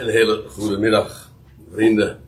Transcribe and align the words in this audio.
Een 0.00 0.08
hele 0.08 0.44
goede 0.48 0.78
middag, 0.78 1.30
vrienden. 1.72 2.20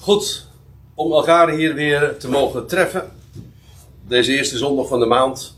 Goed, 0.00 0.46
om 0.94 1.12
elkaar 1.12 1.50
hier 1.50 1.74
weer 1.74 2.16
te 2.16 2.28
mogen 2.28 2.66
treffen. 2.66 3.10
Deze 4.06 4.32
eerste 4.36 4.56
zondag 4.58 4.88
van 4.88 5.00
de 5.00 5.06
maand. 5.06 5.56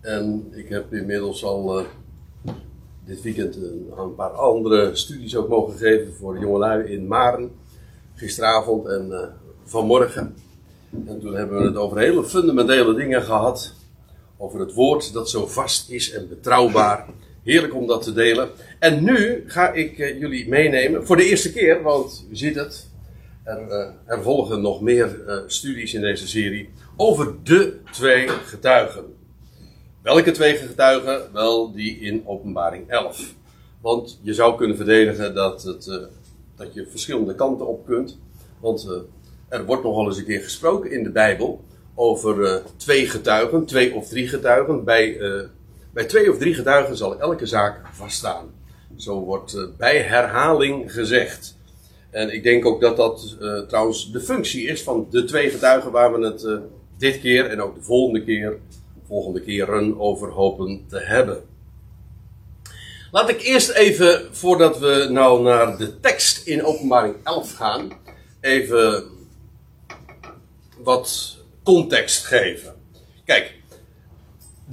En 0.00 0.48
ik 0.52 0.68
heb 0.68 0.92
inmiddels 0.92 1.44
al 1.44 1.80
uh, 1.80 1.86
dit 3.04 3.22
weekend 3.22 3.56
een, 3.56 3.92
een, 3.96 4.14
paar 4.14 4.30
andere 4.30 4.96
studies 4.96 5.36
ook 5.36 5.48
mogen 5.48 5.78
geven 5.78 6.14
voor 6.14 6.38
jongelui 6.38 6.92
in 6.92 7.06
Maren. 7.06 7.50
Gisteravond 8.14 8.86
en 8.86 9.08
uh, 9.10 9.20
vanmorgen. 9.64 10.36
En 11.06 11.20
toen 11.20 11.34
hebben 11.34 11.58
we 11.58 11.64
het 11.64 11.76
over 11.76 11.98
hele 11.98 12.24
fundamentele 12.24 12.94
dingen 12.94 13.22
gehad. 13.22 13.72
Over 14.36 14.60
het 14.60 14.74
woord 14.74 15.12
dat 15.12 15.30
zo 15.30 15.46
vast 15.46 15.90
is 15.90 16.12
en 16.12 16.28
betrouwbaar. 16.28 17.06
Heerlijk 17.50 17.74
om 17.74 17.86
dat 17.86 18.02
te 18.02 18.12
delen. 18.12 18.48
En 18.78 19.04
nu 19.04 19.44
ga 19.46 19.72
ik 19.72 19.98
uh, 19.98 20.20
jullie 20.20 20.48
meenemen, 20.48 21.06
voor 21.06 21.16
de 21.16 21.24
eerste 21.24 21.52
keer, 21.52 21.82
want 21.82 22.26
u 22.30 22.36
ziet 22.36 22.54
het, 22.54 22.88
er, 23.44 23.66
uh, 23.68 23.86
er 24.06 24.22
volgen 24.22 24.60
nog 24.60 24.80
meer 24.80 25.20
uh, 25.26 25.36
studies 25.46 25.94
in 25.94 26.00
deze 26.00 26.28
serie, 26.28 26.68
over 26.96 27.34
de 27.42 27.76
twee 27.92 28.28
getuigen. 28.28 29.04
Welke 30.02 30.30
twee 30.30 30.54
getuigen? 30.54 31.32
Wel, 31.32 31.72
die 31.72 32.00
in 32.00 32.22
openbaring 32.26 32.88
11. 32.88 33.34
Want 33.80 34.20
je 34.22 34.34
zou 34.34 34.56
kunnen 34.56 34.76
verdedigen 34.76 35.34
dat, 35.34 35.62
het, 35.62 36.08
dat 36.56 36.74
je 36.74 36.86
verschillende 36.86 37.34
kanten 37.34 37.66
op 37.66 37.86
kunt. 37.86 38.18
Want 38.60 38.88
er 39.48 39.64
wordt 39.64 39.82
nogal 39.82 40.06
eens 40.06 40.18
een 40.18 40.24
keer 40.24 40.42
gesproken 40.42 40.90
in 40.90 41.02
de 41.02 41.10
Bijbel 41.10 41.64
over 41.94 42.62
twee 42.76 43.08
getuigen, 43.08 43.66
twee 43.66 43.94
of 43.94 44.08
drie 44.08 44.28
getuigen, 44.28 44.84
bij 44.84 45.18
bij 45.92 46.04
twee 46.04 46.30
of 46.30 46.38
drie 46.38 46.54
getuigen 46.54 46.96
zal 46.96 47.20
elke 47.20 47.46
zaak 47.46 47.80
vaststaan. 47.92 48.50
Zo 48.96 49.20
wordt 49.20 49.54
uh, 49.54 49.64
bij 49.76 49.98
herhaling 49.98 50.92
gezegd. 50.92 51.58
En 52.10 52.34
ik 52.34 52.42
denk 52.42 52.66
ook 52.66 52.80
dat 52.80 52.96
dat 52.96 53.36
uh, 53.40 53.60
trouwens 53.60 54.12
de 54.12 54.20
functie 54.20 54.66
is 54.66 54.82
van 54.82 55.06
de 55.10 55.24
twee 55.24 55.50
getuigen 55.50 55.90
waar 55.90 56.12
we 56.12 56.26
het 56.26 56.42
uh, 56.42 56.58
dit 56.98 57.20
keer 57.20 57.46
en 57.46 57.62
ook 57.62 57.74
de 57.74 57.82
volgende 57.82 58.24
keer, 58.24 58.58
volgende 59.06 59.40
keren 59.40 60.00
over 60.00 60.28
hopen 60.28 60.84
te 60.88 60.98
hebben. 60.98 61.42
Laat 63.12 63.28
ik 63.28 63.42
eerst 63.42 63.70
even, 63.70 64.28
voordat 64.30 64.78
we 64.78 65.08
nou 65.10 65.42
naar 65.42 65.78
de 65.78 66.00
tekst 66.00 66.46
in 66.46 66.64
openbaring 66.64 67.14
11 67.24 67.54
gaan, 67.54 67.92
even 68.40 69.04
wat 70.78 71.36
context 71.62 72.24
geven. 72.24 72.74
Kijk, 73.24 73.59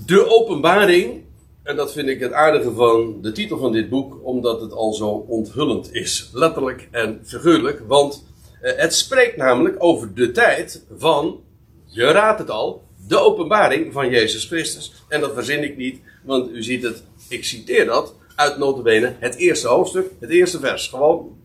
de 0.06 0.28
openbaring, 0.28 1.24
en 1.64 1.76
dat 1.76 1.94
vind 1.94 2.08
ik 2.08 2.20
het 2.20 2.32
aardige 2.32 2.72
van 2.72 3.22
de 3.22 3.32
titel 3.32 3.58
van 3.58 3.72
dit 3.72 3.90
boek, 3.90 4.20
omdat 4.24 4.62
het 4.62 4.72
al 4.72 4.94
zo 4.94 5.08
onthullend 5.08 5.94
is, 5.94 6.30
letterlijk 6.34 6.88
en 6.92 7.20
figuurlijk, 7.24 7.82
want 7.88 8.26
uh, 8.62 8.72
het 8.76 8.96
spreekt 8.96 9.38
namelijk 9.38 9.76
over 9.80 10.14
de 10.14 10.32
tijd 10.32 10.86
van, 10.98 11.40
je 11.86 12.04
raadt 12.04 12.40
het 12.40 12.50
al, 12.50 12.84
de 13.08 13.18
openbaring 13.18 13.94
van 13.94 14.10
Jezus 14.10 14.46
Christus. 14.46 14.94
En 15.08 15.22
dat 15.22 15.34
verzin 15.34 15.64
ik 15.64 15.78
niet, 15.78 16.00
want 16.24 16.52
u 16.52 16.64
ziet 16.64 16.84
het, 16.84 17.04
ik 17.30 17.46
citeer 17.46 17.86
dat 17.86 18.16
uit 18.36 18.58
notabene 18.58 19.16
het 19.20 19.36
eerste 19.36 19.68
hoofdstuk, 19.68 20.12
het 20.20 20.30
eerste 20.30 20.60
vers. 20.60 20.88
Gewoon 20.88 21.38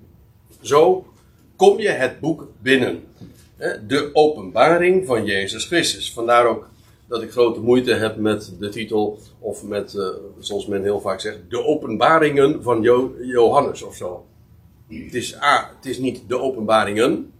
zo 0.61 1.07
kom 1.57 1.81
je 1.81 1.89
het 1.89 2.21
boek 2.21 2.49
binnen. 2.63 3.05
De 3.87 4.11
openbaring 4.13 5.07
van 5.07 5.25
Jezus 5.25 5.65
Christus. 5.65 6.13
Vandaar 6.13 6.47
ook 6.47 6.69
dat 7.13 7.23
ik 7.23 7.31
grote 7.31 7.61
moeite 7.61 7.93
heb 7.93 8.17
met 8.17 8.55
de 8.59 8.69
titel, 8.69 9.19
of 9.39 9.65
met, 9.65 9.95
uh, 9.95 10.09
zoals 10.39 10.67
men 10.67 10.83
heel 10.83 11.01
vaak 11.01 11.21
zegt, 11.21 11.39
de 11.49 11.65
openbaringen 11.65 12.63
van 12.63 12.83
jo 12.83 13.15
Johannes 13.21 13.83
of 13.83 13.97
zo. 13.97 14.27
Het 14.89 15.15
is 15.15 15.37
A, 15.37 15.71
het 15.77 15.87
is 15.87 15.99
niet 15.99 16.23
de 16.29 16.39
openbaringen. 16.39 17.33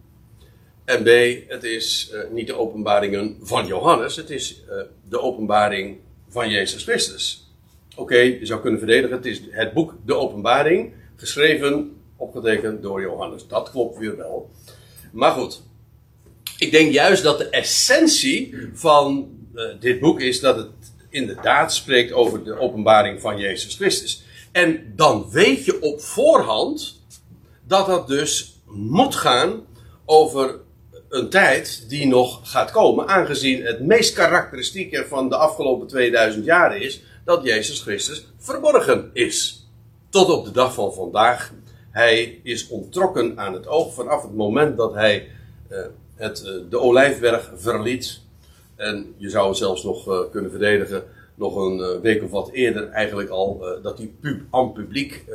En 0.85 1.03
B, 1.03 1.07
het 1.47 1.63
is 1.63 2.11
uh, 2.13 2.19
niet 2.31 2.47
de 2.47 2.57
openbaringen 2.57 3.37
van 3.41 3.67
Johannes, 3.67 4.15
het 4.15 4.29
is 4.29 4.63
uh, 4.69 4.81
de 5.09 5.19
openbaring 5.19 5.97
van 6.29 6.49
Jezus 6.49 6.83
Christus. 6.83 7.51
Oké, 7.95 8.17
je 8.17 8.45
zou 8.45 8.61
kunnen 8.61 8.79
verdedigen, 8.79 9.15
het 9.15 9.25
is 9.25 9.41
het 9.49 9.73
boek 9.73 9.95
De 10.05 10.15
Openbaring, 10.15 10.93
geschreven, 11.15 11.95
opgetekend 12.17 12.81
door 12.81 13.01
Johannes. 13.01 13.47
Dat 13.47 13.71
klopt 13.71 13.97
weer 13.97 14.17
wel. 14.17 14.49
Maar 15.11 15.31
goed, 15.31 15.61
ik 16.57 16.71
denk 16.71 16.91
juist 16.91 17.23
dat 17.23 17.37
de 17.37 17.49
essentie 17.49 18.55
van 18.73 19.31
uh, 19.55 19.63
dit 19.79 19.99
boek 19.99 20.19
is 20.19 20.39
dat 20.39 20.55
het 20.55 20.69
inderdaad 21.09 21.73
spreekt 21.73 22.11
over 22.11 22.43
de 22.43 22.59
openbaring 22.59 23.21
van 23.21 23.37
Jezus 23.37 23.75
Christus. 23.75 24.23
En 24.51 24.93
dan 24.95 25.29
weet 25.31 25.65
je 25.65 25.81
op 25.81 26.01
voorhand 26.01 27.01
dat 27.67 27.87
dat 27.87 28.07
dus 28.07 28.59
moet 28.65 29.15
gaan 29.15 29.65
over 30.05 30.59
een 31.09 31.29
tijd 31.29 31.85
die 31.89 32.07
nog 32.07 32.39
gaat 32.43 32.71
komen, 32.71 33.07
aangezien 33.07 33.63
het 33.63 33.79
meest 33.79 34.13
karakteristieke 34.13 35.05
van 35.07 35.29
de 35.29 35.35
afgelopen 35.35 35.87
2000 35.87 36.45
jaar 36.45 36.77
is 36.77 37.01
dat 37.25 37.43
Jezus 37.43 37.81
Christus 37.81 38.27
verborgen 38.37 39.09
is. 39.13 39.67
Tot 40.09 40.29
op 40.29 40.45
de 40.45 40.51
dag 40.51 40.73
van 40.73 40.93
vandaag. 40.93 41.53
Hij 41.91 42.39
is 42.43 42.67
ontrokken 42.67 43.39
aan 43.39 43.53
het 43.53 43.67
oog 43.67 43.93
vanaf 43.93 44.21
het 44.21 44.35
moment 44.35 44.77
dat 44.77 44.93
hij 44.93 45.27
uh, 45.71 45.79
het, 46.15 46.43
uh, 46.45 46.51
de 46.69 46.79
olijfberg 46.79 47.51
verliet. 47.55 48.21
En 48.75 49.13
je 49.17 49.29
zou 49.29 49.47
het 49.47 49.57
zelfs 49.57 49.83
nog 49.83 50.07
uh, 50.07 50.19
kunnen 50.31 50.51
verdedigen, 50.51 51.03
nog 51.35 51.55
een 51.55 51.79
uh, 51.79 52.01
week 52.01 52.23
of 52.23 52.31
wat 52.31 52.49
eerder 52.51 52.89
eigenlijk 52.89 53.29
al, 53.29 53.59
uh, 53.61 53.83
dat 53.83 53.97
die 53.97 54.15
pub 54.21 54.41
aan 54.51 54.73
publiek 54.73 55.25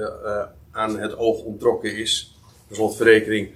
aan 0.71 0.99
het 0.99 1.17
oog 1.17 1.43
ontrokken 1.43 1.97
is. 1.97 2.37
Per 2.67 2.77
slotverrekening, 2.77 3.51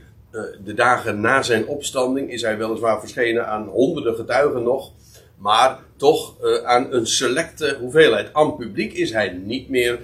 de 0.64 0.74
dagen 0.74 1.20
na 1.20 1.42
zijn 1.42 1.66
opstanding 1.66 2.30
is 2.30 2.42
hij 2.42 2.58
weliswaar 2.58 3.00
verschenen 3.00 3.46
aan 3.46 3.68
honderden 3.68 4.14
getuigen 4.14 4.62
nog. 4.62 4.92
Maar 5.36 5.78
toch 5.96 6.34
aan 6.64 6.92
een 6.92 7.06
selecte 7.06 7.76
hoeveelheid. 7.80 8.32
Aan 8.32 8.56
publiek 8.56 8.92
is 8.92 9.12
hij 9.12 9.28
niet 9.28 9.68
meer 9.68 9.98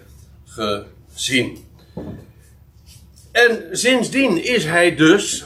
gezien. 0.45 1.59
En 3.33 3.69
sindsdien 3.71 4.45
is 4.45 4.65
hij 4.65 4.95
dus 4.95 5.45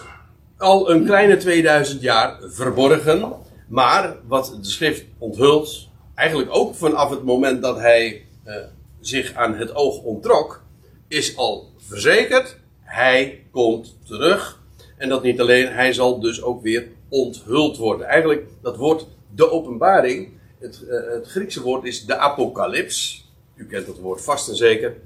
al 0.56 0.90
een 0.90 1.04
kleine 1.04 1.36
2000 1.36 2.02
jaar 2.02 2.38
verborgen. 2.42 3.41
Maar 3.72 4.16
wat 4.26 4.58
de 4.62 4.68
schrift 4.68 5.04
onthult, 5.18 5.88
eigenlijk 6.14 6.54
ook 6.54 6.74
vanaf 6.74 7.10
het 7.10 7.22
moment 7.22 7.62
dat 7.62 7.78
hij 7.78 8.26
uh, 8.46 8.54
zich 9.00 9.34
aan 9.34 9.54
het 9.54 9.74
oog 9.74 10.02
onttrok, 10.02 10.62
is 11.08 11.36
al 11.36 11.70
verzekerd, 11.76 12.58
hij 12.80 13.46
komt 13.50 13.96
terug. 14.04 14.60
En 14.96 15.08
dat 15.08 15.22
niet 15.22 15.40
alleen, 15.40 15.68
hij 15.68 15.92
zal 15.92 16.20
dus 16.20 16.42
ook 16.42 16.62
weer 16.62 16.88
onthuld 17.08 17.76
worden. 17.76 18.06
Eigenlijk, 18.06 18.46
dat 18.62 18.76
woord 18.76 19.06
de 19.34 19.50
openbaring, 19.50 20.28
het, 20.58 20.82
uh, 20.84 21.12
het 21.12 21.26
Griekse 21.26 21.62
woord 21.62 21.84
is 21.84 22.04
de 22.04 22.16
apocalyps. 22.16 23.28
U 23.54 23.66
kent 23.66 23.86
dat 23.86 23.98
woord 23.98 24.22
vast 24.22 24.48
en 24.48 24.56
zeker. 24.56 24.96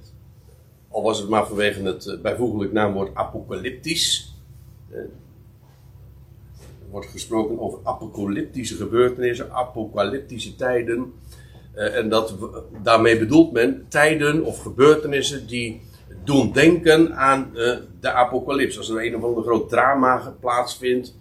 Al 0.89 1.03
was 1.03 1.19
het 1.19 1.29
maar 1.29 1.47
vanwege 1.47 1.83
het 1.83 2.07
uh, 2.07 2.21
bijvoeglijk 2.21 2.73
naamwoord 2.73 3.15
apocalyptisch 3.15 4.35
wordt 6.91 7.07
gesproken 7.07 7.61
over 7.61 7.79
apocalyptische 7.83 8.77
gebeurtenissen, 8.77 9.53
apocalyptische 9.53 10.57
tijden. 10.57 11.13
Uh, 11.75 11.97
en 11.97 12.09
dat, 12.09 12.35
daarmee 12.83 13.19
bedoelt 13.19 13.53
men 13.53 13.87
tijden 13.89 14.45
of 14.45 14.59
gebeurtenissen 14.59 15.47
die 15.47 15.81
doen 16.25 16.53
denken 16.53 17.17
aan 17.17 17.51
uh, 17.55 17.77
de 18.01 18.13
apocalyps. 18.13 18.79
Als 18.79 18.89
er 18.89 19.07
een 19.07 19.17
of 19.17 19.23
ander 19.23 19.43
groot 19.43 19.69
drama 19.69 20.35
plaatsvindt, 20.41 21.15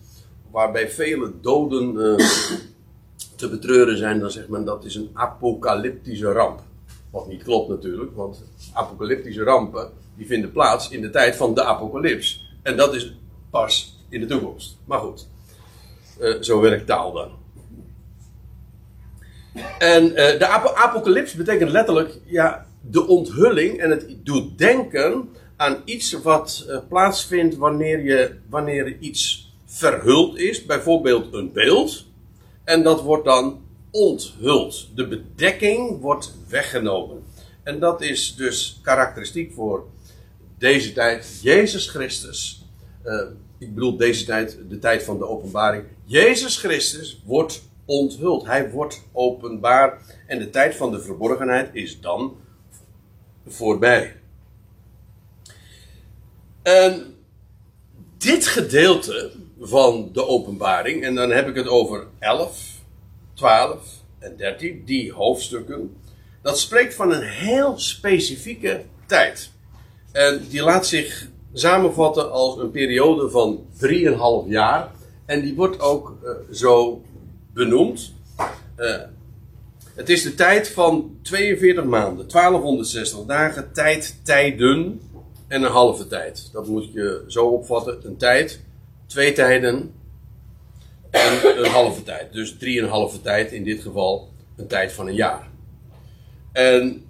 waarbij 0.51 0.89
vele 0.89 1.31
doden 1.41 1.93
uh, 1.95 2.15
te 3.35 3.49
betreuren 3.49 3.97
zijn, 3.97 4.19
dan 4.19 4.31
zegt 4.31 4.47
men 4.47 4.65
dat 4.65 4.85
is 4.85 4.95
een 4.95 5.09
apocalyptische 5.13 6.31
ramp. 6.31 6.61
Wat 7.11 7.27
niet 7.27 7.43
klopt 7.43 7.69
natuurlijk, 7.69 8.15
want 8.15 8.43
apocalyptische 8.73 9.43
rampen 9.43 9.89
die 10.15 10.27
vinden 10.27 10.51
plaats 10.51 10.89
in 10.89 11.01
de 11.01 11.09
tijd 11.09 11.35
van 11.35 11.53
de 11.53 11.63
apocalyps. 11.63 12.53
En 12.61 12.77
dat 12.77 12.95
is 12.95 13.17
pas 13.49 14.03
in 14.09 14.19
de 14.19 14.25
toekomst. 14.25 14.77
Maar 14.85 14.99
goed. 14.99 15.27
Uh, 16.19 16.41
zo 16.41 16.59
werkt 16.59 16.87
taal 16.87 17.11
dan. 17.11 17.31
En 19.79 20.09
uh, 20.09 20.15
de 20.15 20.47
ap 20.47 20.73
apocalyps 20.75 21.33
betekent 21.33 21.71
letterlijk 21.71 22.19
ja, 22.25 22.65
de 22.81 23.07
onthulling 23.07 23.79
en 23.79 23.89
het 23.89 24.17
doet 24.23 24.57
denken 24.57 25.29
aan 25.55 25.81
iets 25.85 26.11
wat 26.11 26.65
uh, 26.67 26.77
plaatsvindt 26.89 27.55
wanneer, 27.55 28.03
je, 28.03 28.35
wanneer 28.49 28.97
iets 28.99 29.53
verhuld 29.65 30.37
is, 30.37 30.65
bijvoorbeeld 30.65 31.33
een 31.33 31.51
beeld, 31.51 32.05
en 32.63 32.83
dat 32.83 33.01
wordt 33.01 33.25
dan 33.25 33.61
onthuld. 33.91 34.87
De 34.95 35.07
bedekking 35.07 36.01
wordt 36.01 36.33
weggenomen. 36.49 37.23
En 37.63 37.79
dat 37.79 38.01
is 38.01 38.35
dus 38.35 38.79
karakteristiek 38.83 39.53
voor 39.53 39.85
deze 40.57 40.93
tijd. 40.93 41.39
Jezus 41.41 41.89
Christus 41.89 42.65
ik 43.57 43.73
bedoel 43.73 43.97
deze 43.97 44.25
tijd, 44.25 44.57
de 44.69 44.79
tijd 44.79 45.03
van 45.03 45.17
de 45.17 45.27
openbaring. 45.27 45.83
Jezus 46.05 46.57
Christus 46.57 47.21
wordt 47.25 47.63
onthuld. 47.85 48.45
Hij 48.45 48.71
wordt 48.71 49.01
openbaar. 49.11 50.01
En 50.27 50.39
de 50.39 50.49
tijd 50.49 50.75
van 50.75 50.91
de 50.91 51.01
verborgenheid 51.01 51.69
is 51.73 52.01
dan 52.01 52.37
voorbij. 53.47 54.15
Dit 58.17 58.47
gedeelte 58.47 59.31
van 59.59 60.09
de 60.13 60.27
openbaring, 60.27 61.03
en 61.03 61.15
dan 61.15 61.31
heb 61.31 61.47
ik 61.47 61.55
het 61.55 61.67
over 61.67 62.07
11, 62.19 62.79
12 63.33 64.03
en 64.19 64.37
13, 64.37 64.83
die 64.85 65.13
hoofdstukken, 65.13 65.97
dat 66.41 66.59
spreekt 66.59 66.95
van 66.95 67.11
een 67.11 67.23
heel 67.23 67.79
specifieke 67.79 68.83
tijd. 69.05 69.51
En 70.11 70.45
die 70.49 70.63
laat 70.63 70.87
zich 70.87 71.27
samenvatten 71.53 72.31
als 72.31 72.57
een 72.57 72.71
periode 72.71 73.29
van 73.29 73.65
3,5 74.45 74.49
jaar. 74.49 74.91
En 75.25 75.41
die 75.41 75.55
wordt 75.55 75.79
ook 75.79 76.17
uh, 76.23 76.31
zo 76.51 77.03
benoemd. 77.53 78.13
Uh, 78.77 79.01
het 79.95 80.09
is 80.09 80.23
de 80.23 80.35
tijd 80.35 80.69
van 80.69 81.17
42 81.21 81.83
maanden, 81.83 82.27
1260 82.27 83.25
dagen, 83.25 83.71
tijd, 83.73 84.19
tijden 84.23 85.01
en 85.47 85.63
een 85.63 85.71
halve 85.71 86.07
tijd. 86.07 86.49
Dat 86.51 86.67
moet 86.67 86.93
je 86.93 87.23
zo 87.27 87.45
opvatten: 87.45 87.99
een 88.03 88.17
tijd, 88.17 88.59
twee 89.07 89.33
tijden 89.33 89.93
en 91.09 91.57
een 91.63 91.71
halve 91.71 92.03
tijd. 92.03 92.33
Dus 92.33 92.57
drieënhalve 92.57 93.21
tijd, 93.21 93.51
in 93.51 93.63
dit 93.63 93.81
geval 93.81 94.29
een 94.55 94.67
tijd 94.67 94.91
van 94.91 95.07
een 95.07 95.15
jaar. 95.15 95.49
En 96.51 97.05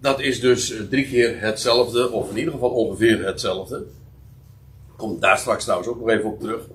dat 0.00 0.20
is 0.20 0.40
dus 0.40 0.74
drie 0.90 1.08
keer 1.08 1.40
hetzelfde, 1.40 2.10
of 2.10 2.30
in 2.30 2.36
ieder 2.36 2.52
geval 2.52 2.70
ongeveer 2.70 3.26
hetzelfde. 3.26 3.84
Komt 4.96 5.20
daar 5.20 5.38
straks 5.38 5.62
trouwens 5.62 5.90
ook 5.90 5.98
nog 5.98 6.08
even 6.08 6.30
op 6.30 6.40
terug. 6.40 6.68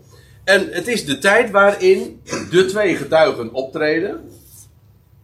En 0.51 0.67
het 0.71 0.87
is 0.87 1.05
de 1.05 1.17
tijd 1.17 1.51
waarin 1.51 2.21
de 2.49 2.65
twee 2.65 2.95
getuigen 2.95 3.53
optreden. 3.53 4.21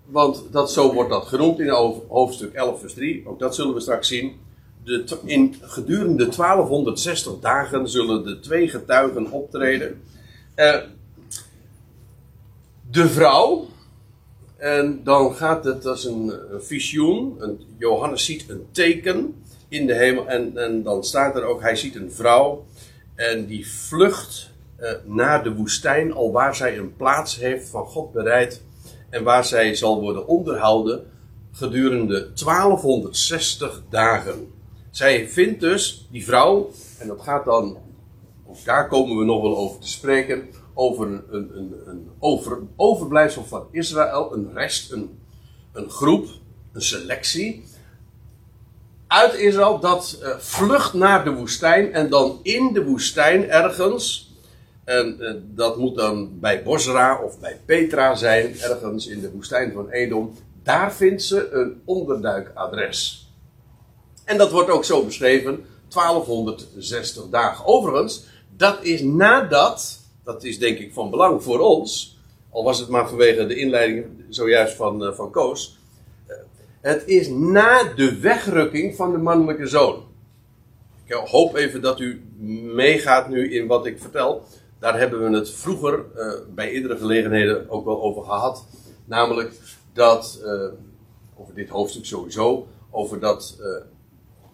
Want 0.06 0.44
dat, 0.52 0.72
zo 0.72 0.94
wordt 0.94 1.10
dat 1.10 1.28
genoemd 1.28 1.60
in 1.60 1.70
hoofdstuk 2.08 2.54
11, 2.54 2.80
vers 2.80 2.94
3. 2.94 3.24
Ook 3.28 3.40
dat 3.40 3.56
zullen 3.56 3.74
we 3.74 3.80
straks 3.80 4.08
zien. 4.08 4.34
De, 4.84 5.18
in 5.26 5.56
gedurende 5.62 6.24
1260 6.24 7.40
dagen 7.40 7.90
zullen 7.90 8.24
de 8.24 8.40
twee 8.40 8.70
getuigen 8.70 9.32
optreden. 9.32 10.02
Uh, 10.56 10.76
de 12.92 13.08
vrouw, 13.10 13.68
en 14.58 15.02
dan 15.04 15.36
gaat 15.36 15.64
het 15.64 15.86
als 15.86 16.06
een, 16.06 16.34
visioen. 16.58 17.38
Johannes 17.78 18.26
ziet 18.26 18.50
een 18.50 18.66
teken 18.72 19.44
in 19.68 19.88
de 19.88 19.94
hemel. 19.94 20.28
En, 20.28 20.58
en 20.58 20.84
dan 20.84 21.04
staat 21.04 21.36
er 21.36 21.44
ook, 21.44 21.62
hij 21.62 21.76
ziet 21.76 21.96
een 21.96 22.12
vrouw. 22.12 22.66
En 23.16 23.46
die 23.46 23.68
vlucht 23.68 24.56
uh, 24.80 24.92
naar 25.04 25.44
de 25.44 25.56
woestijn, 25.56 26.14
al 26.14 26.32
waar 26.32 26.56
zij 26.56 26.78
een 26.78 26.96
plaats 26.96 27.40
heeft 27.40 27.70
van 27.70 27.86
God 27.86 28.12
bereid 28.12 28.62
en 29.10 29.24
waar 29.24 29.46
zij 29.46 29.76
zal 29.76 30.02
worden 30.02 30.28
onderhouden 30.28 31.12
gedurende 31.52 32.32
1260 32.34 33.84
dagen. 33.90 34.54
Zij 34.92 35.30
vindt 35.30 35.60
dus, 35.60 36.08
die 36.12 36.26
vrouw, 36.26 36.70
en 37.00 37.08
dat 37.08 37.22
gaat 37.22 37.46
dan, 37.46 37.78
ook 38.48 38.66
daar 38.66 38.88
komen 38.88 39.18
we 39.18 39.26
nog 39.26 39.42
wel 39.42 39.58
over 39.58 39.80
te 39.80 39.88
spreken, 39.88 40.50
over 40.74 41.08
een, 41.08 41.24
een, 41.30 41.74
een 41.86 42.12
over, 42.20 42.60
overblijfsel 42.76 43.46
van 43.46 43.68
Israël, 43.72 44.34
een 44.34 44.54
rest, 44.54 44.92
een, 44.92 45.20
een 45.74 45.90
groep, 45.90 46.28
een 46.74 46.82
selectie 46.82 47.64
uit 49.08 49.34
Israël 49.34 49.80
dat 49.80 50.20
uh, 50.22 50.38
vlucht 50.38 50.94
naar 50.94 51.24
de 51.24 51.34
woestijn 51.34 51.94
en 51.94 52.10
dan 52.10 52.40
in 52.44 52.74
de 52.74 52.84
woestijn 52.84 53.50
ergens 53.50 54.27
en 54.88 55.18
uh, 55.20 55.32
dat 55.44 55.78
moet 55.78 55.96
dan 55.96 56.40
bij 56.40 56.64
Bosra 56.64 57.22
of 57.24 57.40
bij 57.40 57.60
Petra 57.66 58.16
zijn, 58.16 58.60
ergens 58.60 59.08
in 59.08 59.20
de 59.20 59.32
woestijn 59.32 59.72
van 59.74 59.90
Edom. 59.90 60.34
Daar 60.64 60.94
vindt 60.94 61.24
ze 61.24 61.50
een 61.52 61.82
onderduikadres. 61.86 63.30
En 64.24 64.38
dat 64.38 64.52
wordt 64.52 64.70
ook 64.70 64.86
zo 64.86 65.06
beschreven, 65.06 65.66
1260 65.90 67.30
dagen. 67.30 67.66
Overigens, 67.66 68.26
dat 68.58 68.84
is 68.84 69.02
nadat, 69.02 70.00
dat 70.24 70.44
is 70.44 70.60
denk 70.60 70.78
ik 70.78 70.94
van 70.94 71.10
belang 71.10 71.44
voor 71.44 71.60
ons, 71.60 72.18
al 72.50 72.64
was 72.64 72.80
het 72.80 72.90
maar 72.90 73.10
vanwege 73.10 73.46
de 73.46 73.56
inleiding 73.56 74.06
zojuist 74.30 74.76
van, 74.76 75.04
uh, 75.04 75.14
van 75.14 75.32
Koos. 75.32 75.78
Uh, 76.28 76.36
het 76.82 77.04
is 77.06 77.28
na 77.28 77.84
de 77.84 78.20
wegrukking 78.20 78.96
van 78.96 79.12
de 79.12 79.18
mannelijke 79.18 79.68
zoon. 79.68 80.04
Ik 81.06 81.14
hoop 81.14 81.56
even 81.56 81.82
dat 81.82 82.00
u 82.00 82.22
meegaat 82.74 83.30
nu 83.30 83.54
in 83.54 83.68
wat 83.68 83.86
ik 83.86 84.00
vertel. 84.00 84.46
Daar 84.80 85.00
hebben 85.00 85.30
we 85.30 85.38
het 85.38 85.52
vroeger 85.52 86.06
uh, 86.16 86.32
bij 86.56 86.72
eerdere 86.72 86.98
gelegenheden 86.98 87.70
ook 87.70 87.86
wel 87.86 88.02
over 88.02 88.24
gehad. 88.24 88.66
Namelijk 89.06 89.54
dat, 89.94 90.42
uh, 90.44 90.68
over 91.36 91.54
dit 91.54 91.70
hoofdstuk 91.70 92.06
sowieso, 92.06 92.68
over 92.92 93.20
dat 93.20 93.58
uh, 93.60 93.68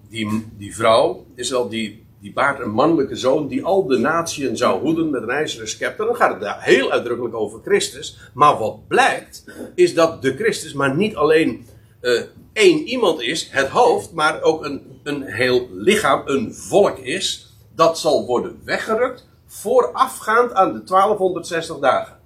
die, 0.10 0.46
die 0.58 0.75
vrouw, 0.75 1.25
Israël, 1.36 1.70
die, 1.70 2.06
die 2.20 2.34
baart 2.34 2.60
een 2.60 2.72
mannelijke 2.72 3.16
zoon 3.16 3.48
die 3.48 3.66
al 3.66 3.86
de 3.88 3.98
natieën 3.98 4.58
zou 4.58 4.81
hoeden 4.81 5.10
met 5.10 5.22
een 5.22 5.30
ijzeren 5.30 5.68
scepter. 5.68 6.06
Dan 6.06 6.16
gaat 6.16 6.31
het 6.31 6.42
daar 6.42 6.64
heel 6.64 6.92
uitdrukkelijk 6.92 7.36
over 7.36 7.60
Christus. 7.64 8.20
Maar 8.34 8.58
wat 8.58 8.88
blijkt, 8.88 9.44
is 9.75 9.94
dat 9.94 10.22
de 10.22 10.36
Christus 10.36 10.74
maar 10.74 10.96
niet 10.96 11.16
alleen 11.16 11.66
één 12.54 12.88
iemand 12.88 13.22
is, 13.22 13.50
het 13.52 13.68
hoofd, 13.68 14.12
maar 14.12 14.42
ook 14.42 14.66
een, 14.66 15.00
een 15.04 15.22
heel 15.22 15.68
lichaam, 15.72 16.22
een 16.25 16.54
volk 16.54 16.98
is. 16.98 17.54
Dat 17.75 18.00
zal 18.00 18.25
worden 18.25 18.60
weggerukt 18.64 19.31
voorafgaand 19.54 20.54
aan 20.54 20.74
de 20.74 20.84
1260 20.84 21.80
dagen. 21.80 22.18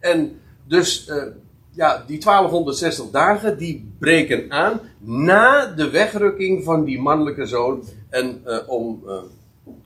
En 0.00 0.40
dus 0.64 1.08
uh, 1.08 1.22
ja, 1.70 2.04
die 2.06 2.18
1260 2.18 3.10
dagen 3.10 3.58
die 3.58 3.92
breken 3.98 4.52
aan 4.52 4.80
na 4.98 5.66
de 5.66 5.90
wegrukking 5.90 6.64
van 6.64 6.84
die 6.84 7.00
mannelijke 7.00 7.46
zoon. 7.46 7.82
En 8.08 8.42
uh, 8.46 8.58
om 8.66 9.02
uh, 9.06 9.18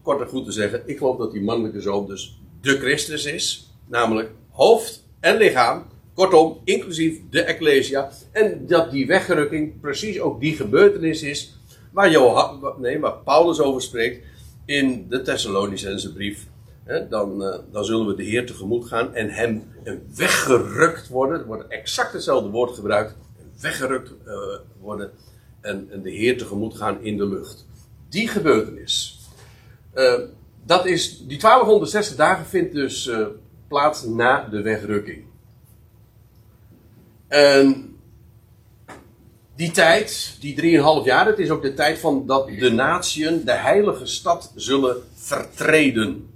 kort 0.03 0.21
en 0.21 0.29
goed 0.29 0.45
te 0.45 0.53
zeggen, 0.53 0.83
ik 0.87 0.99
geloof 0.99 1.17
dat 1.17 1.33
die 1.33 1.43
mannelijke 1.43 1.81
zoon 1.81 2.07
dus 2.07 2.41
de 2.61 2.79
Christus 2.79 3.25
is. 3.25 3.73
Namelijk 3.87 4.31
hoofd 4.51 5.05
en 5.21 5.37
lichaam. 5.37 5.85
Kortom, 6.15 6.59
inclusief 6.65 7.19
de 7.31 7.43
Ecclesia. 7.43 8.11
En 8.33 8.67
dat 8.67 8.91
die 8.91 9.07
wegrukking 9.07 9.81
precies 9.81 10.21
ook 10.21 10.41
die 10.41 10.57
gebeurtenis 10.57 11.23
is 11.23 11.59
waar, 11.93 12.11
Johan, 12.11 12.75
nee, 12.79 13.01
waar 13.01 13.17
Paulus 13.17 13.61
over 13.61 13.83
spreekt 13.83 14.27
in 14.65 15.07
de 15.09 15.23
Thessalonicense 15.23 16.13
brief 16.13 16.47
dan, 17.09 17.43
uh, 17.43 17.59
dan 17.73 17.85
zullen 17.85 18.07
we 18.07 18.15
de 18.15 18.23
Heer 18.23 18.47
tegemoet 18.47 18.87
gaan 18.87 19.15
en 19.15 19.31
hem 19.31 19.65
weggerukt 20.15 21.09
worden. 21.09 21.41
Er 21.41 21.47
wordt 21.47 21.69
exact 21.69 22.13
hetzelfde 22.13 22.49
woord 22.49 22.75
gebruikt. 22.75 23.15
Weggerukt 23.61 24.11
uh, 24.27 24.35
worden 24.81 25.11
en, 25.61 25.89
en, 25.91 26.03
de 26.03 26.11
Heer 26.11 26.39
tegemoet 26.39 26.77
gaan 26.77 27.03
in 27.03 27.17
de 27.17 27.27
lucht. 27.27 27.67
Die 28.09 28.29
gebeurtenis. 28.29 29.19
Dat 30.65 30.87
is, 30.87 31.19
die 31.19 31.39
1260 31.39 32.17
dagen 32.17 32.47
vindt 32.47 32.73
dus 32.73 33.11
plaats 33.69 34.05
na 34.05 34.49
de 34.49 34.63
wegrukking. 34.63 35.25
En 37.29 37.97
die 39.57 39.71
tijd, 39.71 40.37
die 40.41 40.81
3,5 41.03 41.05
jaar, 41.05 41.27
het 41.27 41.39
is 41.39 41.51
ook 41.51 41.63
de 41.63 41.75
tijd 41.75 41.99
van 41.99 42.27
dat 42.27 42.49
de 42.49 42.71
natieën 42.71 43.45
de 43.45 43.53
heilige 43.53 44.07
stad 44.07 44.53
zullen 44.55 44.97
vertreden. 45.15 46.30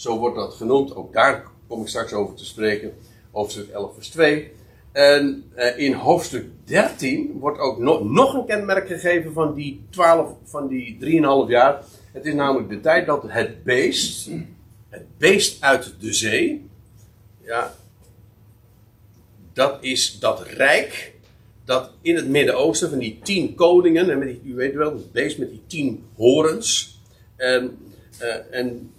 Zo 0.00 0.18
wordt 0.18 0.36
dat 0.36 0.54
genoemd. 0.54 0.94
Ook 0.94 1.12
daar 1.12 1.44
kom 1.68 1.80
ik 1.80 1.88
straks 1.88 2.12
over 2.12 2.34
te 2.34 2.44
spreken. 2.44 2.94
Hoofdstuk 3.30 3.68
11, 3.68 3.94
vers 3.94 4.08
2. 4.08 4.52
En 4.92 5.52
uh, 5.56 5.78
in 5.78 5.92
hoofdstuk 5.92 6.46
13 6.64 7.36
wordt 7.38 7.58
ook 7.58 7.78
no 7.78 8.04
nog 8.04 8.34
een 8.34 8.46
kenmerk 8.46 8.86
gegeven 8.86 9.32
van 9.32 9.54
die 9.54 9.84
12, 9.90 10.30
van 10.44 10.68
die 10.68 10.98
3,5 11.46 11.48
jaar. 11.48 11.82
Het 12.12 12.26
is 12.26 12.34
namelijk 12.34 12.68
de 12.68 12.80
tijd 12.80 13.06
dat 13.06 13.22
het 13.26 13.64
beest, 13.64 14.30
het 14.88 15.18
beest 15.18 15.62
uit 15.62 15.94
de 15.98 16.12
zee, 16.12 16.68
ja, 17.40 17.74
dat 19.52 19.78
is 19.80 20.18
dat 20.18 20.42
rijk 20.42 21.14
dat 21.64 21.90
in 22.00 22.16
het 22.16 22.28
Midden-Oosten 22.28 22.90
van 22.90 22.98
die 22.98 23.18
tien 23.22 23.54
koningen, 23.54 24.10
en 24.10 24.18
met 24.18 24.28
die, 24.28 24.52
u 24.52 24.54
weet 24.54 24.74
wel, 24.74 24.92
het 24.92 25.12
beest 25.12 25.38
met 25.38 25.50
die 25.50 25.62
tien 25.66 26.04
horens. 26.16 27.00
En, 27.36 27.78
uh, 28.20 28.34
en 28.50 28.90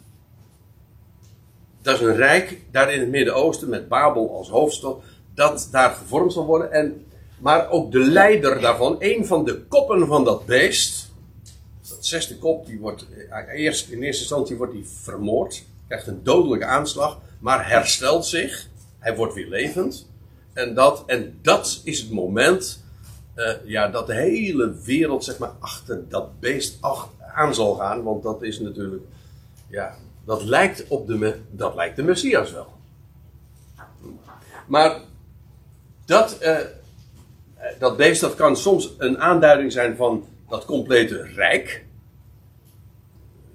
dat 1.81 1.95
is 1.95 2.01
een 2.01 2.15
rijk 2.15 2.57
daar 2.71 2.93
in 2.93 2.99
het 2.99 3.09
Midden-Oosten 3.09 3.69
met 3.69 3.87
Babel 3.87 4.35
als 4.35 4.49
hoofdstad, 4.49 5.01
dat 5.33 5.67
daar 5.71 5.91
gevormd 5.91 6.33
zal 6.33 6.45
worden. 6.45 6.71
En, 6.71 7.05
maar 7.39 7.69
ook 7.69 7.91
de 7.91 7.99
leider 7.99 8.59
daarvan, 8.59 8.95
een 8.99 9.25
van 9.25 9.45
de 9.45 9.61
koppen 9.61 10.07
van 10.07 10.23
dat 10.23 10.45
beest, 10.45 11.11
dat 11.89 12.05
zesde 12.05 12.37
kop, 12.37 12.65
die 12.65 12.79
wordt 12.79 13.05
eh, 13.29 13.59
eerst, 13.59 13.89
in 13.89 14.03
eerste 14.03 14.21
instantie 14.21 14.55
wordt 14.55 14.73
die 14.73 14.85
vermoord, 14.85 15.63
krijgt 15.87 16.07
een 16.07 16.23
dodelijke 16.23 16.65
aanslag, 16.65 17.19
maar 17.39 17.69
herstelt 17.69 18.25
zich. 18.25 18.69
Hij 18.99 19.15
wordt 19.15 19.33
weer 19.33 19.47
levend. 19.47 20.09
En 20.53 20.73
dat, 20.73 21.03
en 21.05 21.39
dat 21.41 21.81
is 21.83 21.99
het 21.99 22.11
moment 22.11 22.83
uh, 23.35 23.51
ja, 23.65 23.87
dat 23.87 24.07
de 24.07 24.13
hele 24.13 24.73
wereld 24.83 25.23
zeg 25.23 25.37
maar, 25.37 25.51
achter 25.59 26.09
dat 26.09 26.39
beest 26.39 26.77
aan 27.33 27.55
zal 27.55 27.75
gaan. 27.75 28.03
Want 28.03 28.23
dat 28.23 28.43
is 28.43 28.59
natuurlijk 28.59 29.03
ja, 29.67 29.95
dat 30.25 30.43
lijkt, 30.43 30.87
op 30.87 31.07
de, 31.07 31.39
dat 31.51 31.75
lijkt 31.75 31.95
de 31.95 32.03
Messias 32.03 32.51
wel. 32.51 32.67
Maar 34.67 34.99
dat, 36.05 36.37
uh, 36.41 36.57
dat 37.79 37.97
beest 37.97 38.21
dat 38.21 38.35
kan 38.35 38.55
soms 38.57 38.93
een 38.97 39.19
aanduiding 39.19 39.71
zijn 39.71 39.95
van 39.95 40.25
dat 40.49 40.65
complete 40.65 41.23
rijk. 41.35 41.85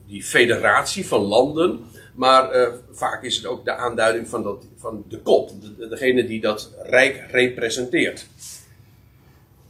die 0.07 0.23
federatie 0.25 1.07
van 1.07 1.21
landen. 1.21 1.85
Maar 2.15 2.51
eh, 2.51 2.73
vaak 2.91 3.23
is 3.23 3.37
het 3.37 3.47
ook 3.47 3.65
de 3.65 3.75
aanduiding 3.75 4.29
van, 4.29 4.43
dat, 4.43 4.65
van 4.77 5.05
de 5.09 5.19
kop, 5.19 5.51
de- 5.79 5.89
degene 5.89 6.27
die 6.27 6.41
dat 6.41 6.71
rijk 6.83 7.25
representeert. 7.31 8.27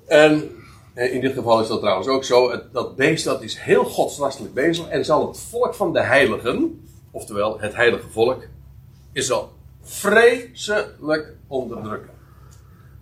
En 0.07 0.51
eh, 0.95 1.15
in 1.15 1.21
dit 1.21 1.33
geval 1.33 1.61
is 1.61 1.69
dat 1.69 1.81
trouwens 1.81 2.09
ook 2.09 2.25
zo. 2.25 2.61
Dat 2.73 2.97
beest 2.97 3.25
dat 3.25 3.43
is 3.43 3.59
heel 3.59 3.85
godslastelijk 3.85 4.55
bezig 4.55 4.89
en 4.89 5.05
zal 5.05 5.27
het 5.27 5.39
volk 5.41 5.75
van 5.75 5.93
de 5.93 6.03
heiligen, 6.03 6.86
oftewel 7.17 7.61
het 7.61 7.75
heilige 7.75 8.09
volk, 8.09 8.47
is 9.13 9.31
al 9.31 9.53
vreselijk 9.83 11.35
onderdrukken. 11.47 12.11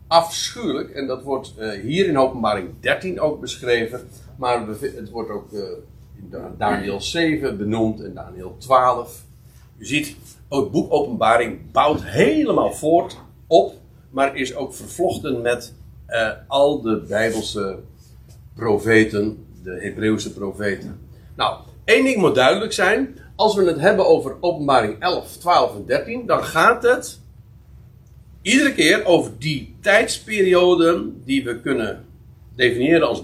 Afschuwelijk, 0.07 0.91
en 0.91 1.07
dat 1.07 1.23
wordt 1.23 1.55
eh, 1.57 1.81
hier 1.81 2.07
in 2.09 2.19
openbaring 2.19 2.71
13 2.81 3.21
ook 3.21 3.41
beschreven, 3.41 4.09
maar 4.37 4.67
het 4.69 5.11
wordt 5.11 5.31
ook 5.31 5.53
eh, 5.53 5.61
in 6.17 6.29
Da- 6.31 6.55
Daniel 6.59 7.01
7 7.01 7.57
benoemd 7.59 8.01
en 8.03 8.15
Daniel 8.15 8.57
12. 8.59 9.25
U 9.77 9.87
ziet, 9.87 10.17
het 10.49 10.71
boek 10.71 10.93
Openbaring 10.93 11.71
bouwt 11.73 12.05
helemaal 12.05 12.73
voort 12.73 13.17
op, 13.47 13.75
maar 14.11 14.37
is 14.37 14.55
ook 14.55 14.75
vervlochten 14.75 15.41
met 15.43 15.75
eh, 16.07 16.31
al 16.47 16.81
de 16.81 17.05
Bijbelse 17.09 17.79
profeten, 18.55 19.47
de 19.63 19.79
Hebreeuwse 19.81 20.33
profeten. 20.33 21.01
Nou, 21.37 21.59
één 21.85 22.05
ding 22.05 22.17
moet 22.17 22.35
duidelijk 22.35 22.73
zijn. 22.73 23.19
Als 23.37 23.55
we 23.55 23.65
het 23.65 23.81
hebben 23.81 24.07
over 24.07 24.37
Openbaring 24.41 25.01
11, 25.01 25.37
12 25.37 25.75
en 25.75 25.87
13, 25.87 26.27
dan 26.27 26.45
gaat 26.45 26.83
het 26.83 27.21
iedere 28.43 28.75
keer 28.75 29.05
over 29.05 29.33
die 29.39 29.77
tijdsperiode 29.81 31.11
die 31.25 31.45
we 31.45 31.61
kunnen 31.61 32.05
definiëren 32.57 33.09
als 33.09 33.23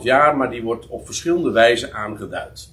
3,5 0.00 0.02
jaar, 0.02 0.36
maar 0.36 0.50
die 0.50 0.62
wordt 0.62 0.88
op 0.88 1.06
verschillende 1.06 1.50
wijzen 1.50 1.92
aangeduid. 1.92 2.70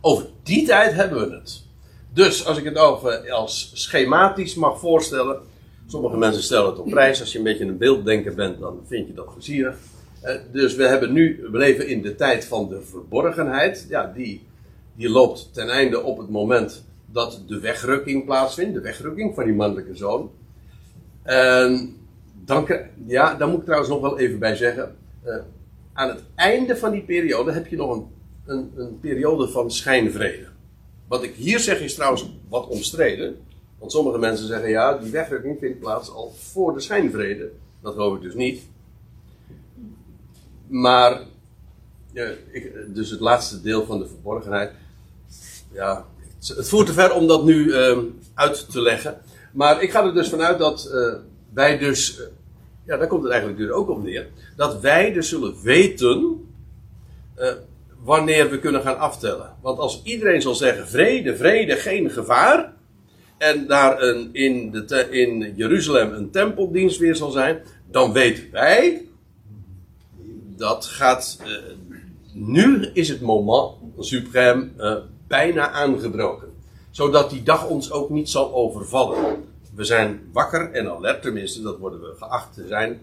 Over 0.00 0.26
die 0.42 0.66
tijd 0.66 0.92
hebben 0.92 1.28
we 1.28 1.34
het. 1.34 1.66
Dus 2.12 2.46
als 2.46 2.58
ik 2.58 2.64
het 2.64 2.78
over 2.78 3.30
als 3.30 3.70
schematisch 3.74 4.54
mag 4.54 4.78
voorstellen. 4.78 5.40
Sommige 5.86 6.16
mensen 6.16 6.42
stellen 6.42 6.66
het 6.66 6.78
op 6.78 6.90
prijs. 6.90 7.20
Als 7.20 7.32
je 7.32 7.38
een 7.38 7.44
beetje 7.44 7.64
een 7.64 7.78
beelddenker 7.78 8.34
bent, 8.34 8.60
dan 8.60 8.80
vind 8.86 9.06
je 9.06 9.14
dat 9.14 9.32
plezierig. 9.32 9.76
Eh, 10.20 10.34
dus 10.52 10.74
we 10.74 10.86
hebben 10.86 11.12
nu, 11.12 11.48
leven 11.52 11.88
in 11.88 12.02
de 12.02 12.14
tijd 12.14 12.44
van 12.44 12.68
de 12.68 12.80
verborgenheid. 12.82 13.86
Ja, 13.88 14.12
die, 14.14 14.46
die 14.98 15.08
loopt 15.08 15.48
ten 15.52 15.68
einde 15.68 16.02
op 16.02 16.18
het 16.18 16.28
moment 16.28 16.84
dat 17.06 17.42
de 17.46 17.60
wegrukking 17.60 18.24
plaatsvindt. 18.24 18.74
De 18.74 18.80
wegrukking 18.80 19.34
van 19.34 19.44
die 19.44 19.54
mannelijke 19.54 19.94
zoon. 19.94 20.30
En 21.22 21.96
dan, 22.44 22.66
ja, 23.06 23.34
daar 23.34 23.48
moet 23.48 23.58
ik 23.58 23.64
trouwens 23.64 23.90
nog 23.90 24.00
wel 24.00 24.18
even 24.18 24.38
bij 24.38 24.56
zeggen. 24.56 24.96
eh, 25.22 25.36
aan 25.92 26.08
het 26.08 26.22
einde 26.34 26.76
van 26.76 26.90
die 26.90 27.02
periode 27.02 27.52
heb 27.52 27.66
je 27.66 27.76
nog 27.76 27.96
een, 27.96 28.06
een, 28.46 28.72
een 28.76 29.00
periode 29.00 29.48
van 29.48 29.70
schijnvrede. 29.70 30.46
Wat 31.08 31.22
ik 31.22 31.34
hier 31.34 31.60
zeg 31.60 31.80
is 31.80 31.94
trouwens 31.94 32.30
wat 32.48 32.66
omstreden. 32.66 33.36
Want 33.78 33.92
sommige 33.92 34.18
mensen 34.18 34.46
zeggen 34.46 34.68
ja, 34.70 34.98
die 34.98 35.10
wegrukking 35.10 35.58
vindt 35.58 35.80
plaats 35.80 36.10
al 36.10 36.30
voor 36.30 36.74
de 36.74 36.80
schijnvrede. 36.80 37.50
Dat 37.82 37.92
geloof 37.92 38.16
ik 38.16 38.22
dus 38.22 38.34
niet. 38.34 38.62
Maar, 40.66 41.20
ja, 42.12 42.30
ik, 42.50 42.72
dus 42.94 43.10
het 43.10 43.20
laatste 43.20 43.60
deel 43.60 43.84
van 43.84 43.98
de 43.98 44.06
verborgenheid. 44.06 44.72
Ja, 45.72 46.06
het- 46.46 46.68
voert 46.68 46.86
te 46.86 46.92
ver 46.92 47.12
om 47.12 47.26
dat 47.26 47.44
nu 47.44 47.72
ehm, 47.72 48.00
uit 48.34 48.70
te 48.70 48.80
leggen. 48.80 49.18
Maar 49.52 49.82
ik 49.82 49.90
ga 49.90 50.04
er 50.04 50.14
dus 50.14 50.28
vanuit 50.28 50.58
dat 50.58 50.84
eh, 50.92 51.14
wij 51.54 51.78
dus. 51.78 52.20
eh, 52.20 52.26
ja, 52.86 52.96
daar 52.96 53.06
komt 53.06 53.22
het 53.22 53.32
eigenlijk 53.32 53.60
dus 53.60 53.70
ook 53.70 53.88
op 53.88 54.02
neer. 54.02 54.28
Dat 54.56 54.80
wij 54.80 55.12
dus 55.12 55.28
zullen 55.28 55.62
weten. 55.62 56.46
eh, 57.34 57.52
wanneer 58.04 58.50
we 58.50 58.58
kunnen 58.58 58.82
gaan 58.82 58.98
aftellen. 58.98 59.54
Want 59.62 59.78
als 59.78 60.00
iedereen 60.04 60.42
zal 60.42 60.54
zeggen: 60.54 60.88
vrede, 60.88 61.36
vrede, 61.36 61.76
geen 61.76 62.10
gevaar. 62.10 62.72
En 63.38 63.66
daar 63.66 64.02
een, 64.02 64.28
in, 64.32 64.70
de, 64.70 65.06
in 65.10 65.52
Jeruzalem 65.56 66.12
een 66.12 66.30
tempeldienst 66.30 66.98
weer 66.98 67.16
zal 67.16 67.30
zijn. 67.30 67.62
Dan 67.90 68.12
weten 68.12 68.44
wij. 68.52 69.06
Dat 70.56 70.84
gaat. 70.84 71.38
nu 72.32 72.86
is 72.92 73.08
het 73.08 73.20
moment 73.20 73.72
suprême 74.00 74.66
bijna 75.28 75.70
aangebroken. 75.70 76.48
Zodat 76.90 77.30
die 77.30 77.42
dag 77.42 77.68
ons 77.68 77.92
ook 77.92 78.10
niet 78.10 78.28
zal 78.28 78.54
overvallen. 78.54 79.44
We 79.74 79.84
zijn 79.84 80.28
wakker 80.32 80.70
en 80.72 80.90
alert, 80.90 81.22
tenminste, 81.22 81.62
dat 81.62 81.78
worden 81.78 82.00
we 82.00 82.14
geacht 82.18 82.54
te 82.54 82.66
zijn. 82.66 83.00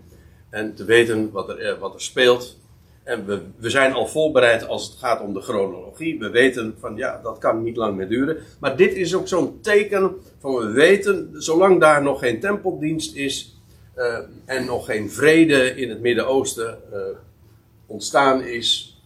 En 0.49 0.75
te 0.75 0.85
weten 0.85 1.31
wat 1.31 1.49
er, 1.49 1.59
eh, 1.59 1.79
wat 1.79 1.93
er 1.93 2.01
speelt. 2.01 2.57
En 3.03 3.25
we, 3.25 3.41
we 3.57 3.69
zijn 3.69 3.93
al 3.93 4.07
voorbereid 4.07 4.67
als 4.67 4.87
het 4.87 4.97
gaat 4.97 5.21
om 5.21 5.33
de 5.33 5.41
chronologie. 5.41 6.19
We 6.19 6.29
weten 6.29 6.75
van 6.79 6.95
ja, 6.95 7.19
dat 7.23 7.37
kan 7.37 7.63
niet 7.63 7.77
lang 7.77 7.95
meer 7.95 8.09
duren. 8.09 8.37
Maar 8.59 8.77
dit 8.77 8.93
is 8.93 9.15
ook 9.15 9.27
zo'n 9.27 9.59
teken 9.61 10.15
van 10.39 10.55
we 10.55 10.71
weten, 10.71 11.29
zolang 11.33 11.79
daar 11.79 12.03
nog 12.03 12.19
geen 12.19 12.39
tempeldienst 12.39 13.15
is. 13.15 13.59
eh, 13.93 14.17
en 14.45 14.65
nog 14.65 14.85
geen 14.85 15.11
vrede 15.11 15.75
in 15.75 15.89
het 15.89 16.01
Midden-Oosten 16.01 16.77
eh, 16.91 16.99
ontstaan 17.85 18.41
is. 18.41 18.99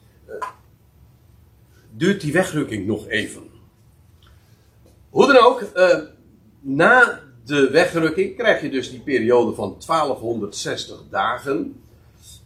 Duurt 1.99 2.21
die 2.21 2.33
wegrukking 2.33 2.85
nog 2.85 3.07
even. 3.07 3.43
Hoe 5.09 5.27
dan 5.27 5.37
ook, 5.37 5.61
eh, 5.61 5.99
na 6.59 7.21
de 7.45 7.69
wegrukking 7.69 8.35
krijg 8.35 8.61
je 8.61 8.69
dus 8.69 8.89
die 8.89 8.99
periode 8.99 9.55
van 9.55 9.75
1260 9.79 11.03
dagen, 11.09 11.81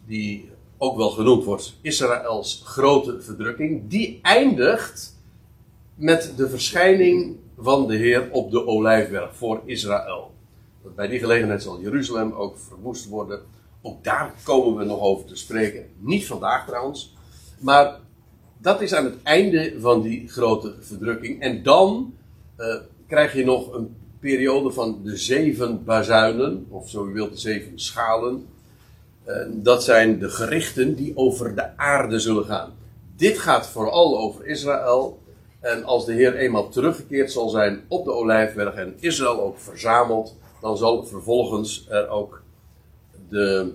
die 0.06 0.50
ook 0.78 0.96
wel 0.96 1.10
genoemd 1.10 1.44
wordt 1.44 1.78
Israëls 1.80 2.62
grote 2.64 3.20
verdrukking, 3.20 3.88
die 3.88 4.18
eindigt 4.22 5.16
met 5.94 6.32
de 6.36 6.48
verschijning 6.48 7.36
van 7.58 7.86
de 7.86 7.96
Heer 7.96 8.28
op 8.30 8.50
de 8.50 8.66
olijfberg 8.66 9.36
voor 9.36 9.60
Israël. 9.64 10.32
Bij 10.94 11.08
die 11.08 11.18
gelegenheid 11.18 11.62
zal 11.62 11.80
Jeruzalem 11.80 12.32
ook 12.32 12.58
verwoest 12.58 13.08
worden. 13.08 13.40
Ook 13.82 14.04
daar 14.04 14.34
komen 14.42 14.76
we 14.76 14.84
nog 14.84 15.00
over 15.00 15.26
te 15.26 15.36
spreken. 15.36 15.86
Niet 15.98 16.26
vandaag 16.26 16.66
trouwens, 16.66 17.14
maar 17.58 18.00
dat 18.64 18.80
is 18.80 18.94
aan 18.94 19.04
het 19.04 19.22
einde 19.22 19.74
van 19.80 20.02
die 20.02 20.28
grote 20.28 20.74
verdrukking. 20.80 21.40
En 21.40 21.62
dan 21.62 22.14
eh, 22.56 22.76
krijg 23.06 23.34
je 23.34 23.44
nog 23.44 23.72
een 23.72 23.96
periode 24.20 24.70
van 24.70 25.00
de 25.02 25.16
zeven 25.16 25.84
bazuinen, 25.84 26.66
of 26.68 26.90
zo 26.90 27.06
u 27.06 27.12
wilt, 27.12 27.32
de 27.32 27.38
zeven 27.38 27.80
schalen. 27.80 28.46
Eh, 29.24 29.36
dat 29.50 29.84
zijn 29.84 30.18
de 30.18 30.28
gerichten 30.28 30.94
die 30.94 31.16
over 31.16 31.54
de 31.54 31.76
aarde 31.76 32.18
zullen 32.18 32.44
gaan. 32.44 32.72
Dit 33.16 33.38
gaat 33.38 33.66
vooral 33.66 34.18
over 34.18 34.46
Israël. 34.46 35.18
En 35.60 35.84
als 35.84 36.04
de 36.04 36.12
Heer 36.12 36.34
eenmaal 36.36 36.68
teruggekeerd 36.68 37.32
zal 37.32 37.48
zijn 37.48 37.80
op 37.88 38.04
de 38.04 38.12
Olijfberg 38.12 38.74
en 38.74 38.94
Israël 39.00 39.40
ook 39.40 39.58
verzameld, 39.58 40.36
dan 40.60 40.76
zal 40.76 41.04
vervolgens 41.04 41.86
er 41.88 42.08
ook 42.08 42.42
de, 43.28 43.72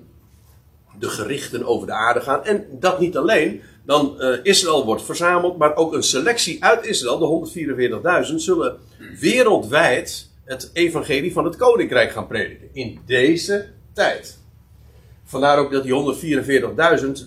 de 1.00 1.10
gerichten 1.10 1.66
over 1.66 1.88
de 1.88 1.94
aarde 1.94 2.22
gaan. 2.22 2.44
En 2.44 2.66
dat 2.80 3.00
niet 3.00 3.18
alleen. 3.18 3.62
Dan 3.90 4.22
eh, 4.22 4.38
Israël 4.44 4.86
wordt 4.86 5.04
verzameld, 5.04 5.58
maar 5.58 5.76
ook 5.76 5.94
een 5.94 6.04
selectie 6.04 6.64
uit 6.64 6.86
Israël, 6.86 7.18
de 7.18 8.30
144.000, 8.30 8.36
zullen 8.36 8.78
wereldwijd 9.20 10.30
het 10.44 10.70
evangelie 10.74 11.34
van 11.34 11.46
het 11.46 11.56
koninkrijk 11.56 12.12
gaan 12.12 12.28
prediken. 12.28 12.70
In 12.74 13.00
deze 13.06 13.66
tijd. 13.94 14.38
Vandaar 15.24 15.58
ook 15.58 15.72
dat 15.72 15.84
die 15.84 16.16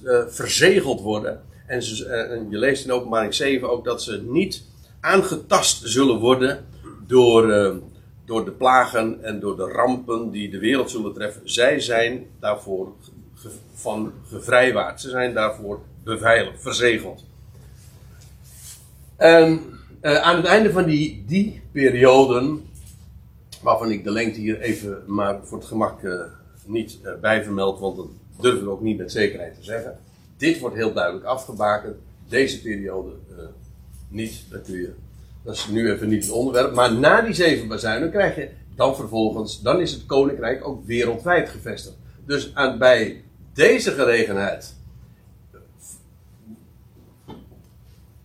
144.000 0.02 0.04
eh, 0.04 0.22
verzegeld 0.28 1.00
worden. 1.00 1.42
En, 1.66 1.82
ze, 1.82 2.06
eh, 2.06 2.40
je 2.50 2.58
leest 2.58 2.84
in 2.84 2.92
openbaring 2.92 3.34
7 3.34 3.70
ook 3.70 3.84
dat 3.84 4.02
ze 4.02 4.22
niet 4.22 4.62
aangetast 5.00 5.80
zullen 5.84 6.18
worden 6.18 6.66
door, 7.06 7.74
door 8.24 8.44
de 8.44 8.52
plagen 8.52 9.24
en 9.24 9.40
door 9.40 9.56
de 9.56 9.68
rampen 9.68 10.30
die 10.30 10.50
de 10.50 10.58
wereld 10.58 10.90
zullen 10.90 11.12
treffen. 11.12 11.40
Zij 11.44 11.80
zijn 11.80 12.26
daarvoor 12.40 12.92
van 13.74 14.12
gevrijwaard. 14.28 15.00
Ze 15.00 15.10
zijn 15.10 15.34
daarvoor 15.34 15.80
beveiligd, 16.04 16.62
verzegeld. 16.62 17.24
En 19.16 19.60
eh, 20.00 20.16
aan 20.16 20.36
het 20.36 20.44
einde 20.44 20.72
van 20.72 20.84
die, 20.84 21.24
die 21.26 21.62
perioden, 21.72 22.64
waarvan 23.62 23.90
ik 23.90 24.04
de 24.04 24.10
lengte 24.10 24.40
hier 24.40 24.60
even 24.60 25.02
maar 25.06 25.38
voor 25.42 25.58
het 25.58 25.66
gemak 25.66 26.02
eh, 26.02 26.20
niet 26.64 26.98
eh, 27.02 27.12
bijvermeld, 27.20 27.80
want 27.80 27.96
dat 27.96 28.06
durven 28.40 28.64
we 28.64 28.70
ook 28.70 28.80
niet 28.80 28.98
met 28.98 29.12
zekerheid 29.12 29.54
te 29.54 29.64
zeggen. 29.64 29.98
Dit 30.36 30.58
wordt 30.58 30.76
heel 30.76 30.92
duidelijk 30.92 31.24
afgebakend. 31.24 31.96
Deze 32.28 32.60
periode 32.60 33.10
niet. 34.08 34.44
Dat, 34.50 34.62
kun 34.62 34.74
je, 34.74 34.92
dat 35.42 35.54
is 35.54 35.68
nu 35.68 35.90
even 35.90 36.08
niet 36.08 36.24
het 36.24 36.32
onderwerp. 36.32 36.74
Maar 36.74 36.94
na 36.94 37.20
die 37.20 37.34
zeven 37.34 37.68
bazuinen 37.68 38.10
krijg 38.10 38.36
je 38.36 38.48
dan 38.74 38.96
vervolgens, 38.96 39.60
dan 39.60 39.80
is 39.80 39.92
het 39.92 40.06
koninkrijk 40.06 40.66
ook 40.66 40.86
wereldwijd 40.86 41.48
gevestigd. 41.48 41.96
Dus 42.26 42.54
aan, 42.54 42.78
bij 42.78 43.24
deze 43.52 43.90
gelegenheid 43.90 44.74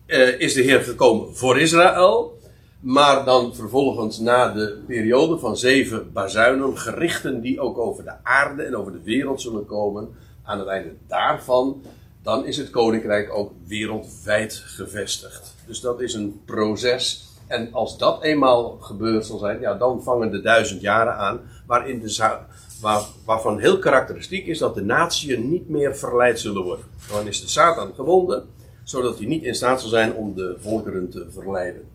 eh, 0.08 0.40
is 0.40 0.54
de 0.54 0.62
Heer 0.62 0.80
gekomen 0.80 1.36
voor 1.36 1.60
Israël. 1.60 2.36
Maar 2.80 3.24
dan 3.24 3.54
vervolgens 3.54 4.18
na 4.18 4.52
de 4.52 4.82
periode 4.86 5.38
van 5.38 5.56
zeven 5.56 6.12
bazuinen, 6.12 6.78
gerichten 6.78 7.40
die 7.40 7.60
ook 7.60 7.78
over 7.78 8.04
de 8.04 8.12
aarde 8.22 8.62
en 8.62 8.76
over 8.76 8.92
de 8.92 9.02
wereld 9.04 9.40
zullen 9.40 9.66
komen. 9.66 10.08
Aan 10.42 10.58
het 10.58 10.68
einde 10.68 10.94
daarvan 11.06 11.82
dan 12.28 12.46
is 12.46 12.56
het 12.56 12.70
koninkrijk 12.70 13.34
ook 13.34 13.52
wereldwijd 13.66 14.54
gevestigd. 14.54 15.54
Dus 15.66 15.80
dat 15.80 16.00
is 16.00 16.14
een 16.14 16.40
proces. 16.44 17.26
En 17.46 17.72
als 17.72 17.98
dat 17.98 18.22
eenmaal 18.22 18.78
gebeurd 18.80 19.26
zal 19.26 19.38
zijn, 19.38 19.60
ja, 19.60 19.74
dan 19.74 20.02
vangen 20.02 20.30
de 20.30 20.40
duizend 20.40 20.80
jaren 20.80 21.16
aan, 21.16 21.40
waarin 21.66 22.00
de, 22.00 22.38
waar, 22.80 23.02
waarvan 23.24 23.58
heel 23.58 23.78
karakteristiek 23.78 24.46
is 24.46 24.58
dat 24.58 24.74
de 24.74 24.82
natieën 24.82 25.50
niet 25.50 25.68
meer 25.68 25.96
verleid 25.96 26.40
zullen 26.40 26.62
worden. 26.62 26.84
Dan 27.12 27.26
is 27.26 27.40
de 27.40 27.48
Satan 27.48 27.94
gewonden, 27.94 28.46
zodat 28.88 29.18
hij 29.18 29.26
niet 29.26 29.44
in 29.44 29.54
staat 29.54 29.80
zal 29.80 29.88
zijn 29.88 30.14
om 30.14 30.34
de 30.34 30.56
volkeren 30.60 31.10
te 31.10 31.26
verleiden. 31.32 31.88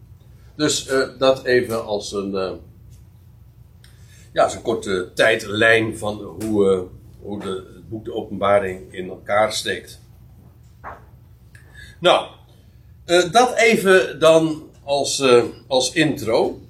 Dus 0.56 0.88
uh, 0.88 1.08
dat 1.18 1.44
even 1.44 1.86
als 1.86 2.12
een, 2.12 2.32
uh, 2.32 2.52
ja, 4.34 4.44
als 4.44 4.56
een 4.56 4.62
korte 4.62 5.12
tijdlijn 5.14 5.98
van 5.98 6.16
hoe, 6.16 6.72
uh, 6.72 6.82
hoe 7.22 7.40
de, 7.40 7.72
het 7.74 7.90
boek 7.90 8.06
de 8.06 8.14
Openbaring 8.14 8.94
in 8.94 9.10
elkaar 9.10 9.54
steekt. 9.54 10.00
Nou, 12.00 12.28
dat 13.32 13.56
even 13.56 14.20
dan 14.20 14.70
als, 14.84 15.24
als 15.68 15.94
intro. 15.94 16.62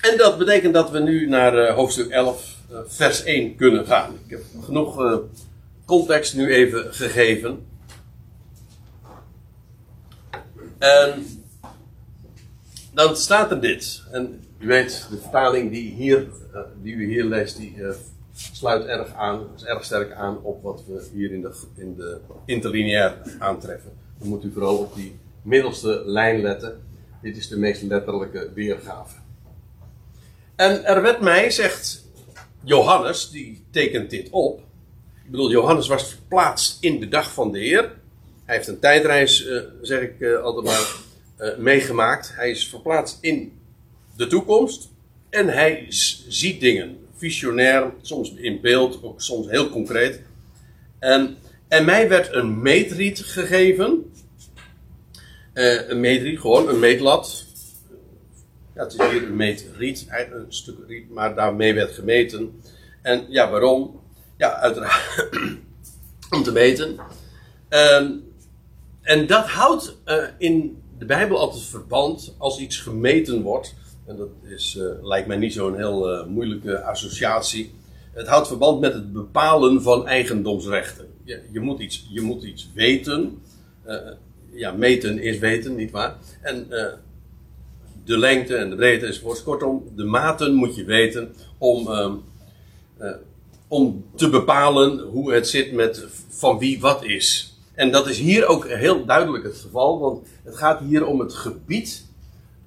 En 0.00 0.16
dat 0.16 0.38
betekent 0.38 0.74
dat 0.74 0.90
we 0.90 0.98
nu 0.98 1.28
naar 1.28 1.72
hoofdstuk 1.72 2.10
11, 2.10 2.56
vers 2.86 3.22
1 3.22 3.56
kunnen 3.56 3.86
gaan. 3.86 4.14
Ik 4.24 4.30
heb 4.30 4.42
genoeg 4.64 5.20
context 5.84 6.34
nu 6.34 6.52
even 6.52 6.94
gegeven. 6.94 7.67
En 10.78 11.26
dan 12.92 13.16
staat 13.16 13.50
er 13.50 13.60
dit. 13.60 14.02
En 14.10 14.44
u 14.58 14.66
weet, 14.66 15.06
de 15.10 15.18
vertaling 15.18 15.70
die, 15.70 15.92
hier, 15.92 16.26
uh, 16.54 16.60
die 16.82 16.94
u 16.94 17.06
hier 17.06 17.24
leest, 17.24 17.56
die 17.56 17.74
uh, 17.76 17.94
sluit 18.32 18.84
erg 18.84 19.14
aan, 19.14 19.46
is 19.56 19.64
erg 19.64 19.84
sterk 19.84 20.12
aan 20.12 20.42
op 20.42 20.62
wat 20.62 20.84
we 20.86 21.08
hier 21.12 21.32
in 21.32 21.40
de, 21.40 21.54
in 21.76 21.94
de 21.96 22.18
interlineair 22.44 23.16
aantreffen. 23.38 23.92
Dan 24.18 24.28
moet 24.28 24.44
u 24.44 24.52
vooral 24.52 24.76
op 24.76 24.94
die 24.94 25.18
middelste 25.42 26.02
lijn 26.04 26.40
letten. 26.40 26.82
Dit 27.22 27.36
is 27.36 27.48
de 27.48 27.58
meest 27.58 27.82
letterlijke 27.82 28.50
weergave. 28.54 29.16
En 30.56 30.84
er 30.84 31.02
werd 31.02 31.20
mij, 31.20 31.50
zegt 31.50 32.04
Johannes, 32.64 33.30
die 33.30 33.64
tekent 33.70 34.10
dit 34.10 34.30
op. 34.30 34.58
Ik 35.24 35.30
bedoel, 35.30 35.50
Johannes 35.50 35.88
was 35.88 36.08
verplaatst 36.08 36.82
in 36.82 37.00
de 37.00 37.08
dag 37.08 37.32
van 37.32 37.52
de 37.52 37.58
Heer. 37.58 37.97
Hij 38.48 38.56
heeft 38.56 38.68
een 38.68 38.78
tijdreis, 38.78 39.46
uh, 39.46 39.62
zeg 39.82 40.00
ik 40.00 40.24
altijd 40.42 40.64
maar 40.64 40.96
uh, 41.40 41.56
meegemaakt. 41.56 42.32
Hij 42.34 42.50
is 42.50 42.68
verplaatst 42.68 43.18
in 43.20 43.52
de 44.16 44.26
toekomst. 44.26 44.88
En 45.30 45.48
hij 45.48 45.86
ziet 46.28 46.60
dingen. 46.60 46.98
Visionair, 47.16 47.92
soms 48.02 48.34
in 48.34 48.60
beeld, 48.60 49.02
ook 49.02 49.20
soms 49.20 49.48
heel 49.48 49.70
concreet. 49.70 50.20
En, 50.98 51.36
en 51.68 51.84
mij 51.84 52.08
werd 52.08 52.34
een 52.34 52.62
meetriet 52.62 53.18
gegeven. 53.18 54.12
Een 55.52 56.00
meetriet, 56.00 56.40
gewoon 56.40 56.68
een 56.68 56.78
meetlat. 56.78 57.44
Ja, 58.74 58.82
het 58.82 58.92
is 58.92 59.10
hier 59.10 59.22
een 59.22 59.36
meetriet, 59.36 60.06
een 60.32 60.46
stuk 60.48 60.76
riet, 60.86 61.10
maar 61.10 61.34
daarmee 61.34 61.74
werd 61.74 61.94
gemeten. 61.94 62.60
En 63.02 63.26
ja, 63.28 63.50
waarom? 63.50 64.00
Ja, 64.36 64.54
uiteraard 64.54 65.28
om 66.36 66.42
te 66.42 66.52
meten. 66.52 66.96
Uh, 67.70 68.10
en 69.08 69.26
dat 69.26 69.46
houdt 69.46 69.96
uh, 70.06 70.24
in 70.38 70.82
de 70.98 71.04
Bijbel 71.04 71.38
altijd 71.38 71.62
verband 71.62 72.34
als 72.38 72.58
iets 72.58 72.76
gemeten 72.76 73.42
wordt. 73.42 73.74
En 74.06 74.16
dat 74.16 74.28
is, 74.42 74.76
uh, 74.78 74.84
lijkt 75.02 75.26
mij 75.26 75.36
niet 75.36 75.52
zo'n 75.52 75.76
heel 75.76 76.12
uh, 76.12 76.26
moeilijke 76.26 76.82
associatie. 76.82 77.74
Het 78.12 78.26
houdt 78.26 78.46
verband 78.46 78.80
met 78.80 78.92
het 78.92 79.12
bepalen 79.12 79.82
van 79.82 80.06
eigendomsrechten. 80.06 81.06
Je, 81.24 81.42
je 81.52 81.60
moet, 81.60 81.80
iets, 81.80 82.06
je 82.10 82.20
moet 82.20 82.42
iets 82.42 82.70
weten. 82.74 83.42
Ja, 84.52 84.72
meten 84.72 85.18
is 85.18 85.38
weten, 85.38 85.74
nietwaar? 85.74 86.16
En 86.42 86.68
de 88.04 88.18
lengte 88.18 88.56
en 88.56 88.70
de 88.70 88.76
breedte 88.76 89.06
enzovoort. 89.06 89.42
Kortom, 89.42 89.92
de 89.96 90.04
maten 90.04 90.54
moet 90.54 90.76
je 90.76 90.84
weten 90.84 91.34
om, 91.58 91.88
ehm, 91.88 92.14
om 93.68 94.04
te 94.14 94.28
bepalen 94.28 94.98
hoe 94.98 95.32
het 95.32 95.48
zit 95.48 95.72
met 95.72 96.06
van 96.28 96.58
wie 96.58 96.80
wat 96.80 97.04
is. 97.04 97.57
En 97.78 97.90
dat 97.90 98.08
is 98.08 98.18
hier 98.18 98.46
ook 98.46 98.68
heel 98.68 99.04
duidelijk 99.04 99.44
het 99.44 99.56
geval, 99.56 99.98
want 99.98 100.26
het 100.44 100.56
gaat 100.56 100.80
hier 100.80 101.06
om 101.06 101.20
het 101.20 101.34
gebied 101.34 102.04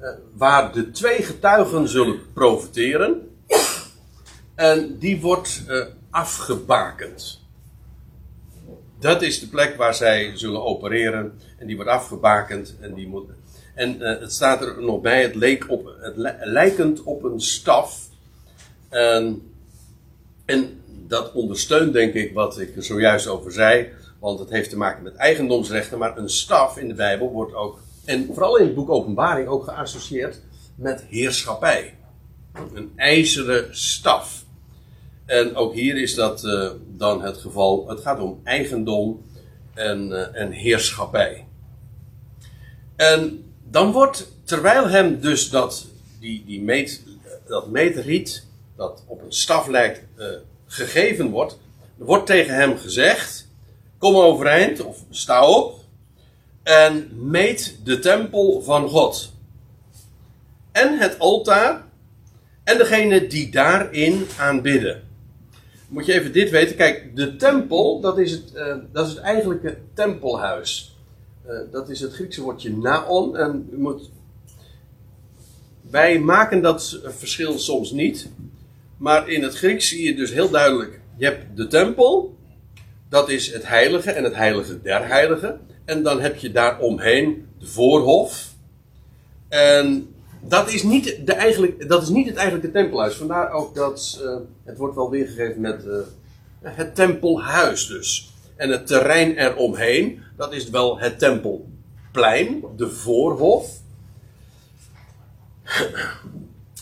uh, 0.02 0.10
waar 0.36 0.74
de 0.74 0.92
twee 0.92 1.24
getuigen 1.24 1.88
zullen 1.88 2.20
profiteren. 2.34 3.30
En 4.56 4.98
die 5.00 5.22
wordt 5.22 5.64
uh, 5.68 5.86
afgebakend. 6.10 7.42
Dat 9.00 9.22
is 9.22 9.40
de 9.40 9.48
plek 9.48 9.76
waar 9.76 9.96
zij 9.96 10.32
zullen 10.36 10.64
opereren. 10.64 11.40
En 11.58 11.68
die 11.68 11.76
wordt 11.76 11.92
afgebakend. 11.92 12.76
En, 12.80 12.94
die 12.94 13.08
moet, 13.08 13.30
en 13.76 13.96
uh, 13.96 14.20
het 14.20 14.34
staat 14.34 14.62
er 14.62 14.84
nog 14.84 15.02
bij, 15.02 15.22
het, 15.22 15.36
leek 15.36 15.70
op, 15.70 15.96
het 16.00 16.14
lijkend 16.44 17.04
op 17.04 17.24
een 17.24 17.42
staf. 17.42 18.08
En, 18.90 19.52
en 20.46 20.82
dat 21.08 21.32
ondersteunt 21.32 21.94
denk 21.94 22.14
ik 22.14 22.34
wat 22.34 22.60
ik 22.60 22.76
er 22.76 22.84
zojuist 22.84 23.28
over 23.28 23.52
zei. 23.52 24.00
Want 24.22 24.40
het 24.40 24.50
heeft 24.50 24.70
te 24.70 24.78
maken 24.78 25.04
met 25.04 25.16
eigendomsrechten. 25.16 25.98
Maar 25.98 26.18
een 26.18 26.30
staf 26.30 26.78
in 26.78 26.88
de 26.88 26.94
Bijbel 26.94 27.32
wordt 27.32 27.54
ook, 27.54 27.80
en 28.06 28.26
vooral 28.26 28.58
in 28.58 28.66
het 28.66 28.76
boek 28.76 28.90
Openbaring, 28.90 29.48
ook 29.48 29.64
geassocieerd 29.64 30.42
met 30.76 31.06
heerschappij. 31.10 31.98
Een 32.74 32.92
ijzeren 32.96 33.78
staf. 33.78 34.46
En 35.26 35.56
ook 35.56 35.74
hier 35.74 36.02
is 36.02 36.16
dat 36.16 36.44
uh, 36.44 36.70
dan 36.88 37.22
het 37.22 37.38
geval. 37.38 37.90
Het 37.90 38.00
gaat 38.00 38.20
om 38.20 38.40
eigendom 38.44 39.26
en, 39.74 40.10
uh, 40.10 40.36
en 40.36 40.52
heerschappij. 40.52 41.48
En 42.96 43.44
dan 43.70 43.92
wordt, 43.92 44.32
terwijl 44.44 44.88
hem 44.88 45.20
dus 45.20 45.50
dat, 45.50 45.86
die, 46.20 46.44
die 46.46 46.62
meet, 46.62 47.04
dat 47.48 47.70
meetriet, 47.70 48.46
dat 48.76 49.04
op 49.08 49.22
een 49.22 49.34
staf 49.34 49.68
lijkt, 49.68 50.04
uh, 50.18 50.28
gegeven 50.66 51.30
wordt, 51.30 51.60
wordt 51.98 52.26
tegen 52.26 52.56
hem 52.56 52.78
gezegd: 52.78 53.50
Kom 54.02 54.16
overeind, 54.16 54.86
of 54.86 55.04
sta 55.10 55.48
op, 55.48 55.80
en 56.64 57.10
meet 57.14 57.80
de 57.84 58.00
tempel 58.00 58.62
van 58.62 58.90
God. 58.90 59.34
En 60.72 60.98
het 60.98 61.20
altaar, 61.20 61.84
en 62.64 62.78
degene 62.78 63.28
die 63.28 63.52
daarin 63.52 64.26
aanbidden. 64.38 65.04
Moet 65.88 66.06
je 66.06 66.14
even 66.14 66.34
dit 66.34 66.50
weten. 66.50 66.76
Kijk, 66.76 67.16
de 67.16 67.36
tempel, 67.36 68.00
dat 68.00 68.18
is 68.18 68.32
het, 68.32 68.52
uh, 68.56 68.76
dat 68.92 69.08
is 69.08 69.14
het 69.14 69.22
eigenlijke 69.22 69.78
tempelhuis. 69.94 70.98
Uh, 71.48 71.60
dat 71.72 71.90
is 71.90 72.00
het 72.00 72.14
Griekse 72.14 72.42
woordje 72.42 72.78
naon. 72.78 73.38
En 73.38 73.70
u 73.72 73.78
moet. 73.78 74.10
Wij 75.90 76.20
maken 76.20 76.62
dat 76.62 77.00
verschil 77.04 77.60
soms 77.60 77.92
niet. 77.92 78.30
Maar 78.98 79.30
in 79.30 79.44
het 79.44 79.56
Grieks 79.56 79.88
zie 79.88 80.04
je 80.04 80.16
dus 80.16 80.32
heel 80.32 80.50
duidelijk: 80.50 81.00
je 81.18 81.26
hebt 81.26 81.58
de 81.58 81.68
tempel, 81.68 82.36
dat 83.12 83.30
is 83.30 83.54
het 83.54 83.68
heilige 83.68 84.12
en 84.12 84.24
het 84.24 84.36
heilige 84.36 84.82
der 84.82 85.08
heiligen. 85.08 85.60
En 85.86 86.04
dan 86.04 86.22
heb 86.22 86.36
je 86.36 86.52
daar 86.52 86.80
omheen 86.80 87.48
de 87.60 87.66
voorhof. 87.66 88.50
En 89.50 90.16
dat 90.42 90.72
is 90.72 90.84
niet, 90.84 91.26
de 91.26 91.34
eigenlijk, 91.34 91.90
dat 91.90 92.02
is 92.02 92.10
niet 92.10 92.28
het 92.28 92.36
eigenlijke 92.36 92.72
tempelhuis. 92.72 93.16
Vandaar 93.16 93.52
ook 93.52 93.76
dat 93.76 94.20
uh, 94.24 94.36
het 94.64 94.78
wordt 94.78 94.96
wel 94.96 95.10
weergegeven 95.10 95.62
met 95.62 95.86
uh, 95.86 95.94
het 96.62 96.96
tempelhuis 96.96 97.88
dus. 97.88 98.34
En 98.56 98.70
het 98.70 98.88
terrein 98.88 99.38
eromheen, 99.38 100.24
dat 100.38 100.54
is 100.54 100.70
wel 100.70 101.00
het 101.00 101.20
tempelplein, 101.20 102.64
de 102.76 102.90
voorhof. 102.90 103.80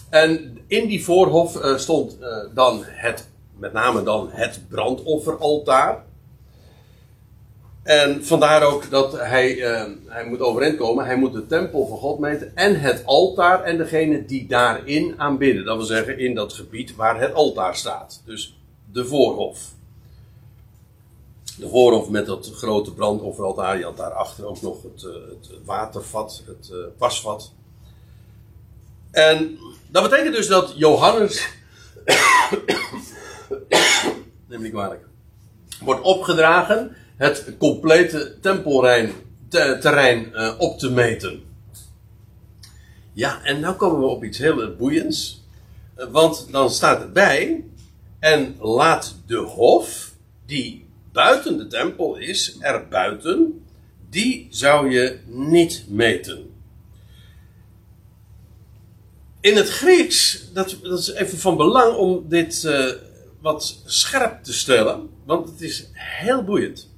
En 0.10 0.58
in 0.68 0.88
die 0.88 1.04
voorhof 1.04 1.56
uh, 1.56 1.78
stond 1.78 2.18
dan 2.54 2.82
het, 2.84 3.28
met 3.58 3.74
name 3.74 4.04
dan 4.04 4.30
het 4.32 4.62
brandofferaltaar. 4.68 6.08
En 7.84 8.26
vandaar 8.26 8.64
ook 8.64 8.90
dat 8.90 9.12
hij, 9.12 9.56
uh, 9.56 9.84
hij 10.06 10.26
moet 10.26 10.40
overeind 10.40 10.78
komen. 10.78 11.06
Hij 11.06 11.18
moet 11.18 11.34
de 11.34 11.46
tempel 11.46 11.88
van 11.88 11.98
God 11.98 12.20
meten 12.20 12.56
en 12.56 12.80
het 12.80 13.06
altaar 13.06 13.64
en 13.64 13.78
degene 13.78 14.26
die 14.26 14.48
daarin 14.48 15.14
aanbidden. 15.18 15.66
Dat 15.66 15.78
wil 15.78 15.86
zeggen 15.86 16.20
in 16.20 16.36
dat 16.36 16.54
gebied 16.54 16.96
waar 16.96 17.20
het 17.20 17.34
altaar 17.34 17.76
staat. 17.76 18.22
Dus 18.26 18.58
de 18.92 19.06
voorhof. 19.06 19.60
De 21.58 21.70
voorhof 21.70 22.10
met 22.10 22.26
dat 22.26 22.52
grote 22.54 22.94
brandofferaltaar. 22.94 23.78
Je 23.78 23.84
had 23.84 23.98
daarachter 23.98 24.46
ook 24.46 24.62
nog 24.62 24.84
het, 24.84 25.04
uh, 25.04 25.14
het 25.14 25.50
watervat, 25.66 26.44
het 26.46 26.70
uh, 26.72 26.78
wasvat. 26.98 27.54
En 29.12 29.58
dat 29.88 30.10
betekent 30.10 30.36
dus 30.36 30.48
dat 30.48 30.74
Johannes. 30.76 31.50
neem 34.48 34.62
niet 34.62 34.72
kwalijk. 34.72 35.06
Wordt 35.82 36.02
opgedragen 36.02 36.96
het 37.20 37.54
complete 37.58 38.38
tempelterrein 38.42 40.32
uh, 40.34 40.54
op 40.58 40.80
te 40.80 40.92
meten. 40.92 41.44
Ja, 43.14 43.44
en 43.44 43.60
nu 43.60 43.72
komen 43.72 44.00
we 44.00 44.06
op 44.06 44.24
iets 44.24 44.38
heel 44.38 44.76
boeiends. 44.76 45.44
Uh, 45.98 46.06
want 46.12 46.48
dan 46.52 46.70
staat 46.70 47.02
erbij. 47.02 47.64
En 48.20 48.56
laat 48.60 49.16
de 49.26 49.38
hof, 49.38 50.14
die 50.46 50.86
buiten 51.12 51.58
de 51.58 51.68
tempel 51.68 52.18
is, 52.18 52.58
er 52.60 52.88
buiten, 52.88 53.66
die 54.10 54.48
zou 54.50 54.92
je 54.92 55.20
niet 55.26 55.86
meten. 55.88 56.52
In 59.42 59.56
het 59.56 59.70
Grieks, 59.70 60.50
dat, 60.54 60.78
dat 60.84 61.00
is 61.00 61.12
even 61.12 61.38
van 61.38 61.58
belang 61.58 61.96
om 61.96 62.26
dit 62.30 62.70
wat 63.42 63.82
scherp 63.86 64.44
te 64.44 64.54
stellen, 64.54 65.10
want 65.26 65.50
het 65.50 65.62
is 65.62 65.90
heel 65.94 66.44
boeiend. 66.44 66.89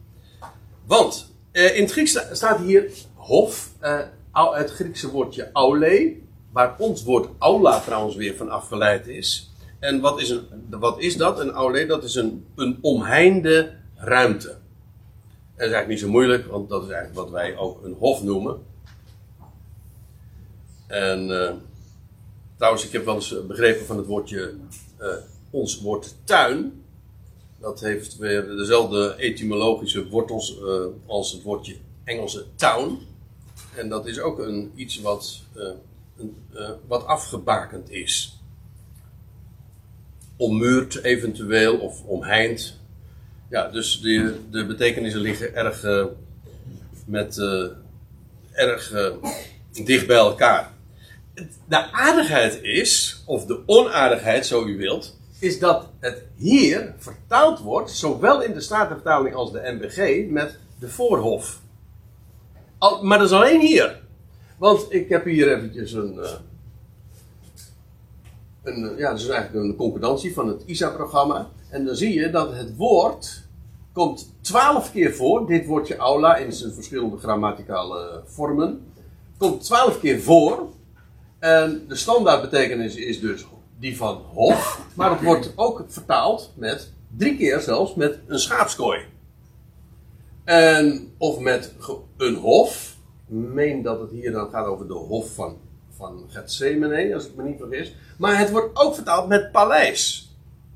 Want 0.86 1.34
uh, 1.52 1.76
in 1.76 1.84
het 1.84 1.92
Grieks 1.92 2.20
staat 2.32 2.60
hier 2.60 2.92
hof, 3.16 3.72
uh, 3.82 4.54
het 4.54 4.72
Griekse 4.72 5.12
woordje 5.12 5.50
aule, 5.54 6.16
waar 6.52 6.76
ons 6.78 7.04
woord 7.04 7.30
aula 7.38 7.80
trouwens 7.80 8.16
weer 8.16 8.36
van 8.36 8.50
afgeleid 8.50 9.08
is. 9.08 9.52
En 9.80 10.00
wat 10.00 10.22
is, 10.22 10.30
een, 10.30 10.66
wat 10.70 11.00
is 11.00 11.18
dat? 11.18 11.40
Een 11.40 11.52
aule, 11.52 11.86
dat 11.86 12.04
is 12.04 12.16
een, 12.16 12.46
een 12.56 12.78
omheinde 12.82 13.74
ruimte. 13.96 14.50
En 14.50 14.58
dat 15.68 15.68
is 15.68 15.74
eigenlijk 15.74 15.88
niet 15.88 16.00
zo 16.00 16.10
moeilijk, 16.10 16.46
want 16.46 16.70
dat 16.70 16.84
is 16.84 16.90
eigenlijk 16.90 17.20
wat 17.20 17.30
wij 17.30 17.58
ook 17.58 17.84
een 17.84 17.96
hof 18.00 18.24
noemen. 18.24 18.60
En 20.88 21.30
uh, 21.30 21.52
trouwens, 22.56 22.86
ik 22.86 22.92
heb 22.92 23.06
wel 23.06 23.16
eens 23.16 23.46
begrepen 23.48 23.86
van 23.86 23.98
het 23.98 24.06
woordje, 24.06 24.54
ons 25.50 25.82
woord 25.82 26.16
tuin. 26.24 26.81
Dat 27.62 27.80
heeft 27.80 28.18
weer 28.18 28.48
dezelfde 28.48 29.16
etymologische 29.18 30.08
wortels 30.08 30.58
uh, 30.58 30.86
als 31.06 31.32
het 31.32 31.42
woordje 31.42 31.76
Engelse 32.04 32.46
town. 32.56 32.98
En 33.76 33.90
dat 33.90 34.08
is 34.08 34.20
ook 34.20 34.40
een, 34.40 34.72
iets 34.76 35.02
wat, 35.02 35.42
een, 36.18 36.36
wat 36.88 37.06
afgebakend 37.06 37.90
is. 37.92 38.40
Ommuurd 40.36 41.04
eventueel 41.04 41.78
of 41.78 42.04
omheind. 42.04 42.80
Ja, 43.50 43.70
dus 43.70 44.02
de, 44.02 44.36
de 44.52 44.66
betekenissen 44.66 45.22
liggen 45.22 45.56
erg, 45.56 46.08
met, 47.06 47.38
erg 48.52 48.94
dicht 49.86 50.08
bij 50.08 50.18
elkaar. 50.18 50.74
De 51.68 51.92
aardigheid 51.92 52.62
is, 52.62 53.24
of 53.26 53.46
de 53.46 53.60
onaardigheid, 53.66 54.46
zo 54.46 54.66
u 54.66 54.78
wilt, 54.78 55.20
is 55.42 55.60
dat 55.60 55.90
het 56.00 56.24
hier 56.36 56.94
vertaald 56.98 57.60
wordt, 57.60 57.92
zowel 57.92 58.42
in 58.42 58.54
de 58.54 58.62
Statenvertaling 58.62 59.36
als 59.36 59.52
de 59.52 59.78
MBG, 59.80 60.30
met 60.30 60.60
de 60.80 60.90
voorhof. 60.90 61.62
Al, 62.78 63.04
maar 63.04 63.18
dat 63.18 63.28
is 63.28 63.34
alleen 63.34 63.62
hier. 63.62 64.02
Want 64.58 64.86
ik 64.90 65.10
heb 65.10 65.26
hier 65.26 65.56
eventjes 65.56 65.94
een. 65.94 66.20
een 68.64 68.96
ja, 68.98 69.10
dat 69.10 69.20
is 69.20 69.28
eigenlijk 69.28 69.66
een 69.66 69.76
concordantie 69.76 70.34
van 70.34 70.48
het 70.48 70.64
ISA-programma. 70.66 71.50
En 71.70 71.86
dan 71.86 71.96
zie 71.96 72.14
je 72.14 72.30
dat 72.30 72.56
het 72.56 72.76
woord 72.76 73.44
komt 73.94 74.34
twaalf 74.42 74.92
keer 74.92 75.14
voor. 75.14 75.48
Dit 75.48 75.66
woordje 75.66 75.96
aula 75.96 76.36
in 76.36 76.54
zijn 76.54 76.74
verschillende 76.74 77.18
grammaticale 77.18 78.22
vormen. 78.26 78.86
Komt 79.38 79.64
twaalf 79.64 80.00
keer 80.00 80.22
voor. 80.22 80.70
En 81.40 81.86
de 81.88 81.96
standaardbetekenis 81.96 82.96
is 82.96 83.20
dus 83.20 83.46
die 83.82 83.98
van 83.98 84.16
hof. 84.16 84.86
Maar 84.96 85.12
het 85.12 85.22
wordt 85.24 85.54
ook 85.56 85.86
vertaald 85.88 86.54
met, 86.56 86.92
drie 87.18 87.38
keer 87.38 87.60
zelfs, 87.60 87.96
met 87.96 88.20
een 88.28 88.40
schaapskooi. 88.40 89.00
En, 90.44 91.14
of 91.18 91.40
met 91.40 91.74
een 92.18 92.36
hof. 92.36 92.96
Ik 93.30 93.36
meen 93.36 93.82
dat 93.82 94.00
het 94.00 94.12
hier 94.12 94.32
dan 94.32 94.50
gaat 94.50 94.66
over 94.66 94.88
de 94.88 94.94
hof 94.94 95.34
van, 95.34 95.58
van 95.90 96.26
Gethsemane, 96.28 97.14
als 97.14 97.26
ik 97.26 97.36
me 97.36 97.44
niet 97.44 97.60
vergis. 97.60 97.96
Maar 98.18 98.38
het 98.38 98.52
wordt 98.52 98.80
ook 98.80 98.96
vertaald 98.96 99.28
met 99.28 99.52
paleis. 99.52 100.30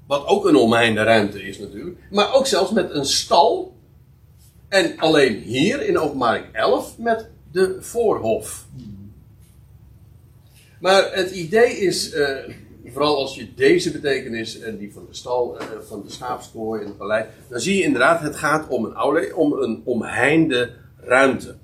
Wat 0.08 0.26
ook 0.26 0.46
een 0.46 0.56
omheinde 0.56 1.04
ruimte 1.04 1.44
is 1.44 1.60
natuurlijk. 1.60 1.98
Maar 2.12 2.34
ook 2.34 2.48
zelfs 2.48 2.72
met 2.72 2.91
een 2.91 3.06
stal. 3.06 3.74
En 4.68 4.98
alleen 4.98 5.41
hier 5.41 5.82
in 5.82 5.98
openbaring 5.98 6.46
11 6.52 6.98
met 6.98 7.30
de 7.52 7.78
voorhof. 7.80 8.65
Maar 10.80 11.13
het 11.13 11.32
idee 11.32 11.78
is, 11.78 12.13
uh, 12.13 12.38
vooral 12.91 13.17
als 13.17 13.36
je 13.36 13.54
deze 13.54 13.91
betekenis 13.91 14.60
en 14.60 14.78
die 14.78 14.93
van 14.93 15.06
de 15.10 15.15
stal, 15.15 15.58
uh, 15.62 15.67
van 15.88 16.04
de 16.06 16.12
schaapskooi 16.12 16.82
en 16.82 16.88
het 16.88 16.98
paleis. 16.98 17.26
Dan 17.50 17.60
zie 17.60 17.78
je 17.78 17.84
inderdaad, 17.84 18.21
het 18.21 18.36
gaat 18.36 18.67
om 18.67 18.86
een 18.86 18.95
oude, 18.95 19.36
om 19.36 19.54
een 19.54 19.82
omheinde 19.86 20.71
ruimte. 20.98 21.56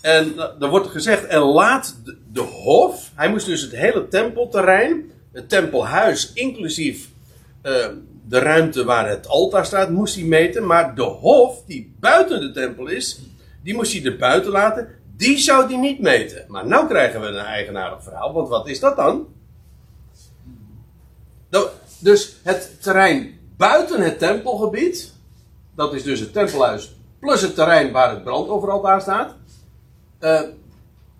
En 0.00 0.34
dan 0.58 0.70
wordt 0.70 0.86
gezegd, 0.86 1.26
en 1.26 1.40
laat 1.40 1.96
de, 2.32 2.40
hof, 2.40 3.10
hij 3.14 3.30
moest 3.30 3.46
dus 3.46 3.62
het 3.62 3.76
hele 3.76 4.08
tempelterrein, 4.08 5.10
het 5.32 5.48
tempelhuis 5.48 6.32
inclusief 6.32 7.08
de 8.30 8.38
ruimte 8.38 8.84
waar 8.84 9.08
het 9.08 9.28
altaar 9.28 9.66
staat, 9.66 9.90
moest 9.90 10.14
hij 10.14 10.24
meten. 10.24 10.66
Maar 10.66 10.94
de 10.94 11.02
hof, 11.02 11.64
die 11.66 11.94
buiten 12.00 12.40
de 12.40 12.50
tempel 12.50 12.86
is, 12.86 13.20
die 13.62 13.74
moest 13.74 13.92
hij 13.92 14.04
er 14.04 14.16
buiten 14.16 14.50
laten. 14.50 14.88
Die 15.16 15.38
zou 15.38 15.66
hij 15.66 15.76
niet 15.76 16.00
meten. 16.00 16.44
Maar 16.48 16.66
nu 16.66 16.86
krijgen 16.88 17.20
we 17.20 17.26
een 17.26 17.36
eigenaardig 17.36 18.02
verhaal. 18.02 18.32
Want 18.32 18.48
wat 18.48 18.68
is 18.68 18.80
dat 18.80 18.96
dan? 18.96 19.26
Dus 22.00 22.36
het 22.42 22.82
terrein 22.82 23.38
buiten 23.56 24.00
het 24.00 24.18
tempelgebied. 24.18 25.12
Dat 25.74 25.94
is 25.94 26.02
dus 26.02 26.20
het 26.20 26.32
tempelhuis. 26.32 26.94
Plus 27.18 27.42
het 27.42 27.54
terrein 27.54 27.92
waar 27.92 28.10
het 28.10 28.24
brandofferaltaar 28.24 29.00
staat. 29.00 29.34
Uh, 30.20 30.40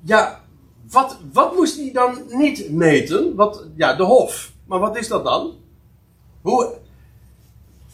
ja, 0.01 0.45
wat, 0.91 1.19
wat 1.33 1.55
moest 1.55 1.77
hij 1.77 1.91
dan 1.93 2.23
niet 2.29 2.71
meten? 2.71 3.35
Wat, 3.35 3.65
ja, 3.77 3.95
de 3.95 4.03
hof. 4.03 4.53
Maar 4.67 4.79
wat 4.79 4.97
is 4.97 5.09
dat 5.09 5.25
dan? 5.25 5.55
Hoe, 6.41 6.75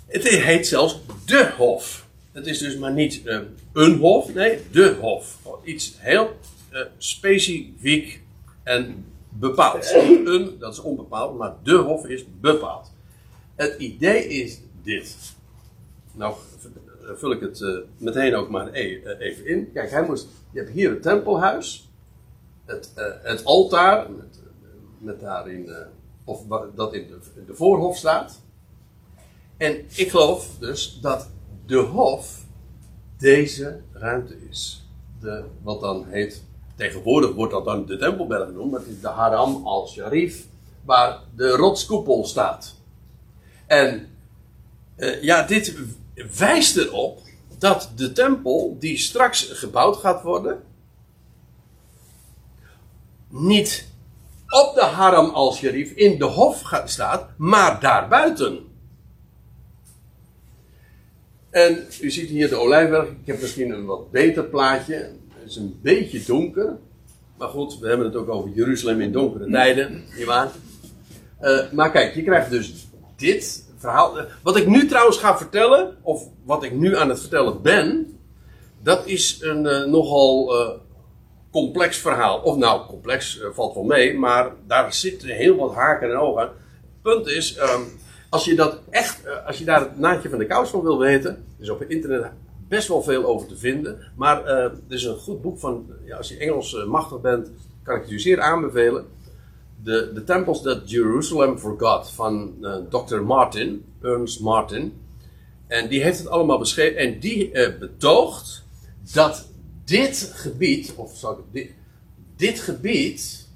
het 0.06 0.28
heet 0.28 0.66
zelfs 0.66 1.00
de 1.24 1.52
hof. 1.56 2.06
Het 2.32 2.46
is 2.46 2.58
dus 2.58 2.76
maar 2.76 2.92
niet 2.92 3.20
uh, 3.24 3.38
een 3.72 3.98
hof, 3.98 4.34
nee, 4.34 4.60
de 4.70 4.96
hof. 5.00 5.38
Iets 5.64 5.94
heel 5.98 6.36
uh, 6.72 6.80
specifiek 6.98 8.22
en 8.62 9.04
bepaald. 9.38 9.92
Een, 10.24 10.56
dat 10.58 10.72
is 10.72 10.80
onbepaald, 10.80 11.38
maar 11.38 11.54
de 11.62 11.76
hof 11.76 12.06
is 12.06 12.24
bepaald. 12.40 12.92
Het 13.54 13.78
idee 13.78 14.28
is 14.28 14.60
dit. 14.82 15.34
Nou, 16.12 16.34
vul 17.00 17.32
ik 17.32 17.40
het 17.40 17.60
uh, 17.60 17.78
meteen 17.98 18.34
ook 18.34 18.50
maar 18.50 18.72
e 18.72 19.16
even 19.18 19.46
in. 19.46 19.72
Kijk, 19.72 19.90
hij 19.90 20.06
moest, 20.06 20.26
je 20.50 20.58
hebt 20.58 20.70
hier 20.70 20.90
het 20.90 21.02
tempelhuis, 21.02 21.90
het, 22.64 22.92
het 23.22 23.44
altaar, 23.44 24.10
met, 24.10 24.40
met 24.98 25.20
daarin 25.20 25.70
of 26.24 26.42
dat 26.74 26.94
in 26.94 27.06
de, 27.06 27.44
de 27.46 27.54
voorhof 27.54 27.96
staat. 27.96 28.40
En 29.56 29.84
ik 29.94 30.10
geloof 30.10 30.56
dus 30.58 30.98
dat 31.00 31.30
de 31.66 31.76
hof 31.76 32.44
deze 33.18 33.80
ruimte 33.92 34.36
is. 34.48 34.88
De, 35.20 35.44
wat 35.62 35.80
dan 35.80 36.04
heet, 36.06 36.44
tegenwoordig 36.76 37.34
wordt 37.34 37.52
dat 37.52 37.64
dan 37.64 37.86
de 37.86 37.96
Tempelberg 37.96 38.46
genoemd, 38.46 38.70
maar 38.70 38.80
het 38.80 38.88
is 38.88 39.00
de 39.00 39.08
Haram 39.08 39.66
al-Sharif, 39.66 40.46
waar 40.84 41.20
de 41.36 41.48
rotskoepel 41.48 42.24
staat. 42.24 42.74
En 43.66 44.08
uh, 44.96 45.22
ja, 45.22 45.42
dit 45.42 45.74
wijst 46.38 46.76
erop 46.76 47.20
dat 47.58 47.90
de 47.96 48.12
tempel 48.12 48.76
die 48.78 48.98
straks 48.98 49.42
gebouwd 49.52 49.96
gaat 49.96 50.22
worden, 50.22 50.62
niet 53.28 53.88
op 54.48 54.74
de 54.74 54.84
Haram 54.84 55.30
al-Sharif 55.30 55.90
in 55.90 56.18
de 56.18 56.24
hof 56.24 56.62
staat, 56.84 57.28
maar 57.36 57.80
daarbuiten. 57.80 58.64
En 61.50 61.86
u 62.00 62.10
ziet 62.10 62.28
hier 62.28 62.48
de 62.48 62.56
olijfberg. 62.56 63.08
Ik 63.08 63.26
heb 63.26 63.40
misschien 63.40 63.70
een 63.70 63.84
wat 63.84 64.10
beter 64.10 64.44
plaatje. 64.44 65.12
Het 65.46 65.54
is 65.54 65.60
een 65.60 65.78
beetje 65.82 66.22
donker. 66.26 66.76
Maar 67.38 67.48
goed, 67.48 67.78
we 67.78 67.88
hebben 67.88 68.06
het 68.06 68.16
ook 68.16 68.28
over 68.28 68.50
Jeruzalem 68.50 69.00
in 69.00 69.12
donkere 69.12 69.50
tijden. 69.50 70.04
Nietwaar? 70.16 70.50
Uh, 71.42 71.72
maar 71.72 71.90
kijk, 71.90 72.14
je 72.14 72.22
krijgt 72.22 72.50
dus 72.50 72.86
dit 73.16 73.68
verhaal. 73.76 74.18
Wat 74.42 74.56
ik 74.56 74.66
nu 74.66 74.86
trouwens 74.86 75.18
ga 75.18 75.36
vertellen, 75.36 75.96
of 76.02 76.28
wat 76.44 76.62
ik 76.62 76.72
nu 76.72 76.96
aan 76.96 77.08
het 77.08 77.20
vertellen 77.20 77.62
ben, 77.62 78.18
dat 78.82 79.06
is 79.06 79.38
een 79.40 79.64
uh, 79.64 79.84
nogal 79.84 80.54
complex 81.50 81.96
verhaal. 81.98 82.40
Of 82.40 82.56
nou, 82.56 82.86
complex 82.86 83.40
valt 83.52 83.74
wel 83.74 83.84
mee, 83.84 84.18
maar 84.18 84.52
daar 84.66 84.94
zitten 84.94 85.28
heel 85.28 85.56
wat 85.56 85.74
haken 85.74 86.10
en 86.10 86.16
ogen. 86.16 86.50
Punt 87.02 87.26
is, 87.26 87.58
um, 87.58 87.84
als 88.30 88.44
je 88.44 88.54
dat 88.54 88.78
echt, 88.90 89.22
als 89.46 89.58
je 89.58 89.64
daar 89.64 89.80
het 89.80 89.98
naadje 89.98 90.28
van 90.28 90.38
de 90.38 90.46
kous 90.46 90.70
van 90.70 90.82
wil 90.82 90.98
weten, 90.98 91.44
is 91.58 91.70
op 91.70 91.78
het 91.78 91.90
internet 91.90 92.30
best 92.68 92.88
wel 92.88 93.02
veel 93.02 93.24
over 93.24 93.48
te 93.48 93.56
vinden. 93.56 94.12
Maar 94.16 94.42
uh, 94.42 94.48
er 94.48 94.80
is 94.88 95.04
een 95.04 95.16
goed 95.16 95.42
boek 95.42 95.58
van, 95.58 95.86
ja, 96.04 96.16
als 96.16 96.28
je 96.28 96.36
Engels 96.36 96.84
machtig 96.86 97.20
bent, 97.20 97.50
kan 97.82 97.96
ik 97.96 98.02
het 98.02 98.10
u 98.10 98.20
zeer 98.20 98.40
aanbevelen. 98.40 99.06
The, 99.84 100.10
the 100.14 100.24
Temples 100.24 100.62
That 100.62 100.90
Jerusalem 100.90 101.58
Forgot 101.58 102.10
van 102.10 102.54
Dr. 102.90 103.16
Martin, 103.16 103.84
Ernst 104.02 104.40
Martin. 104.40 104.92
En 105.66 105.88
die 105.88 106.02
heeft 106.02 106.18
het 106.18 106.28
allemaal 106.28 106.58
beschreven 106.58 106.98
en 106.98 107.20
die 107.20 107.50
betoogt 107.78 108.64
dat 109.14 109.48
dit 109.84 110.32
gebied, 110.34 110.92
of 110.96 111.16
zou 111.16 111.38
ik 111.38 111.44
dit, 111.52 111.70
dit 112.36 112.60
gebied, 112.60 113.48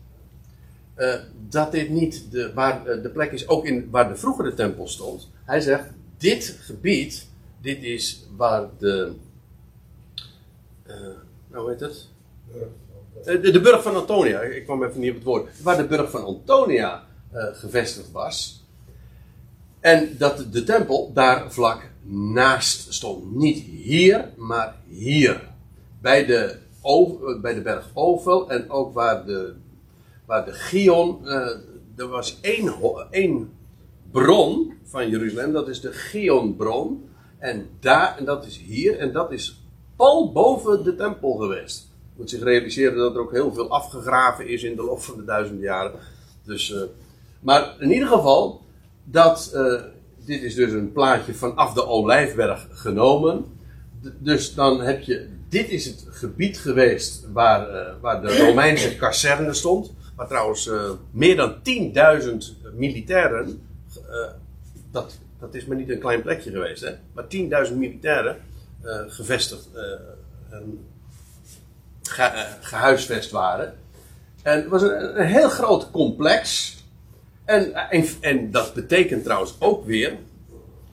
uh, 0.96 1.14
dat 1.49 1.73
dit 1.73 1.88
niet 1.88 2.31
de, 2.31 2.53
waar, 2.55 2.96
uh, 2.96 3.03
de 3.03 3.11
plek 3.11 3.33
is 3.33 3.49
ook 3.49 3.64
in, 3.64 3.88
waar 3.90 4.09
de 4.09 4.16
vroegere 4.16 4.55
tempel 4.55 4.88
stond. 4.88 5.31
Hij 5.44 5.61
zegt, 5.61 5.85
dit 6.18 6.59
gebied 6.61 7.29
dit 7.61 7.83
is 7.83 8.27
waar 8.37 8.68
de. 8.79 9.12
Uh, 10.87 10.94
hoe 11.51 11.70
heet 11.70 11.81
het? 11.81 12.09
De, 13.25 13.51
de, 13.51 13.61
burg 13.61 13.83
van 13.83 13.96
Antonia, 13.96 14.40
ik 14.40 14.64
kwam 14.64 14.85
even 14.85 15.01
niet 15.01 15.11
op 15.11 15.16
het 15.16 15.25
woord. 15.25 15.62
Waar 15.62 15.77
de 15.77 15.87
burg 15.87 16.11
van 16.11 16.25
Antonia 16.25 17.05
uh, 17.35 17.44
gevestigd 17.53 18.11
was. 18.11 18.64
En 19.81 20.16
dat 20.18 20.46
de 20.53 20.64
tempel 20.64 21.11
daar 21.12 21.53
vlak 21.53 21.90
naast 22.33 22.92
stond. 22.92 23.35
Niet 23.35 23.59
hier, 23.59 24.29
maar 24.37 24.77
hier. 24.88 25.49
Bij 26.01 26.27
de, 26.27 26.57
bij 27.40 27.55
de 27.55 27.61
berg 27.62 27.90
Ovel 27.94 28.51
en 28.51 28.70
ook 28.70 28.94
waar 28.94 29.27
de, 29.27 29.55
waar 30.25 30.44
de 30.44 30.53
Gion. 30.53 31.27
Er 31.96 32.09
was 32.09 32.38
één, 32.40 32.75
één 33.11 33.53
bron 34.11 34.73
van 34.85 35.09
Jeruzalem, 35.09 35.53
dat 35.53 35.68
is 35.68 35.81
de 35.81 35.92
Gionbron. 35.92 37.10
En, 37.40 37.68
daar, 37.81 38.16
en 38.18 38.24
dat 38.24 38.46
is 38.46 38.59
hier, 38.59 38.98
en 38.98 39.12
dat 39.12 39.33
is 39.33 39.62
pal 39.96 40.33
boven 40.33 40.85
de 40.85 40.94
tempel 40.94 41.33
geweest. 41.33 41.88
Je 42.03 42.14
moet 42.16 42.31
zich 42.31 42.42
realiseren 42.42 42.96
dat 42.96 43.14
er 43.14 43.20
ook 43.20 43.33
heel 43.33 43.53
veel 43.53 43.70
afgegraven 43.70 44.48
is 44.48 44.62
in 44.62 44.76
de 44.76 44.83
loop 44.83 45.03
van 45.03 45.16
de 45.16 45.24
duizenden 45.24 45.64
jaren. 45.64 45.92
Dus, 46.44 46.70
uh, 46.70 46.83
maar 47.40 47.74
in 47.79 47.92
ieder 47.92 48.09
geval, 48.09 48.61
dat, 49.05 49.53
uh, 49.55 49.81
dit 50.24 50.42
is 50.42 50.55
dus 50.55 50.72
een 50.72 50.92
plaatje 50.92 51.35
vanaf 51.35 51.72
de 51.72 51.87
Olijfberg 51.87 52.66
genomen. 52.70 53.44
dus 54.18 54.55
dan 54.55 54.81
heb 54.81 55.03
je, 55.03 55.29
dit 55.48 55.68
is 55.68 55.85
het 55.85 56.07
gebied 56.11 56.59
geweest 56.59 57.26
waar, 57.33 57.70
uh, 57.70 57.92
waar 58.00 58.22
de 58.22 58.46
Romeinse 58.46 58.96
kazerne 59.05 59.55
stond. 59.55 59.92
Waar 60.16 60.29
trouwens 60.29 60.70
meer 61.11 61.37
dan 61.37 61.55
10.000 61.55 62.76
militairen 62.76 63.62
dat, 64.90 65.18
dat 65.40 65.55
is 65.55 65.64
maar 65.64 65.76
niet 65.76 65.90
een 65.90 65.98
klein 65.98 66.22
plekje 66.22 66.50
geweest, 66.50 66.83
hè? 66.83 66.90
maar 67.12 67.24
10.000 67.68 67.76
militairen 67.76 68.37
uh, 68.85 69.00
gevestigd 69.07 69.68
uh, 69.74 69.83
gehuisvest 72.61 73.31
waren. 73.31 73.74
En 74.42 74.57
het 74.57 74.68
was 74.68 74.83
een, 74.83 75.26
heel 75.26 75.48
groot 75.48 75.90
complex. 75.90 76.74
En, 77.44 77.90
en, 78.20 78.50
dat 78.50 78.74
betekent 78.74 79.24
trouwens 79.24 79.55
ook 79.59 79.85
weer, 79.85 80.16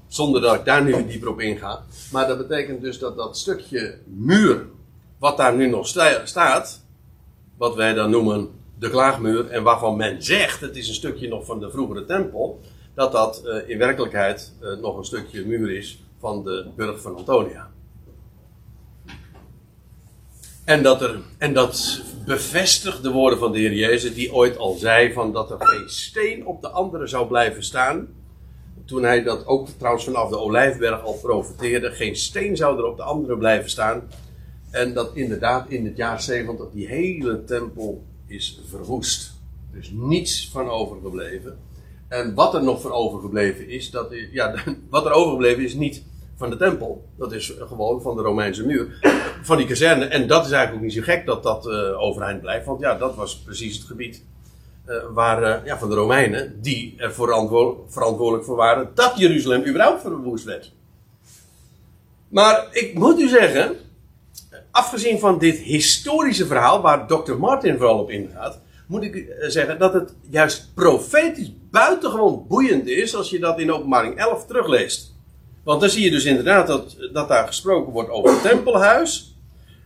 zonder 0.08 0.42
dat 0.42 0.56
ik 0.56 0.66
daar 0.66 0.84
nu 0.84 1.06
dieper 1.08 1.30
op 1.30 1.40
inga, 1.40 1.84
maar 2.12 2.28
dat 2.28 2.38
betekent 2.38 2.82
dus 2.82 3.00
dat 3.00 3.16
dat 3.16 3.38
stukje 3.38 3.98
muur, 4.06 4.66
wat 5.20 5.38
daar 5.38 5.56
nu 5.56 5.70
nog 5.70 5.88
sta, 5.88 6.26
staat, 6.26 6.84
wat 7.58 7.76
wij 7.76 7.94
dan 7.94 8.10
noemen 8.10 8.50
de 8.80 8.90
klaagmuur, 8.90 9.50
en 9.50 9.64
waarvan 9.64 9.98
men 9.98 10.24
zegt, 10.24 10.62
het 10.62 10.76
is 10.76 10.88
een 10.88 10.94
stukje 10.94 11.28
nog 11.28 11.46
van 11.46 11.60
de 11.60 11.72
vroegere 11.72 12.06
tempel, 12.06 12.62
dat 12.98 13.12
dat 13.12 13.42
uh, 13.46 13.70
in 13.70 13.78
werkelijkheid 13.78 14.54
uh, 14.62 14.78
nog 14.82 14.98
een 14.98 15.06
stukje 15.06 15.46
muur 15.46 15.72
is 15.72 16.04
van 16.20 16.44
de 16.44 16.68
burg 16.76 17.02
van 17.02 17.16
Antonia. 17.16 17.70
En 20.66 20.84
dat, 20.84 21.02
er, 21.02 21.20
en 21.38 21.54
dat 21.54 22.02
bevestigt 22.26 23.04
de 23.04 23.12
woorden 23.12 23.40
van 23.40 23.52
de 23.52 23.60
Heer 23.60 23.74
Jezus, 23.74 24.14
die 24.14 24.34
ooit 24.34 24.58
al 24.58 24.74
zei 24.74 25.14
van 25.14 25.34
dat 25.34 25.52
er 25.52 25.58
geen 25.60 25.90
steen 25.90 26.46
op 26.46 26.62
de 26.62 26.70
andere 26.70 27.08
zou 27.08 27.28
blijven 27.28 27.64
staan. 27.64 28.08
Toen 28.86 29.04
hij 29.04 29.24
dat 29.24 29.46
ook 29.46 29.68
trouwens 29.78 30.06
vanaf 30.06 30.30
de 30.30 30.40
Olijfberg 30.40 31.04
al 31.04 31.14
profeteerde, 31.14 31.92
geen 31.92 32.16
steen 32.16 32.56
zou 32.56 32.78
er 32.78 32.86
op 32.86 32.98
de 32.98 33.04
andere 33.04 33.38
blijven 33.38 33.70
staan. 33.70 34.10
En 34.72 34.94
dat 34.94 35.16
inderdaad 35.16 35.70
in 35.70 35.86
het 35.86 35.98
jaar 35.98 36.22
70 36.22 36.66
die 36.74 36.88
hele 36.88 37.44
tempel 37.44 38.04
is 38.28 38.62
verwoest. 38.70 39.34
Er 39.74 39.80
is 39.80 39.92
niets 39.94 40.50
van 40.52 40.70
overgebleven. 40.70 41.67
En 42.08 42.34
wat 42.34 42.54
er 42.54 42.64
nog 42.64 42.82
van 42.82 42.92
overgebleven 42.92 43.70
is, 43.70 43.92
dat 43.92 44.08
ja, 44.32 44.56
wat 44.90 45.06
er 45.06 45.12
overgebleven 45.12 45.64
is 45.64 45.74
niet 45.74 46.04
van 46.36 46.50
de 46.50 46.58
tempel. 46.58 47.06
Dat 47.18 47.32
is 47.32 47.54
gewoon 47.60 48.02
van 48.02 48.16
de 48.16 48.22
Romeinse 48.22 48.66
muur. 48.66 49.00
Van 49.42 49.58
die 49.58 49.68
kazerne. 49.68 50.06
En 50.06 50.28
dat 50.28 50.46
is 50.46 50.52
eigenlijk 50.52 50.76
ook 50.76 50.90
niet 50.90 51.06
zo 51.06 51.12
gek 51.12 51.26
dat 51.26 51.44
dat 51.44 51.68
uh, 51.68 52.02
overeind 52.02 52.42
blijft. 52.42 52.66
Want 52.66 52.80
ja, 52.80 52.98
dat 52.98 53.16
was 53.16 53.38
precies 53.38 53.78
het 53.78 53.88
gebied 53.88 54.24
uh, 54.88 54.96
waar, 55.14 55.44
uh, 55.44 55.66
ja, 55.66 55.78
van 55.78 55.90
de 55.90 55.96
Romeinen. 55.96 56.62
Die 56.62 56.94
er 56.98 57.14
verantwoordelijk 57.14 58.44
voor 58.44 58.56
waren 58.56 58.92
dat 58.94 59.18
Jeruzalem 59.18 59.66
überhaupt 59.66 60.02
verwoest 60.02 60.44
werd. 60.44 60.72
Maar 62.28 62.68
ik 62.72 62.94
moet 62.94 63.20
u 63.20 63.28
zeggen, 63.28 63.76
afgezien 64.72 65.20
van 65.20 65.38
dit 65.38 65.58
historische 65.58 66.46
verhaal, 66.46 66.82
waar 66.82 67.08
Dr. 67.08 67.34
Martin 67.34 67.78
vooral 67.78 68.00
op 68.00 68.10
ingaat 68.10 68.60
moet 68.88 69.04
ik 69.04 69.16
eh, 69.16 69.50
zeggen 69.50 69.80
dat 69.80 69.94
het 69.94 70.14
juist 70.30 70.72
profetisch 70.74 71.52
buitengewoon 71.72 72.46
boeiend 72.48 72.88
is 72.88 73.16
als 73.16 73.30
je 73.30 73.40
dat 73.40 73.60
in 73.60 73.72
openbaring 73.72 74.18
11 74.18 74.46
terugleest. 74.46 75.16
Want 75.64 75.82
dan 75.82 75.90
zie 75.90 76.04
je 76.04 76.12
dus 76.12 76.26
inderdaad 76.26 76.68
dat, 76.68 76.96
dat 77.14 77.28
daar 77.28 77.48
gesproken 77.48 77.94
wordt 77.94 78.10
over 78.10 78.30
het 78.32 78.42
tempelhuis. 78.42 79.36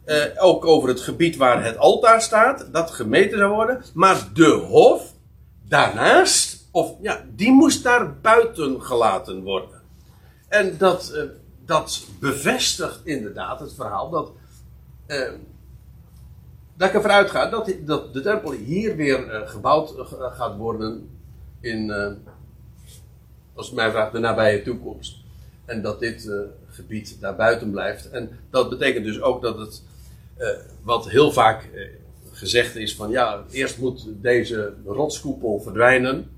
Eh, 0.05 0.25
ook 0.37 0.65
over 0.65 0.89
het 0.89 0.99
gebied 0.99 1.37
waar 1.37 1.63
het 1.63 1.77
altaar 1.77 2.21
staat, 2.21 2.67
dat 2.71 2.91
gemeten 2.91 3.37
zou 3.37 3.53
worden. 3.53 3.83
Maar 3.93 4.29
de 4.33 4.49
hof 4.49 5.13
daarnaast, 5.67 6.67
of 6.71 6.93
ja, 7.01 7.25
die 7.35 7.51
moest 7.51 7.83
daar 7.83 8.19
buiten 8.19 8.81
gelaten 8.81 9.43
worden. 9.43 9.81
En 10.47 10.77
dat, 10.77 11.09
eh, 11.09 11.23
dat 11.65 12.03
bevestigt 12.19 12.99
inderdaad 13.03 13.59
het 13.59 13.73
verhaal 13.73 14.09
dat 14.09 14.31
eh, 15.05 15.31
dat 16.81 16.89
ik 16.89 16.95
ervan 16.95 17.11
uitga 17.11 17.49
dat, 17.49 17.73
dat 17.85 18.13
de 18.13 18.21
tempel 18.21 18.51
hier 18.51 18.95
weer 18.95 19.33
uh, 19.33 19.49
gebouwd 19.49 19.97
uh, 19.97 20.05
gaat 20.33 20.57
worden 20.57 21.09
in, 21.59 21.91
als 23.53 23.65
het 23.67 23.75
mij 23.75 23.91
vraagt, 23.91 24.11
de 24.11 24.19
nabije 24.19 24.61
toekomst. 24.61 25.15
En 25.65 25.81
dat 25.81 25.99
dit 25.99 26.29
gebied 26.67 27.17
daar 27.19 27.35
buiten 27.35 27.71
blijft. 27.71 28.09
En 28.09 28.29
dat 28.49 28.69
betekent 28.69 29.05
dus 29.05 29.21
ook 29.21 29.41
dat 29.41 29.57
het, 29.57 29.83
wat 30.83 31.09
heel 31.09 31.31
vaak 31.31 31.69
gezegd 32.31 32.75
is 32.75 32.95
van 32.95 33.09
ja, 33.09 33.43
eerst 33.51 33.77
moet 33.77 34.07
deze 34.21 34.73
rotskoepel 34.85 35.59
verdwijnen. 35.59 36.29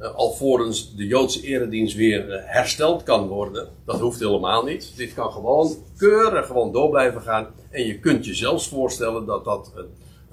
Alvorens 0.00 0.94
de 0.96 1.06
Joodse 1.06 1.42
eredienst 1.42 1.96
weer 1.96 2.42
hersteld 2.46 3.02
kan 3.02 3.28
worden. 3.28 3.68
Dat 3.84 4.00
hoeft 4.00 4.20
helemaal 4.20 4.64
niet. 4.64 4.92
Dit 4.96 5.14
kan 5.14 5.32
gewoon 5.32 5.76
keurig 5.96 6.46
gewoon 6.46 6.72
door 6.72 6.90
blijven 6.90 7.22
gaan. 7.22 7.46
En 7.70 7.86
je 7.86 7.98
kunt 7.98 8.24
je 8.24 8.34
zelfs 8.34 8.68
voorstellen 8.68 9.26
dat 9.26 9.44
dat 9.44 9.72
een, 9.74 9.88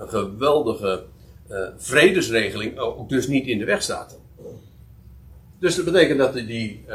geweldige 0.07 1.03
uh, 1.49 1.67
vredesregeling 1.77 2.77
ook 2.77 3.09
dus 3.09 3.27
niet 3.27 3.47
in 3.47 3.57
de 3.57 3.65
weg 3.65 3.81
staat. 3.81 4.19
Dus 5.59 5.75
dat 5.75 5.85
betekent 5.85 6.19
dat 6.19 6.33
die, 6.33 6.85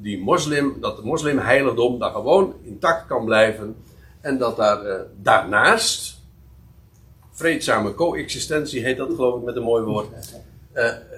die 0.00 0.18
moslim, 0.18 0.76
dat 0.80 0.96
de 0.96 1.02
moslimheiligdom 1.02 1.98
daar 1.98 2.10
gewoon 2.10 2.54
intact 2.62 3.06
kan 3.06 3.24
blijven. 3.24 3.76
En 4.20 4.38
dat 4.38 4.56
daar 4.56 5.06
daarnaast, 5.22 6.20
vreedzame 7.30 7.94
coexistentie 7.94 8.82
heet 8.82 8.96
dat 8.96 9.14
geloof 9.14 9.38
ik 9.38 9.44
met 9.44 9.56
een 9.56 9.62
mooi 9.62 9.84
woord. 9.84 10.08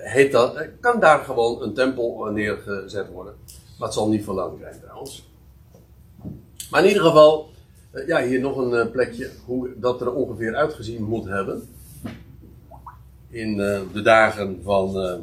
Heet 0.09 0.33
dat, 0.33 0.69
kan 0.81 1.01
daar 1.01 1.25
gewoon 1.25 1.63
een 1.63 1.75
tempel 1.75 2.25
neergezet 2.25 3.09
worden. 3.09 3.35
Maar 3.79 3.89
het 3.89 3.97
zal 3.97 4.09
niet 4.09 4.27
lang 4.27 4.59
zijn 4.61 4.81
trouwens. 4.81 5.29
Maar 6.71 6.83
in 6.83 6.89
ieder 6.89 7.03
geval, 7.03 7.51
eh, 7.91 8.07
ja, 8.07 8.23
hier 8.23 8.41
nog 8.41 8.57
een 8.57 8.75
eh, 8.75 8.91
plekje 8.91 9.31
hoe 9.45 9.71
dat 9.77 10.01
er 10.01 10.13
ongeveer 10.13 10.55
uitgezien 10.55 11.03
moet 11.03 11.25
hebben. 11.25 11.69
In 13.29 13.61
eh, 13.61 13.81
de 13.93 14.03
dagen 14.03 14.61
van. 14.63 15.21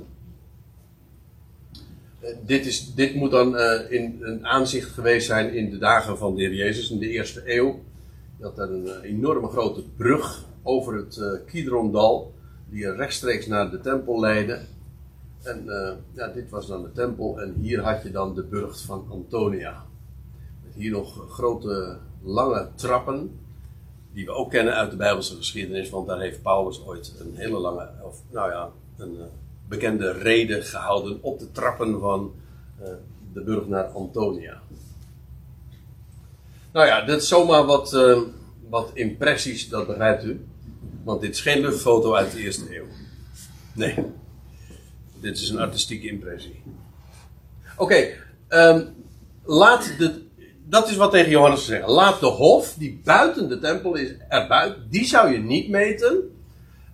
dit, 2.45 2.65
is, 2.65 2.93
dit 2.93 3.15
moet 3.15 3.31
dan 3.31 3.59
in 3.89 4.17
een 4.21 4.47
aanzicht 4.47 4.89
geweest 4.89 5.27
zijn 5.27 5.53
in 5.53 5.69
de 5.69 5.77
dagen 5.77 6.17
van 6.17 6.35
de 6.35 6.41
Heer 6.41 6.53
Jezus 6.53 6.91
in 6.91 6.99
de 6.99 7.09
eerste 7.09 7.41
eeuw. 7.45 7.79
Dat 8.39 8.57
er 8.57 8.71
een 8.71 9.01
enorme 9.01 9.47
grote 9.47 9.83
brug 9.97 10.45
over 10.63 10.95
het 10.95 11.41
Kidrondal, 11.45 12.33
die 12.69 12.91
rechtstreeks 12.91 13.47
naar 13.47 13.71
de 13.71 13.79
tempel 13.79 14.19
leidde. 14.19 14.59
En 15.43 15.65
ja, 16.13 16.27
dit 16.27 16.49
was 16.49 16.67
dan 16.67 16.81
de 16.81 16.91
tempel 16.91 17.41
en 17.41 17.53
hier 17.53 17.81
had 17.81 18.03
je 18.03 18.11
dan 18.11 18.35
de 18.35 18.43
burcht 18.43 18.81
van 18.81 19.05
Antonia. 19.09 19.85
Met 20.63 20.73
hier 20.73 20.91
nog 20.91 21.31
grote 21.31 21.97
lange 22.21 22.69
trappen, 22.75 23.39
die 24.13 24.25
we 24.25 24.31
ook 24.31 24.51
kennen 24.51 24.73
uit 24.73 24.91
de 24.91 24.97
Bijbelse 24.97 25.35
geschiedenis, 25.35 25.89
want 25.89 26.07
daar 26.07 26.19
heeft 26.19 26.41
Paulus 26.41 26.85
ooit 26.85 27.13
een 27.19 27.35
hele 27.35 27.57
lange, 27.57 27.89
of 28.03 28.21
nou 28.31 28.51
ja, 28.51 28.69
een 28.97 29.13
uh, 29.13 29.23
bekende 29.67 30.11
rede 30.11 30.61
gehouden 30.61 31.17
op 31.21 31.39
de 31.39 31.51
trappen 31.51 31.99
van 31.99 32.33
uh, 32.81 32.87
de 33.33 33.41
burg 33.41 33.67
naar 33.67 33.85
Antonia. 33.85 34.61
Nou 36.71 36.87
ja, 36.87 37.05
dit 37.05 37.21
is 37.21 37.27
zomaar 37.27 37.65
wat, 37.65 37.97
wat 38.69 38.91
impressies, 38.93 39.69
dat 39.69 39.87
begrijpt 39.87 40.23
u. 40.23 40.45
Want 41.03 41.21
dit 41.21 41.33
is 41.33 41.41
geen 41.41 41.61
luchtfoto 41.61 42.13
uit 42.13 42.31
de 42.31 42.39
eerste 42.39 42.77
eeuw. 42.77 42.85
Nee, 43.73 43.95
dit 45.23 45.37
is 45.37 45.49
een 45.49 45.59
artistieke 45.59 46.07
impressie. 46.07 46.63
Oké, 47.77 48.07
um, 48.49 48.95
laat 49.43 49.93
de 49.97 50.21
dat 50.65 50.89
is 50.89 50.95
wat 50.95 51.11
tegen 51.11 51.29
Johannes 51.29 51.65
zeggen. 51.65 51.89
Laat 51.89 52.19
de 52.19 52.25
hof, 52.25 52.75
die 52.77 53.01
buiten 53.03 53.49
de 53.49 53.59
tempel 53.59 53.95
is, 53.95 54.13
erbuiten, 54.29 54.87
die 54.89 55.05
zou 55.05 55.31
je 55.31 55.37
niet 55.37 55.69
meten. 55.69 56.37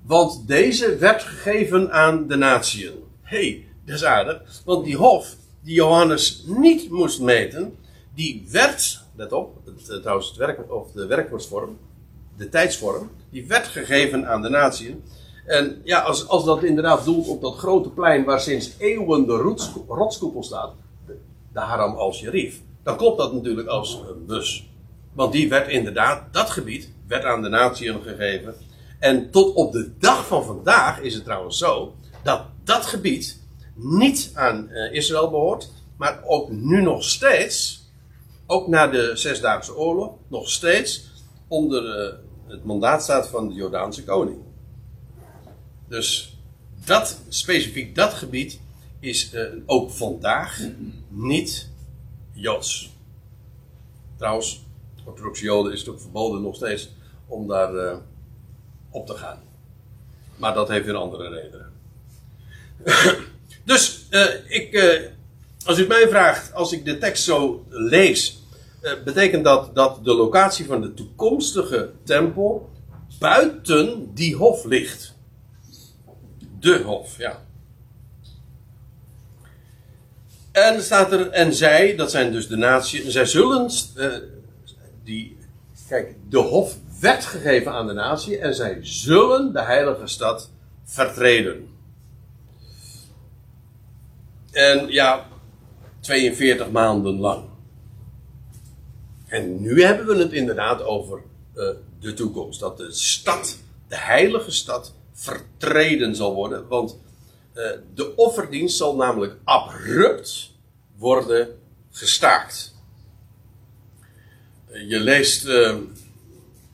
Want 0.06 0.48
deze 0.48 0.98
werd 0.98 1.24
gegeven 1.24 1.92
aan 1.92 2.28
de 2.28 2.36
natieën. 2.36 2.94
Hey, 3.22 3.66
dat 3.86 3.96
is 3.96 4.04
aardig. 4.04 4.42
Want 4.66 4.86
die 4.86 4.96
hof, 4.96 5.36
die 5.64 5.74
Johannes 5.74 6.44
niet 6.48 6.90
moest 6.90 7.22
meten, 7.22 7.76
die 8.16 8.48
werd, 8.52 9.04
let 9.16 9.32
op, 9.32 9.56
het, 9.66 10.02
trouwens 10.02 10.28
het 10.28 10.38
werk, 10.38 10.72
of 10.72 10.92
de 10.92 11.06
werkwoordsvorm, 11.06 11.78
de 12.38 12.50
tijdsvorm, 12.50 13.12
die 13.32 13.48
werd 13.48 13.68
gegeven 13.68 14.28
aan 14.28 14.42
de 14.42 14.50
natieën. 14.50 15.04
En 15.50 15.82
ja, 15.84 16.00
als, 16.00 16.28
als 16.28 16.46
dat 16.46 16.64
inderdaad 16.64 17.06
doelt 17.06 17.28
op 17.28 17.42
dat 17.42 17.58
grote 17.58 17.90
plein 17.90 18.24
waar 18.24 18.40
sinds 18.40 18.72
eeuwen 18.78 19.26
de 19.26 19.34
rots, 19.34 19.72
rotskoepel 19.88 20.44
staat, 20.44 20.74
de, 21.06 21.18
de 21.54 21.60
Haram 21.60 21.96
al-Sharif, 21.96 22.62
dan 22.84 22.98
klopt 22.98 23.18
dat 23.18 23.34
natuurlijk 23.34 23.68
als 23.68 24.02
een 24.10 24.26
bus. 24.26 24.70
Want 25.14 25.32
die 25.32 25.50
werd 25.50 25.68
inderdaad, 25.68 26.34
dat 26.34 26.50
gebied, 26.50 26.92
werd 27.08 27.24
aan 27.24 27.42
de 27.42 27.50
natieën 27.50 28.02
gegeven. 28.02 28.56
En 29.00 29.32
tot 29.32 29.56
op 29.56 29.72
de 29.72 29.92
dag 30.00 30.28
van 30.28 30.46
vandaag 30.46 31.02
is 31.02 31.14
het 31.14 31.24
trouwens 31.24 31.58
zo 31.58 31.94
dat 32.24 32.42
dat 32.64 32.86
gebied 32.86 33.40
niet 33.76 34.32
aan 34.34 34.70
eh, 34.70 34.94
Israël 34.94 35.30
behoort, 35.30 35.72
maar 35.98 36.20
ook 36.26 36.50
nu 36.50 36.82
nog 36.82 37.04
steeds, 37.04 37.86
ook 38.48 38.68
na 38.68 38.88
de 38.88 39.12
Zesdaagse 39.14 39.76
Oorlog, 39.76 40.14
nog 40.28 40.50
steeds 40.50 41.10
onder 41.48 42.00
eh, 42.00 42.14
het 42.48 42.64
mandaat 42.64 43.04
staat 43.04 43.28
van 43.28 43.48
de 43.48 43.54
Jordaanse 43.54 44.04
koning. 44.04 44.48
Dus 45.90 46.38
dat, 46.86 47.22
specifiek 47.30 47.96
dat 47.96 48.14
gebied 48.14 48.60
is 49.00 49.34
uh, 49.34 49.42
ook 49.66 49.92
vandaag 49.92 50.60
niet 51.08 51.70
Joods. 52.32 52.94
Trouwens, 54.18 54.64
orthodoxe 55.06 55.44
Joden 55.44 55.74
is 55.74 55.80
het 55.80 55.90
ook 55.90 56.02
verboden 56.02 56.42
nog 56.42 56.56
steeds 56.56 56.90
om 57.28 57.48
daar 57.48 57.74
uh, 57.74 57.98
op 58.90 59.08
te 59.08 59.14
gaan. 59.14 59.42
Maar 60.36 60.54
dat 60.54 60.70
heeft 60.70 60.86
weer 60.86 60.96
andere 60.96 61.30
redenen. 61.30 61.72
dus 63.72 64.06
uh, 64.10 64.28
ik, 64.48 65.02
als 65.66 65.80
u 65.80 65.88
mij 65.88 66.08
vraagt, 66.08 66.54
als 66.54 66.72
ik 66.72 66.86
de 66.86 66.98
tekst 66.98 67.24
zo 67.24 67.66
lees, 67.70 68.44
betekent 69.04 69.44
dat 69.44 69.76
dat 69.76 70.04
de 70.04 70.14
locatie 70.14 70.66
van 70.66 70.82
de 70.82 70.94
toekomstige 70.94 71.92
tempel 72.04 72.70
buiten 73.20 74.14
die 74.14 74.36
hof 74.36 74.64
ligt. 74.64 75.18
De 76.60 76.82
hof, 76.84 77.18
ja. 77.18 77.48
En 80.52 80.84
staat 80.84 81.12
er, 81.12 81.30
en 81.30 81.54
zij, 81.54 81.96
dat 81.96 82.12
zijn 82.12 82.32
dus 82.32 82.48
de 82.48 82.56
natie, 82.56 83.12
zij 83.12 83.26
zullen, 83.26 83.70
uh, 83.98 84.16
die, 85.04 85.38
kijk, 85.88 86.16
de 86.30 86.38
hof 86.38 86.78
werd 87.00 87.26
gegeven 87.26 87.72
aan 87.72 87.88
de 87.88 87.94
natie 87.94 88.38
en 88.38 88.56
zij 88.56 88.78
zullen 88.82 89.54
de 89.54 89.62
heilige 89.62 90.08
stad 90.08 90.52
vertreden. 90.84 91.68
En 94.52 94.88
ja, 94.88 95.28
42 96.00 96.72
maanden 96.72 97.20
lang. 97.20 97.44
En 99.28 99.62
nu 99.62 99.84
hebben 99.84 100.06
we 100.06 100.16
het 100.16 100.34
inderdaad 100.34 100.84
over 100.84 101.22
uh, 101.56 101.70
de 102.00 102.14
toekomst. 102.14 102.60
Dat 102.60 102.78
de 102.78 102.92
stad, 102.92 103.58
de 103.88 103.98
heilige 103.98 104.52
stad, 104.52 104.94
vertreden 105.20 106.16
zal 106.16 106.34
worden. 106.34 106.68
Want 106.68 106.98
uh, 107.54 107.72
de 107.94 108.16
offerdienst 108.16 108.78
zal 108.78 108.96
namelijk 108.96 109.36
abrupt 109.44 110.52
worden 110.98 111.60
gestaakt. 111.92 112.76
Uh, 114.72 114.90
je 114.90 115.00
leest 115.00 115.46
uh, 115.46 115.76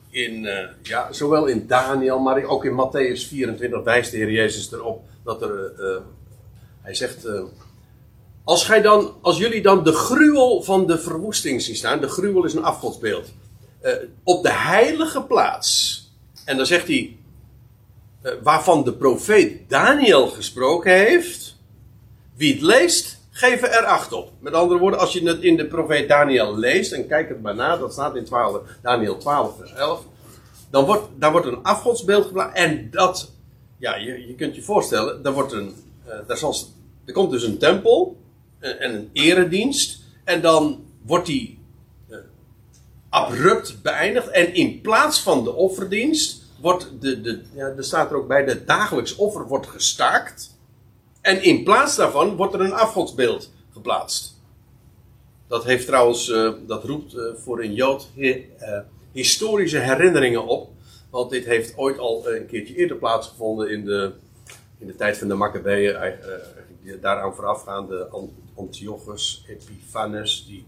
in, 0.10 0.48
ja, 0.84 1.14
zowel 1.14 1.46
in 1.46 1.68
Daniel, 1.68 2.20
maar 2.20 2.44
ook 2.44 2.66
in 2.66 2.72
Matthäus 2.72 3.28
24 3.28 3.84
wijst 3.84 4.12
de 4.12 4.18
Heer 4.18 4.32
Jezus 4.32 4.72
erop 4.72 5.04
dat 5.24 5.42
er, 5.42 5.72
hij 6.82 6.94
zegt, 6.94 7.28
als, 8.44 8.66
gij 8.66 8.82
dan, 8.82 9.14
als 9.22 9.38
jullie 9.38 9.62
dan 9.62 9.84
de 9.84 9.94
gruwel 9.94 10.62
van 10.62 10.88
de 10.88 10.98
verwoesting 10.98 11.62
zien 11.62 11.76
staan, 11.76 12.00
de 12.00 12.08
gruwel 12.08 12.46
is 12.46 12.54
een 12.54 12.64
afgodsbeeld, 12.64 13.34
op 14.24 14.44
de 14.44 14.54
heilige 14.54 15.24
plaats, 15.24 16.04
en 16.46 16.58
dan 16.58 16.66
zegt 16.66 16.88
hij, 16.88 16.98
eh, 16.98 17.25
waarvan 18.44 18.84
de 18.84 18.94
profeet 18.94 19.70
Daniel 19.70 20.28
gesproken 20.28 20.94
heeft. 20.94 21.56
Wie 22.36 22.54
het 22.54 22.62
leest, 22.62 23.20
geef 23.32 23.62
er 23.62 23.86
acht 23.86 24.12
op. 24.14 24.32
Met 24.40 24.54
andere 24.54 24.80
woorden, 24.80 25.00
als 25.00 25.14
je 25.14 25.28
het 25.28 25.42
in 25.42 25.58
de 25.58 25.68
profeet 25.68 26.10
Daniel 26.10 26.58
leest, 26.58 26.92
en 26.92 27.08
kijk 27.08 27.30
het 27.30 27.42
maar 27.42 27.56
na, 27.56 27.78
dat 27.78 27.94
staat 27.94 28.16
in 28.16 28.26
12, 28.26 28.62
Daniel 28.82 29.18
12, 29.18 29.58
vers 29.58 29.74
11. 29.74 30.04
Dan 30.70 30.86
wordt, 30.86 31.08
daar 31.16 31.32
wordt 31.32 31.48
een 31.48 31.64
afgodsbeeld 31.64 32.26
geplaatst. 32.26 32.58
En 32.58 32.88
dat, 32.92 33.32
ja, 33.78 33.96
je, 33.96 34.28
je 34.28 34.36
kunt 34.36 34.56
je 34.56 34.62
voorstellen, 34.62 35.24
daar, 35.24 35.34
wordt 35.34 35.52
een, 35.52 35.74
uh, 36.08 36.14
daar 36.28 36.54
er 37.06 37.14
komt 37.14 37.32
dus 37.32 37.44
een 37.44 37.58
tempel 37.58 38.18
uh, 38.60 38.82
en 38.82 38.96
een 38.96 39.10
eredienst. 39.14 40.00
En 40.24 40.42
dan 40.42 40.84
wordt 41.06 41.26
die 41.26 41.60
uh, 42.10 42.18
abrupt 43.10 43.82
beëindigd. 43.82 44.28
En 44.28 44.54
in 44.54 44.82
plaats 44.82 45.22
van 45.22 45.44
de 45.44 45.54
offerdienst 45.54 46.45
wordt 46.66 47.02
de, 47.02 47.22
de, 47.22 47.42
ja, 47.54 47.66
er 47.66 47.84
staat 47.84 48.12
er 48.12 48.18
ook 48.18 48.28
bij, 48.28 48.46
de 48.46 48.64
dagelijks 48.64 49.16
offer 49.16 49.48
wordt 49.48 49.68
gestaakt. 49.68 50.58
En 51.22 51.44
in 51.44 51.64
plaats 51.64 51.96
daarvan 51.96 52.36
wordt 52.36 52.54
er 52.54 52.62
een 52.62 52.74
afgodsbeeld 52.74 53.52
geplaatst. 53.74 54.42
Dat 55.48 55.64
heeft 55.64 55.86
trouwens, 55.86 56.30
uh, 56.30 56.54
dat 56.68 56.84
roept 56.84 57.14
uh, 57.14 57.34
voor 57.36 57.62
een 57.62 57.74
Jood 57.74 58.08
uh, 58.16 58.38
historische 59.12 59.80
herinneringen 59.80 60.46
op. 60.46 60.70
Want 61.10 61.30
dit 61.30 61.46
heeft 61.46 61.78
ooit 61.78 62.00
al 62.00 62.30
een 62.30 62.46
keertje 62.46 62.76
eerder 62.76 62.98
plaatsgevonden 62.98 63.70
in 63.70 63.86
de, 63.86 64.12
in 64.78 64.88
de 64.88 64.96
tijd 64.96 65.18
van 65.18 65.28
de 65.28 65.34
Maccabeeën. 65.34 66.16
daaraan 67.02 67.36
voorafgaande 67.36 68.10
Antiochus 68.56 69.46
Epiphanes. 69.48 70.46
Die, 70.48 70.66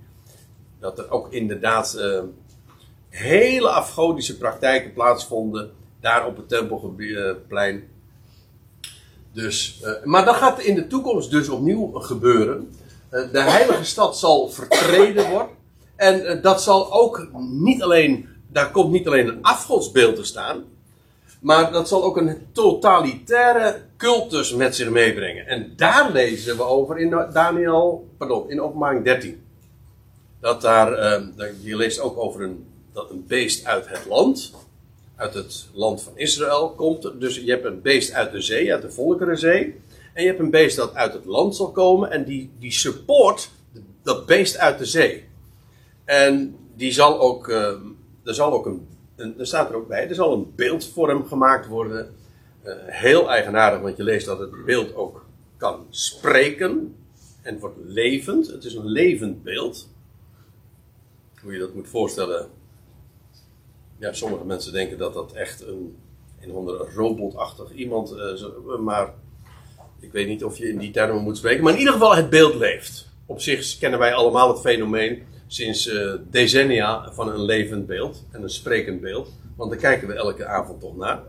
dat 0.80 1.00
er 1.00 1.12
ook 1.12 1.32
inderdaad 1.32 2.00
hele 3.10 3.70
afgodische 3.70 4.38
praktijken 4.38 4.94
plaatsvonden 4.94 5.72
daar 6.00 6.26
op 6.26 6.38
het 6.38 6.50
Tempelplein. 6.50 7.84
Dus, 9.32 9.82
uh, 9.84 9.92
maar 10.04 10.26
dat 10.26 10.36
gaat 10.36 10.60
in 10.60 10.76
de 10.76 10.88
toekomst 10.88 11.32
dus 11.32 11.50
opnieuw 11.50 11.92
gebeuren. 11.92 12.72
Uh, 13.12 13.32
de 13.32 13.42
heilige 13.42 13.84
stad 13.84 14.18
zal 14.18 14.50
vertreden 14.50 15.30
worden. 15.30 15.56
En 15.96 16.22
uh, 16.22 16.42
dat 16.44 16.62
zal 16.62 16.94
ook 16.94 17.28
niet 17.50 17.84
alleen, 17.84 18.28
daar 18.48 18.72
komt 18.72 18.92
niet 18.92 19.08
alleen 19.08 19.28
een 19.28 19.42
afgodsbeeld 19.42 20.16
te 20.16 20.24
staan. 20.24 20.64
Maar 21.40 21.72
dat 21.72 21.88
zal 21.88 22.04
ook 22.04 22.18
een 22.18 22.48
totalitaire 22.52 23.82
cultus 23.98 24.54
met 24.54 24.76
zich 24.76 24.90
meebrengen. 24.90 25.48
En 25.48 25.74
daar 25.76 26.12
lezen 26.12 26.58
we 26.58 26.64
over 26.64 26.98
in 26.98 27.10
Daniel, 27.34 28.08
pardon, 28.18 28.50
in 28.50 28.62
openbaring 28.62 29.04
13. 29.04 29.42
Dat 30.40 30.62
daar, 30.62 30.92
je 31.62 31.76
leest 31.76 32.00
ook 32.00 32.18
over 32.18 32.42
een, 32.42 32.66
dat 32.94 33.10
een 33.10 33.26
beest 33.28 33.66
uit 33.66 33.90
het 33.90 34.06
land 34.06 34.52
uit 35.17 35.34
het 35.34 35.69
land 35.73 36.03
van 36.03 36.13
Israël 36.15 36.69
komt. 36.69 37.12
Dus 37.19 37.38
je 37.38 37.51
hebt 37.51 37.65
een 37.65 37.82
beest 37.82 38.13
uit 38.13 38.32
de 38.32 38.41
zee, 38.41 38.73
uit 38.73 38.82
de 38.82 38.91
Volkerenzee. 38.91 39.82
En 40.13 40.23
je 40.23 40.27
hebt 40.27 40.39
een 40.39 40.49
beest 40.49 40.75
dat 40.75 40.93
uit 40.93 41.13
het 41.13 41.25
land 41.25 41.56
zal 41.56 41.71
komen. 41.71 42.12
En 42.12 42.23
die, 42.23 42.51
die 42.60 42.71
support 42.71 43.49
dat 44.03 44.25
beest 44.25 44.58
uit 44.58 44.77
de 44.77 44.86
zee. 44.86 45.25
En 46.06 46.56
die 46.75 46.91
zal 46.91 47.19
ook, 47.19 47.47
uh, 47.47 47.73
er 48.23 48.34
zal 48.34 48.53
ook 48.53 48.65
een, 48.65 48.88
er 49.15 49.47
staat 49.47 49.69
er 49.69 49.75
ook 49.75 49.88
bij, 49.88 50.10
er 50.10 50.15
zal 50.15 50.34
een 50.34 50.53
beeldvorm 50.56 51.25
gemaakt 51.25 51.67
worden. 51.67 52.15
Uh, 52.65 52.73
heel 52.86 53.30
eigenaardig, 53.30 53.82
want 53.82 53.97
je 53.97 54.03
leest 54.03 54.25
dat 54.25 54.39
het 54.39 54.65
beeld 54.65 54.95
ook 54.95 55.25
kan 55.58 55.86
spreken. 55.89 56.95
En 57.41 57.60
wordt 57.60 57.77
levend. 57.86 58.47
Het 58.47 58.63
is 58.63 58.73
een 58.73 58.88
levend 58.88 59.43
beeld. 59.43 59.89
Hoe 61.41 61.53
je 61.53 61.60
dat 61.60 61.73
moet 61.73 61.88
voorstellen, 61.88 62.49
ja, 63.98 64.14
sommige 64.14 64.46
mensen 64.46 64.74
denken 64.74 64.98
dat 64.98 65.14
dat 65.14 65.34
echt 65.34 65.62
een, 65.62 65.98
een 66.40 66.52
andere 66.52 66.90
robotachtig 66.96 67.72
iemand. 67.72 68.12
Uh, 68.12 68.78
maar 68.80 69.14
ik 70.00 70.12
weet 70.12 70.28
niet 70.28 70.44
of 70.44 70.58
je 70.58 70.70
in 70.70 70.78
die 70.78 70.92
termen 70.92 71.24
moet 71.24 71.38
spreken. 71.38 71.64
Maar 71.64 71.74
in 71.74 71.80
ieder 71.80 71.94
geval, 71.94 72.16
het 72.16 72.30
beeld 72.30 72.56
leeft. 72.56 73.10
Op 73.26 73.42
zich 73.42 73.78
kennen 73.78 74.00
wij 74.00 74.14
allemaal 74.14 74.48
het 74.48 74.60
fenomeen 74.60 75.24
sinds 75.48 75.88
uh, 75.88 76.14
decennia 76.30 77.12
van 77.12 77.30
een 77.30 77.41
levend 77.41 77.86
beeld 77.86 78.26
en 78.32 78.43
een 78.43 78.50
sprekend 78.50 79.02
beeld. 79.02 79.34
Want 79.56 79.72
daar 79.72 79.80
kijken 79.80 80.08
we 80.08 80.14
elke 80.14 80.45
avond 80.45 80.80
toch 80.80 80.98
naar. 80.98 81.22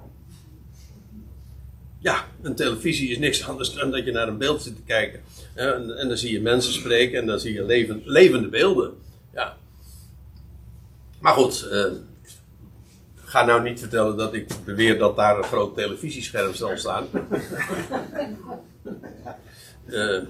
Ja, 1.98 2.24
een 2.42 2.54
televisie 2.54 3.10
is 3.10 3.18
niks 3.18 3.48
anders 3.48 3.72
dan 3.72 3.90
dat 3.90 4.04
je 4.04 4.12
naar 4.12 4.28
een 4.28 4.38
beeld 4.38 4.62
zit 4.62 4.76
te 4.76 4.82
kijken. 4.82 5.20
En, 5.54 5.98
en 5.98 6.08
dan 6.08 6.16
zie 6.16 6.32
je 6.32 6.40
mensen 6.40 6.72
spreken 6.72 7.20
en 7.20 7.26
dan 7.26 7.40
zie 7.40 7.52
je 7.52 7.64
leven, 7.64 8.02
levende 8.04 8.48
beelden. 8.48 8.94
Ja. 9.34 9.56
Maar 11.20 11.32
goed, 11.32 11.68
uh, 11.72 11.84
ga 13.28 13.44
nou 13.44 13.62
niet 13.62 13.80
vertellen 13.80 14.16
dat 14.16 14.34
ik 14.34 14.46
beweer 14.64 14.98
dat 14.98 15.16
daar 15.16 15.38
een 15.38 15.44
groot 15.44 15.74
televisiescherm 15.74 16.54
zal 16.54 16.76
staan. 16.76 17.06
uh, 19.86 20.22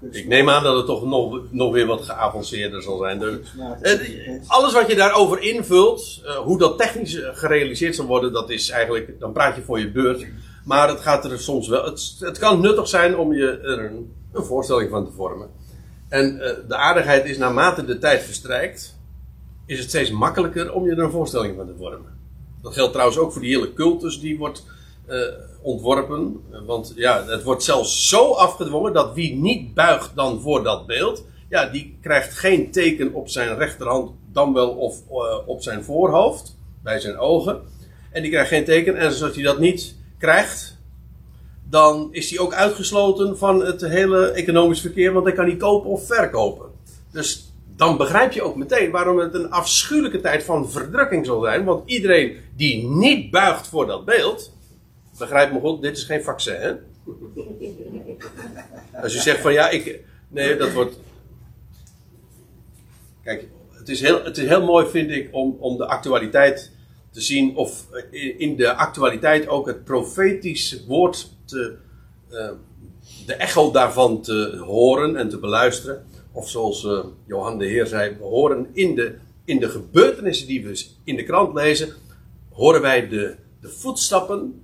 ik 0.20 0.26
neem 0.26 0.48
aan 0.48 0.62
dat 0.62 0.76
het 0.76 0.86
toch 0.86 1.04
nog, 1.04 1.40
nog 1.50 1.72
weer 1.72 1.86
wat 1.86 2.04
geavanceerder 2.04 2.82
zal 2.82 2.98
zijn. 2.98 3.18
Dus, 3.18 3.54
uh, 3.82 4.40
alles 4.46 4.72
wat 4.72 4.88
je 4.88 4.96
daarover 4.96 5.40
invult, 5.40 6.20
uh, 6.24 6.36
hoe 6.36 6.58
dat 6.58 6.78
technisch 6.78 7.20
gerealiseerd 7.32 7.94
zal 7.94 8.06
worden, 8.06 8.32
dat 8.32 8.50
is 8.50 8.70
eigenlijk, 8.70 9.20
dan 9.20 9.32
praat 9.32 9.56
je 9.56 9.62
voor 9.62 9.78
je 9.78 9.90
beurt. 9.90 10.26
Maar 10.64 10.88
het 10.88 11.00
gaat 11.00 11.24
er 11.24 11.38
soms 11.38 11.68
wel, 11.68 11.84
het, 11.84 12.16
het 12.20 12.38
kan 12.38 12.60
nuttig 12.60 12.88
zijn 12.88 13.16
om 13.16 13.32
je 13.32 13.58
er 13.58 13.84
een, 13.84 14.12
een 14.32 14.44
voorstelling 14.44 14.90
van 14.90 15.04
te 15.04 15.12
vormen. 15.12 15.48
En 16.08 16.36
de 16.68 16.76
aardigheid 16.76 17.24
is, 17.24 17.38
naarmate 17.38 17.84
de 17.84 17.98
tijd 17.98 18.22
verstrijkt, 18.22 18.96
is 19.66 19.78
het 19.78 19.88
steeds 19.88 20.10
makkelijker 20.10 20.72
om 20.72 20.84
je 20.84 20.90
er 20.90 20.98
een 20.98 21.10
voorstelling 21.10 21.56
van 21.56 21.66
te 21.66 21.74
vormen. 21.78 22.17
Dat 22.68 22.76
geldt 22.76 22.92
trouwens 22.92 23.18
ook 23.18 23.32
voor 23.32 23.42
die 23.42 23.54
hele 23.54 23.72
cultus 23.72 24.20
die 24.20 24.38
wordt 24.38 24.64
uh, 25.08 25.22
ontworpen. 25.62 26.40
Want 26.66 26.92
ja, 26.96 27.24
het 27.26 27.42
wordt 27.42 27.62
zelfs 27.62 28.08
zo 28.08 28.32
afgedwongen 28.32 28.92
dat 28.92 29.14
wie 29.14 29.34
niet 29.34 29.74
buigt 29.74 30.14
dan 30.14 30.40
voor 30.40 30.62
dat 30.62 30.86
beeld, 30.86 31.24
ja, 31.48 31.66
die 31.66 31.98
krijgt 32.00 32.34
geen 32.34 32.70
teken 32.70 33.14
op 33.14 33.28
zijn 33.28 33.56
rechterhand, 33.56 34.10
dan 34.32 34.52
wel 34.52 34.70
of 34.70 35.02
uh, 35.10 35.48
op 35.48 35.62
zijn 35.62 35.84
voorhoofd, 35.84 36.56
bij 36.82 37.00
zijn 37.00 37.18
ogen. 37.18 37.60
En 38.10 38.22
die 38.22 38.30
krijgt 38.30 38.48
geen 38.48 38.64
teken. 38.64 38.96
En 38.96 39.06
als 39.06 39.20
hij 39.20 39.42
dat 39.42 39.58
niet 39.58 39.96
krijgt, 40.18 40.78
dan 41.70 42.08
is 42.10 42.30
hij 42.30 42.38
ook 42.38 42.54
uitgesloten 42.54 43.38
van 43.38 43.64
het 43.64 43.80
hele 43.80 44.30
economisch 44.30 44.80
verkeer, 44.80 45.12
want 45.12 45.24
hij 45.24 45.34
kan 45.34 45.46
niet 45.46 45.58
kopen 45.58 45.90
of 45.90 46.06
verkopen. 46.06 46.66
Dus 47.12 47.47
dan 47.78 47.96
begrijp 47.96 48.32
je 48.32 48.42
ook 48.42 48.56
meteen 48.56 48.90
waarom 48.90 49.18
het 49.18 49.34
een 49.34 49.50
afschuwelijke 49.50 50.20
tijd 50.20 50.44
van 50.44 50.70
verdrukking 50.70 51.26
zal 51.26 51.40
zijn. 51.40 51.64
Want 51.64 51.90
iedereen 51.90 52.36
die 52.56 52.88
niet 52.88 53.30
buigt 53.30 53.66
voor 53.66 53.86
dat 53.86 54.04
beeld, 54.04 54.52
begrijp 55.18 55.52
me 55.52 55.60
goed, 55.60 55.82
dit 55.82 55.96
is 55.96 56.04
geen 56.04 56.22
vaccin. 56.22 56.54
Hè? 56.54 56.72
Als 59.02 59.12
je 59.12 59.20
zegt 59.20 59.40
van 59.40 59.52
ja, 59.52 59.68
ik. 59.68 60.00
Nee, 60.28 60.56
dat 60.56 60.72
wordt. 60.72 60.96
Kijk, 63.22 63.48
het 63.72 63.88
is 63.88 64.00
heel, 64.00 64.24
het 64.24 64.38
is 64.38 64.48
heel 64.48 64.64
mooi, 64.64 64.86
vind 64.86 65.10
ik, 65.10 65.28
om, 65.32 65.56
om 65.60 65.76
de 65.76 65.86
actualiteit 65.86 66.72
te 67.10 67.20
zien. 67.20 67.56
Of 67.56 67.86
in 68.38 68.56
de 68.56 68.74
actualiteit 68.74 69.48
ook 69.48 69.66
het 69.66 69.84
profetische 69.84 70.86
woord 70.86 71.30
te. 71.44 71.76
Uh, 72.30 72.50
de 73.26 73.34
echo 73.34 73.70
daarvan 73.70 74.22
te 74.22 74.62
horen 74.66 75.16
en 75.16 75.28
te 75.28 75.38
beluisteren. 75.38 76.06
Of 76.32 76.48
zoals 76.48 76.84
uh, 76.84 77.04
Johan 77.26 77.58
de 77.58 77.66
Heer 77.66 77.86
zei, 77.86 78.16
we 78.18 78.24
horen 78.24 78.66
in 78.72 78.94
de, 78.94 79.14
in 79.44 79.60
de 79.60 79.68
gebeurtenissen 79.68 80.46
die 80.46 80.64
we 80.64 80.86
in 81.04 81.16
de 81.16 81.22
krant 81.22 81.54
lezen, 81.54 81.92
horen 82.52 82.80
wij 82.80 83.08
de, 83.08 83.36
de 83.60 83.68
voetstappen 83.68 84.62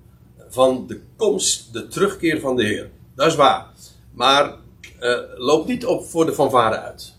van 0.49 0.87
de 0.87 1.01
komst, 1.17 1.73
de 1.73 1.87
terugkeer 1.87 2.41
van 2.41 2.57
de 2.57 2.65
Heer. 2.65 2.91
Dat 3.15 3.27
is 3.27 3.35
waar. 3.35 3.67
Maar 4.12 4.57
uh, 5.01 5.19
loop 5.37 5.67
niet 5.67 5.87
op 5.87 6.05
voor 6.05 6.27
de 6.27 6.33
fanfare 6.33 6.79
uit. 6.79 7.15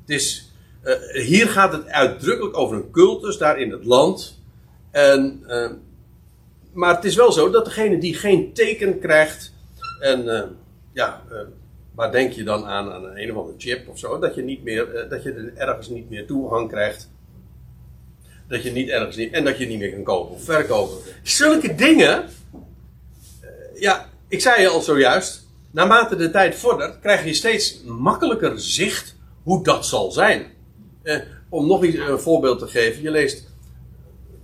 Het 0.00 0.10
is, 0.10 0.52
uh, 0.84 1.24
hier 1.26 1.48
gaat 1.48 1.72
het 1.72 1.86
uitdrukkelijk 1.86 2.56
over 2.56 2.76
een 2.76 2.90
cultus 2.90 3.38
daar 3.38 3.60
in 3.60 3.70
het 3.70 3.84
land. 3.84 4.42
En, 4.90 5.42
maar 6.72 6.94
het 6.94 7.04
is 7.04 7.16
wel 7.16 7.32
zo 7.32 7.50
dat 7.50 7.64
degene 7.64 7.98
die 7.98 8.14
geen 8.14 8.52
teken 8.52 8.98
krijgt. 8.98 9.52
En 10.00 10.24
ja, 10.92 11.22
waar 11.98 12.12
denk 12.12 12.32
je 12.32 12.44
dan 12.44 12.64
aan? 12.64 13.04
Een, 13.16 13.30
of 13.30 13.36
andere 13.36 13.58
chip 13.58 13.88
of 13.88 13.98
zo. 13.98 14.18
Dat 14.18 14.34
je, 14.34 14.42
niet 14.42 14.62
meer, 14.62 15.06
dat 15.08 15.22
je 15.22 15.32
er 15.32 15.52
ergens 15.56 15.88
niet 15.88 16.10
meer 16.10 16.26
toegang 16.26 16.68
krijgt. 16.68 17.10
Dat 18.48 18.62
je 18.62 18.72
niet 18.72 18.88
ergens 18.88 19.16
niet. 19.16 19.32
En 19.32 19.44
dat 19.44 19.58
je 19.58 19.66
niet 19.66 19.78
meer 19.78 19.92
kan 19.92 20.02
kopen 20.02 20.34
of 20.34 20.44
verkopen. 20.44 20.96
Zulke 21.22 21.74
dingen 21.74 22.24
ja, 23.74 24.08
ik 24.28 24.40
zei 24.40 24.66
al 24.66 24.80
zojuist. 24.80 25.46
Naarmate 25.70 26.16
de 26.16 26.30
tijd 26.30 26.54
vordert, 26.54 27.00
krijg 27.00 27.24
je 27.24 27.34
steeds 27.34 27.82
makkelijker 27.84 28.60
zicht 28.60 29.16
hoe 29.42 29.64
dat 29.64 29.86
zal 29.86 30.10
zijn. 30.10 30.46
Eh, 31.02 31.18
om 31.48 31.66
nog 31.66 31.84
iets, 31.84 31.98
een 31.98 32.18
voorbeeld 32.18 32.58
te 32.58 32.66
geven. 32.66 33.02
Je 33.02 33.10
leest, 33.10 33.52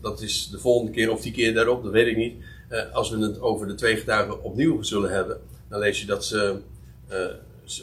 dat 0.01 0.21
is 0.21 0.49
de 0.51 0.59
volgende 0.59 0.93
keer 0.93 1.11
of 1.11 1.21
die 1.21 1.33
keer 1.33 1.55
daarop, 1.55 1.83
dat 1.83 1.93
weet 1.93 2.07
ik 2.07 2.17
niet. 2.17 2.35
Eh, 2.69 2.93
als 2.93 3.11
we 3.11 3.19
het 3.19 3.41
over 3.41 3.67
de 3.67 3.75
twee 3.75 3.97
getuigen 3.97 4.43
opnieuw 4.43 4.83
zullen 4.83 5.11
hebben, 5.11 5.41
dan 5.69 5.79
lees 5.79 6.01
je 6.01 6.07
dat 6.07 6.25
ze, 6.25 6.39
eh, 6.39 6.55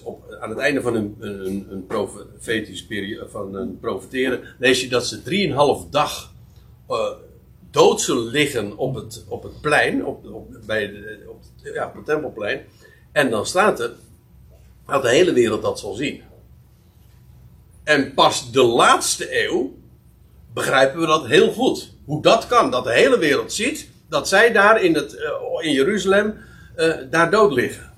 op, 0.03 0.38
aan 0.39 0.49
het 0.49 0.59
einde 0.59 0.82
van 0.82 0.95
een, 0.95 1.15
een, 1.19 1.67
een 1.69 1.86
profetische 1.86 2.88
periode, 2.88 3.29
van 3.29 3.55
een 3.55 3.79
profeteren, 3.79 4.41
lees 4.59 4.82
je 4.82 4.89
dat 4.89 5.05
ze 5.05 5.21
drieënhalf 5.21 5.89
dag 5.89 6.34
uh, 6.89 7.09
dood 7.71 8.01
zullen 8.01 8.32
liggen 8.32 8.77
op 8.77 8.95
het, 8.95 9.25
op 9.27 9.43
het 9.43 9.61
plein, 9.61 10.05
op, 10.05 10.25
bij 10.65 10.88
de, 10.88 11.19
op, 11.27 11.41
ja, 11.73 11.88
op 11.88 11.95
het 11.95 12.05
tempelplein. 12.05 12.61
En 13.11 13.29
dan 13.29 13.45
staat 13.45 13.79
er 13.79 13.91
dat 14.86 15.01
de 15.01 15.09
hele 15.09 15.34
wereld 15.34 15.61
dat 15.61 15.79
zal 15.79 15.93
zien. 15.93 16.21
En 17.84 18.13
pas 18.13 18.51
de 18.51 18.63
laatste 18.63 19.43
eeuw 19.45 19.73
begrijpen 20.53 20.99
we 20.99 21.05
dat 21.05 21.25
heel 21.25 21.51
goed. 21.51 21.93
Hoe 22.05 22.21
dat 22.21 22.47
kan, 22.47 22.71
dat 22.71 22.84
de 22.84 22.93
hele 22.93 23.17
wereld 23.17 23.53
ziet 23.53 23.89
dat 24.09 24.27
zij 24.27 24.51
daar 24.51 24.82
in, 24.82 24.95
het, 24.95 25.13
in 25.59 25.71
Jeruzalem 25.71 26.38
uh, 26.77 26.95
daar 27.09 27.32
dood 27.32 27.53
liggen. 27.53 27.90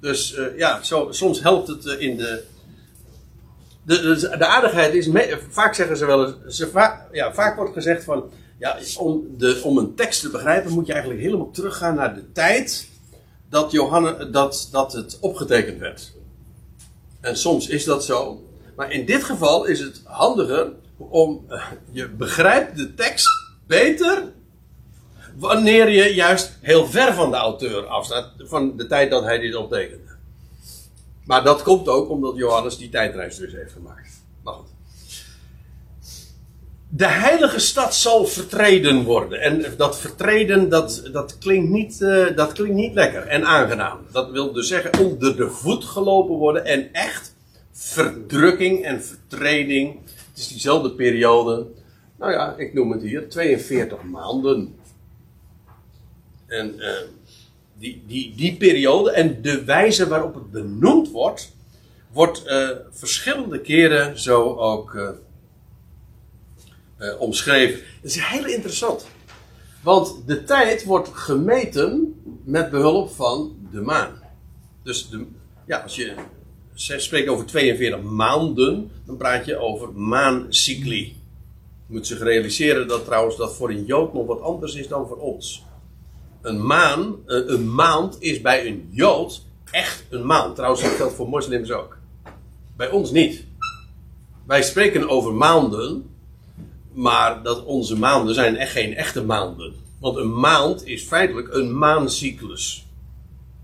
Dus 0.00 0.36
uh, 0.36 0.58
ja, 0.58 0.82
zo, 0.82 1.08
soms 1.10 1.42
helpt 1.42 1.68
het 1.68 1.84
in 1.84 2.16
de, 2.16 2.42
de, 3.82 4.34
de, 4.38 4.46
aardigheid 4.46 4.94
is, 4.94 5.08
vaak 5.50 5.74
zeggen 5.74 5.96
ze 5.96 6.06
wel 6.06 6.26
eens, 6.26 6.56
ze 6.56 6.98
ja, 7.12 7.34
vaak 7.34 7.56
wordt 7.56 7.72
gezegd 7.72 8.04
van, 8.04 8.30
ja, 8.58 8.78
om, 8.98 9.24
de, 9.38 9.60
om 9.62 9.78
een 9.78 9.94
tekst 9.94 10.20
te 10.20 10.30
begrijpen 10.30 10.72
moet 10.72 10.86
je 10.86 10.92
eigenlijk 10.92 11.22
helemaal 11.22 11.50
teruggaan 11.50 11.94
naar 11.94 12.14
de 12.14 12.32
tijd 12.32 12.88
dat, 13.48 13.70
Johanne, 13.70 14.30
dat, 14.30 14.68
dat 14.72 14.92
het 14.92 15.18
opgetekend 15.20 15.78
werd. 15.78 16.12
En 17.20 17.36
soms 17.36 17.68
is 17.68 17.84
dat 17.84 18.04
zo. 18.04 18.44
Maar 18.76 18.92
in 18.92 19.06
dit 19.06 19.24
geval 19.24 19.64
is 19.64 19.80
het 19.80 20.00
handiger 20.04 20.72
om, 20.96 21.44
uh, 21.48 21.64
je 21.90 22.08
begrijpt 22.08 22.76
de 22.76 22.94
tekst 22.94 23.28
beter 23.66 24.32
wanneer 25.38 25.88
je 25.88 26.14
juist 26.14 26.58
heel 26.60 26.86
ver 26.86 27.14
van 27.14 27.30
de 27.30 27.36
auteur 27.36 27.86
afstaat, 27.86 28.32
van 28.38 28.76
de 28.76 28.86
tijd 28.86 29.10
dat 29.10 29.22
hij 29.22 29.38
dit 29.38 29.54
optekende. 29.54 30.14
Maar 31.24 31.44
dat 31.44 31.62
komt 31.62 31.88
ook 31.88 32.10
omdat 32.10 32.36
Johannes 32.36 32.78
die 32.78 32.88
tijdreis 32.88 33.36
dus 33.36 33.52
heeft 33.52 33.72
gemaakt. 33.72 34.24
De 36.88 37.06
heilige 37.06 37.58
stad 37.58 37.94
zal 37.94 38.26
vertreden 38.26 39.04
worden. 39.04 39.40
En 39.40 39.64
dat 39.76 39.98
vertreden, 39.98 40.68
dat, 40.68 41.08
dat, 41.12 41.38
klinkt 41.38 41.70
niet, 41.70 42.00
uh, 42.00 42.36
dat 42.36 42.52
klinkt 42.52 42.74
niet 42.74 42.94
lekker 42.94 43.26
en 43.26 43.44
aangenaam. 43.44 43.98
Dat 44.12 44.30
wil 44.30 44.52
dus 44.52 44.68
zeggen 44.68 44.98
onder 44.98 45.36
de 45.36 45.50
voet 45.50 45.84
gelopen 45.84 46.34
worden 46.34 46.64
en 46.64 46.92
echt 46.92 47.34
verdrukking 47.72 48.84
en 48.84 49.04
vertreding. 49.04 49.98
Het 50.04 50.38
is 50.38 50.48
diezelfde 50.48 50.90
periode. 50.90 51.66
Nou 52.18 52.32
ja, 52.32 52.54
ik 52.56 52.74
noem 52.74 52.90
het 52.90 53.02
hier 53.02 53.28
42 53.28 54.02
maanden. 54.02 54.74
En 56.46 56.74
uh, 56.78 56.90
die, 57.78 58.02
die, 58.06 58.34
die 58.36 58.56
periode 58.56 59.10
en 59.10 59.42
de 59.42 59.64
wijze 59.64 60.08
waarop 60.08 60.34
het 60.34 60.50
benoemd 60.50 61.10
wordt, 61.10 61.52
wordt 62.12 62.42
uh, 62.46 62.70
verschillende 62.90 63.60
keren 63.60 64.20
zo 64.20 64.54
ook 64.54 64.94
uh, 66.98 67.20
omschreven. 67.20 67.80
Dat 68.02 68.10
is 68.10 68.20
heel 68.20 68.46
interessant. 68.46 69.06
Want 69.82 70.22
de 70.26 70.44
tijd 70.44 70.84
wordt 70.84 71.08
gemeten 71.08 72.20
met 72.44 72.70
behulp 72.70 73.10
van 73.10 73.56
de 73.72 73.80
maan. 73.80 74.22
Dus 74.82 75.08
de, 75.08 75.26
ja, 75.66 75.78
als 75.78 75.96
je 75.96 76.14
spreekt 76.74 77.28
over 77.28 77.46
42 77.46 78.02
maanden, 78.02 78.90
dan 79.06 79.16
praat 79.16 79.46
je 79.46 79.58
over 79.58 79.92
maancycli. 79.92 81.16
Je 81.86 81.94
moet 81.94 82.06
zich 82.06 82.18
realiseren 82.18 82.88
dat 82.88 83.04
trouwens 83.04 83.36
dat 83.36 83.56
voor 83.56 83.70
een 83.70 83.84
Jood 83.84 84.12
nog 84.12 84.26
wat 84.26 84.40
anders 84.40 84.74
is 84.74 84.88
dan 84.88 85.06
voor 85.06 85.16
ons 85.16 85.65
een 86.42 86.66
maan, 86.66 87.14
eh, 87.26 87.36
een 87.46 87.74
maand 87.74 88.16
is 88.18 88.40
bij 88.40 88.66
een 88.66 88.88
Jood 88.90 89.42
echt 89.70 90.04
een 90.10 90.26
maand. 90.26 90.54
Trouwens, 90.54 90.82
dat 90.82 90.92
geldt 90.92 91.14
voor 91.14 91.28
moslims 91.28 91.70
ook. 91.70 91.98
Bij 92.76 92.90
ons 92.90 93.10
niet. 93.10 93.44
Wij 94.46 94.62
spreken 94.62 95.08
over 95.08 95.34
maanden, 95.34 96.10
maar 96.92 97.42
dat 97.42 97.64
onze 97.64 97.98
maanden 97.98 98.34
zijn 98.34 98.56
echt 98.56 98.72
geen 98.72 98.94
echte 98.94 99.24
maanden. 99.24 99.74
Want 100.00 100.16
een 100.16 100.38
maand 100.38 100.86
is 100.86 101.02
feitelijk 101.02 101.54
een 101.54 101.78
maancyclus. 101.78 102.86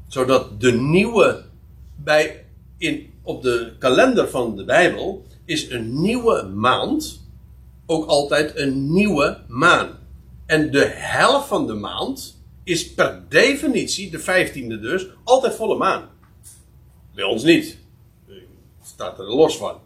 Zodat 0.09 0.61
de 0.61 0.73
nieuwe, 0.73 1.45
bij, 1.97 2.45
in, 2.79 3.12
op 3.23 3.43
de 3.43 3.73
kalender 3.79 4.29
van 4.29 4.57
de 4.57 4.64
Bijbel, 4.64 5.27
is 5.45 5.70
een 5.70 6.01
nieuwe 6.01 6.43
maand 6.43 7.20
ook 7.87 8.07
altijd 8.07 8.57
een 8.57 8.93
nieuwe 8.93 9.39
maan. 9.49 9.89
En 10.47 10.70
de 10.70 10.85
helft 10.95 11.49
van 11.49 11.66
de 11.66 11.75
maand 11.75 12.41
is 12.64 12.94
per 12.94 13.24
definitie, 13.28 14.10
de 14.10 14.18
vijftiende 14.18 14.80
dus, 14.80 15.06
altijd 15.24 15.54
volle 15.54 15.76
maan. 15.76 16.08
Bij 17.14 17.24
ons 17.24 17.42
niet. 17.42 17.78
Staat 18.84 19.18
er 19.18 19.24
los 19.24 19.56
van. 19.56 19.80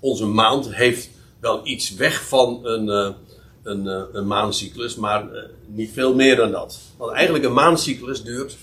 Onze 0.00 0.26
maand 0.26 0.74
heeft 0.74 1.10
wel 1.40 1.66
iets 1.66 1.94
weg 1.94 2.28
van 2.28 2.66
een, 2.66 2.86
uh, 2.86 3.14
een, 3.62 3.84
uh, 3.84 4.02
een 4.12 4.26
maancyclus, 4.26 4.96
maar 4.96 5.34
uh, 5.34 5.42
niet 5.66 5.90
veel 5.92 6.14
meer 6.14 6.36
dan 6.36 6.50
dat. 6.50 6.78
Want 6.96 7.12
eigenlijk 7.12 7.44
een 7.44 7.52
maancyclus 7.52 8.22
duurt 8.22 8.56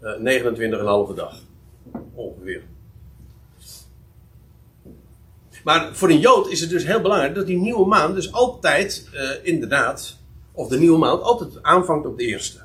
29,5 0.00 1.14
dag. 1.14 1.34
Ongeveer. 2.14 2.62
Maar 5.64 5.96
voor 5.96 6.10
een 6.10 6.20
Jood 6.20 6.48
is 6.48 6.60
het 6.60 6.70
dus 6.70 6.84
heel 6.84 7.00
belangrijk 7.00 7.34
dat 7.34 7.46
die 7.46 7.56
nieuwe 7.56 7.86
maan 7.86 8.14
dus 8.14 8.32
altijd, 8.32 9.08
inderdaad, 9.42 10.16
of 10.52 10.68
de 10.68 10.78
nieuwe 10.78 10.98
maand 10.98 11.22
altijd 11.22 11.62
aanvangt 11.62 12.06
op 12.06 12.18
de 12.18 12.24
eerste 12.24 12.62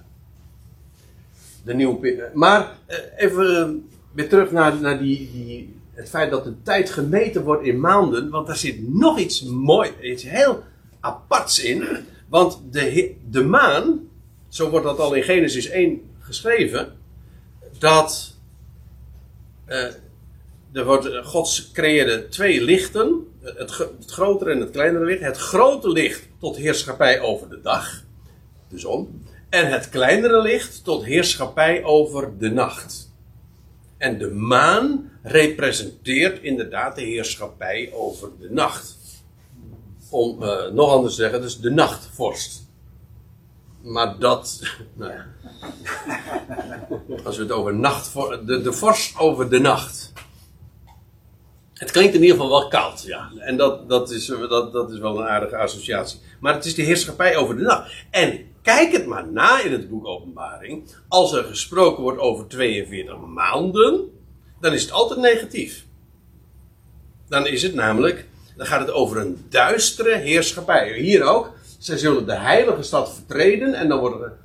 de 1.67 1.73
nieuwe. 1.73 2.31
Maar 2.33 2.77
eh, 2.85 2.97
even, 3.17 3.89
weer 4.13 4.29
terug 4.29 4.51
naar, 4.51 4.81
naar 4.81 4.99
die, 4.99 5.29
die, 5.31 5.75
het 5.93 6.09
feit 6.09 6.31
dat 6.31 6.43
de 6.43 6.61
tijd 6.63 6.89
gemeten 6.89 7.43
wordt 7.43 7.63
in 7.63 7.79
maanden. 7.79 8.29
Want 8.29 8.47
daar 8.47 8.57
zit 8.57 8.93
nog 8.93 9.19
iets 9.19 9.43
mooi, 9.43 9.91
iets 10.01 10.23
heel 10.23 10.63
aparts 10.99 11.63
in. 11.63 11.87
Want 12.29 12.61
de, 12.71 13.15
de 13.29 13.43
maan, 13.43 14.07
zo 14.47 14.69
wordt 14.69 14.85
dat 14.85 14.99
al 14.99 15.13
in 15.13 15.23
Genesis 15.23 15.69
1 15.69 16.01
geschreven, 16.19 16.93
dat 17.79 18.35
uh, 19.67 19.83
er 20.71 20.85
wordt, 20.85 21.09
God 21.23 21.69
creëerde 21.73 22.27
twee 22.27 22.63
lichten, 22.63 23.27
het 23.41 23.71
grotere 24.05 24.51
en 24.51 24.59
het 24.59 24.71
kleinere 24.71 25.05
licht. 25.05 25.21
Het 25.21 25.37
grote 25.37 25.89
licht 25.89 26.27
tot 26.39 26.57
heerschappij 26.57 27.21
over 27.21 27.49
de 27.49 27.61
dag, 27.61 28.03
de 28.69 28.79
zon. 28.79 29.25
En 29.49 29.71
het 29.71 29.89
kleinere 29.89 30.41
licht 30.41 30.83
tot 30.83 31.03
heerschappij 31.03 31.83
over 31.83 32.37
de 32.37 32.49
nacht. 32.49 33.15
En 33.97 34.17
de 34.17 34.31
maan 34.31 35.11
representeert 35.23 36.41
inderdaad 36.41 36.95
de 36.95 37.01
heerschappij 37.01 37.91
over 37.93 38.29
de 38.39 38.49
nacht. 38.51 38.97
Om 40.09 40.43
uh, 40.43 40.67
nog 40.71 40.91
anders 40.91 41.15
te 41.15 41.21
zeggen, 41.21 41.41
dus 41.41 41.59
de 41.59 41.69
nachtvorst. 41.69 42.65
Maar 43.81 44.19
dat, 44.19 44.61
nou 44.93 45.11
ja. 45.11 45.25
Als 47.23 47.37
we 47.37 47.43
het 47.43 47.51
over 47.51 47.75
nacht, 47.75 48.13
de, 48.13 48.61
de 48.61 48.73
vorst 48.73 49.17
over 49.19 49.49
de 49.49 49.59
nacht. 49.59 50.13
Het 51.73 51.91
klinkt 51.91 52.15
in 52.15 52.21
ieder 52.21 52.35
geval 52.35 52.59
wel 52.59 52.67
koud, 52.67 53.03
ja. 53.03 53.31
En 53.37 53.57
dat, 53.57 53.89
dat, 53.89 54.11
is, 54.11 54.25
dat, 54.25 54.73
dat 54.73 54.91
is 54.91 54.99
wel 54.99 55.19
een 55.19 55.27
aardige 55.27 55.57
associatie. 55.57 56.19
Maar 56.39 56.53
het 56.53 56.65
is 56.65 56.75
de 56.75 56.81
heerschappij 56.81 57.35
over 57.35 57.55
de 57.55 57.61
nacht. 57.61 57.91
En 58.09 58.45
kijk 58.67 58.91
het 58.91 59.05
maar 59.05 59.27
na 59.31 59.61
in 59.61 59.71
het 59.71 59.89
boek 59.89 60.05
Openbaring. 60.05 60.83
Als 61.07 61.33
er 61.33 61.43
gesproken 61.43 62.03
wordt 62.03 62.19
over 62.19 62.47
42 62.47 63.17
maanden, 63.17 64.09
dan 64.59 64.73
is 64.73 64.81
het 64.81 64.91
altijd 64.91 65.19
negatief. 65.19 65.85
Dan 67.27 67.47
is 67.47 67.63
het 67.63 67.73
namelijk, 67.73 68.27
dan 68.55 68.65
gaat 68.65 68.79
het 68.79 68.91
over 68.91 69.17
een 69.17 69.45
duistere 69.49 70.17
heerschappij. 70.17 70.99
Hier 70.99 71.23
ook. 71.23 71.53
Zij 71.77 71.97
zullen 71.97 72.25
de 72.25 72.35
heilige 72.35 72.81
stad 72.83 73.13
vertreden 73.13 73.73
en 73.73 73.87
dan 73.87 73.99
wordt 73.99 74.21
er, 74.21 74.37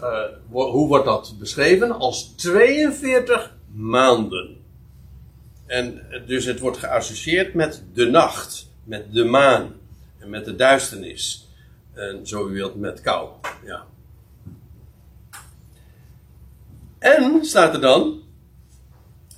uh, 0.00 0.62
hoe 0.72 0.88
wordt 0.88 1.04
dat 1.04 1.34
beschreven? 1.38 1.92
Als 1.92 2.34
42 2.36 3.56
maanden. 3.72 4.56
En 5.66 6.06
dus 6.26 6.44
het 6.44 6.60
wordt 6.60 6.78
geassocieerd 6.78 7.54
met 7.54 7.82
de 7.92 8.06
nacht, 8.06 8.70
met 8.84 9.12
de 9.12 9.24
maan 9.24 9.72
en 10.18 10.30
met 10.30 10.44
de 10.44 10.56
duisternis. 10.56 11.48
En 11.94 12.26
zo 12.26 12.48
u 12.48 12.52
wilt 12.52 12.74
met 12.74 13.00
kou. 13.00 13.28
Ja. 13.64 13.86
En 16.98 17.44
staat 17.44 17.74
er 17.74 17.80
dan: 17.80 18.22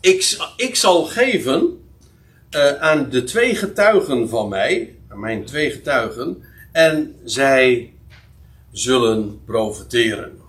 Ik, 0.00 0.36
ik 0.56 0.74
zal 0.74 1.04
geven 1.04 1.84
uh, 2.50 2.72
aan 2.72 3.10
de 3.10 3.24
twee 3.24 3.54
getuigen 3.54 4.28
van 4.28 4.48
mij, 4.48 4.98
aan 5.08 5.20
mijn 5.20 5.44
twee 5.44 5.70
getuigen, 5.70 6.42
en 6.72 7.16
zij 7.24 7.92
zullen 8.72 9.44
profiteren. 9.44 10.40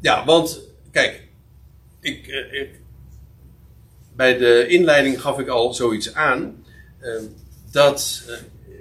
Ja, 0.00 0.24
want 0.24 0.60
kijk, 0.90 1.28
ik, 2.00 2.26
eh, 2.26 2.60
ik, 2.60 2.80
bij 4.16 4.38
de 4.38 4.66
inleiding 4.68 5.20
gaf 5.20 5.38
ik 5.38 5.48
al 5.48 5.74
zoiets 5.74 6.14
aan. 6.14 6.64
Uh, 7.00 7.22
dat, 7.70 8.22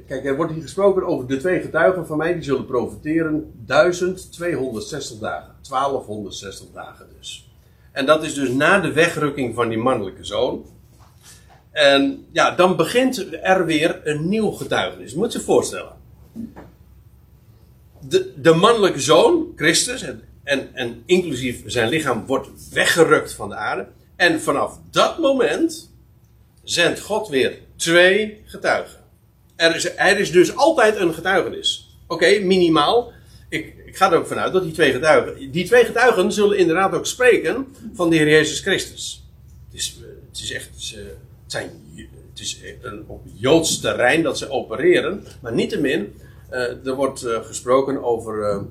kijk, 0.08 0.26
er 0.26 0.36
wordt 0.36 0.52
hier 0.52 0.62
gesproken 0.62 1.06
over 1.06 1.28
de 1.28 1.38
twee 1.38 1.62
getuigen 1.62 2.08
van 2.08 2.18
mij, 2.18 2.34
die 2.34 2.44
zullen 2.44 2.66
profiteren 2.66 3.52
1260 3.66 5.20
dagen. 5.20 5.56
1260 5.70 6.68
dagen 6.74 7.08
dus. 7.18 7.50
En 7.92 8.06
dat 8.06 8.24
is 8.24 8.34
dus 8.34 8.50
na 8.50 8.80
de 8.80 8.92
wegrukking 8.92 9.56
van 9.56 9.70
die 9.70 9.78
mannelijke 9.78 10.24
zoon. 10.24 10.66
En 11.72 12.26
ja, 12.32 12.52
dan 12.52 12.76
begint 12.76 13.28
er 13.42 13.66
weer 13.66 14.02
een 14.04 14.30
nieuw 14.30 14.52
getuigenis. 14.52 15.14
Moet 15.14 15.34
je 15.34 15.40
voorstellen. 15.40 15.94
De, 18.00 18.34
de 18.42 18.54
mannelijke 18.54 19.00
zoon, 19.00 19.54
Christus, 19.56 20.02
en, 20.02 20.22
en, 20.44 20.70
en 20.74 21.04
inclusief 21.06 21.64
zijn 21.66 21.90
lichaam, 21.90 22.26
wordt 22.26 22.50
weggerukt 22.74 23.34
van 23.34 23.50
de 23.50 23.56
aarde. 23.56 23.88
En 24.16 24.42
vanaf 24.42 24.80
dat 24.92 25.18
moment 25.18 25.92
zendt 26.64 27.00
God 27.00 27.28
weer 27.28 27.60
twee 27.76 28.42
getuigen. 28.46 29.05
Er 29.56 29.76
is, 29.76 29.96
er 29.96 30.20
is 30.20 30.32
dus 30.32 30.56
altijd 30.56 30.96
een 30.96 31.14
getuigenis. 31.14 31.98
Oké, 32.08 32.40
minimaal. 32.40 33.12
Ik, 33.50 33.76
ik 33.86 33.98
ga 33.98 34.12
er 34.12 34.18
ook 34.18 34.28
vanuit 34.28 34.54
dat 34.54 34.64
die 34.64 34.72
twee 34.72 34.92
getuigen. 34.92 35.52
Die 35.52 35.66
twee 35.66 35.86
getuigen 35.86 36.32
zullen 36.32 36.58
inderdaad 36.58 36.94
ook 36.94 37.06
spreken 37.06 37.68
van 37.94 38.10
de 38.10 38.16
Heer 38.16 38.30
Jezus 38.30 38.60
Christus. 38.60 39.24
Het 39.66 39.80
is, 39.80 39.98
het 40.30 40.40
is 40.40 40.52
echt. 40.52 40.66
Het 40.66 40.96
het, 41.44 41.52
zijn, 41.52 41.70
het 42.30 42.40
is 42.40 42.60
een, 42.82 43.04
op 43.08 43.22
Joods 43.34 43.80
terrein 43.80 44.24
dat 44.24 44.38
ze 44.38 44.50
opereren. 44.50 45.24
Maar 45.42 45.54
niettemin, 45.54 46.14
uh, 46.52 46.86
er 46.86 46.96
wordt 46.96 47.26
gesproken 47.44 48.04
over. 48.04 48.66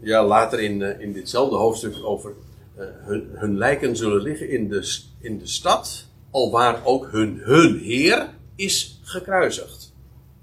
Ja, 0.00 0.24
later 0.24 0.60
in, 0.60 1.00
in 1.00 1.12
ditzelfde 1.12 1.56
hoofdstuk 1.56 1.94
over 2.04 2.32
hun, 2.78 3.30
hun, 3.34 3.58
lijken 3.58 3.96
zullen 3.96 4.22
liggen 4.22 4.50
in 4.50 4.68
de, 4.68 4.98
in 5.20 5.38
de 5.38 5.46
stad, 5.46 6.04
alwaar 6.30 6.84
ook 6.84 7.08
hun, 7.10 7.40
hun 7.42 7.78
Heer 7.78 8.28
is 8.56 9.00
gekruisigd. 9.02 9.77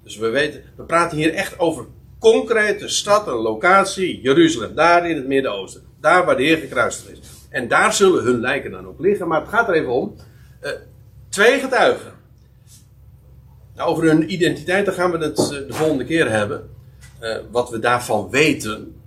Dus 0.05 0.17
we 0.17 0.29
weten, 0.29 0.63
we 0.75 0.83
praten 0.83 1.17
hier 1.17 1.33
echt 1.33 1.59
over 1.59 1.85
concrete 2.19 2.87
stad, 2.87 3.27
een 3.27 3.33
locatie, 3.33 4.21
Jeruzalem, 4.21 4.75
daar 4.75 5.09
in 5.09 5.15
het 5.15 5.27
Midden-Oosten. 5.27 5.81
Daar 5.99 6.25
waar 6.25 6.37
de 6.37 6.43
Heer 6.43 6.57
gekruisigd 6.57 7.09
is. 7.11 7.19
En 7.49 7.67
daar 7.67 7.93
zullen 7.93 8.23
hun 8.23 8.39
lijken 8.39 8.71
dan 8.71 8.87
ook 8.87 8.99
liggen. 8.99 9.27
Maar 9.27 9.41
het 9.41 9.49
gaat 9.49 9.67
er 9.67 9.73
even 9.73 9.91
om. 9.91 10.15
Uh, 10.63 10.71
twee 11.29 11.59
getuigen. 11.59 12.13
Nou, 13.75 13.89
over 13.89 14.03
hun 14.03 14.31
identiteit, 14.33 14.85
daar 14.85 14.95
gaan 14.95 15.11
we 15.11 15.17
het 15.17 15.39
uh, 15.39 15.47
de 15.47 15.65
volgende 15.69 16.05
keer 16.05 16.29
hebben. 16.29 16.69
Uh, 17.21 17.37
wat 17.51 17.69
we 17.69 17.79
daarvan 17.79 18.29
weten. 18.29 19.01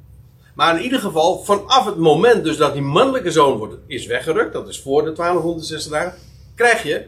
Maar 0.55 0.77
in 0.77 0.83
ieder 0.83 1.01
geval, 1.01 1.45
vanaf 1.45 1.85
het 1.85 1.97
moment 1.97 2.45
dus 2.45 2.57
dat 2.57 2.73
die 2.73 2.83
mannelijke 2.83 3.31
zoon 3.31 3.59
wordt, 3.59 3.75
is 3.87 4.07
weggerukt, 4.07 4.53
dat 4.53 4.69
is 4.69 4.81
voor 4.81 5.05
de 5.05 5.13
1260 5.13 5.93
dagen, 5.93 6.15
krijg 6.55 6.83
je, 6.83 7.07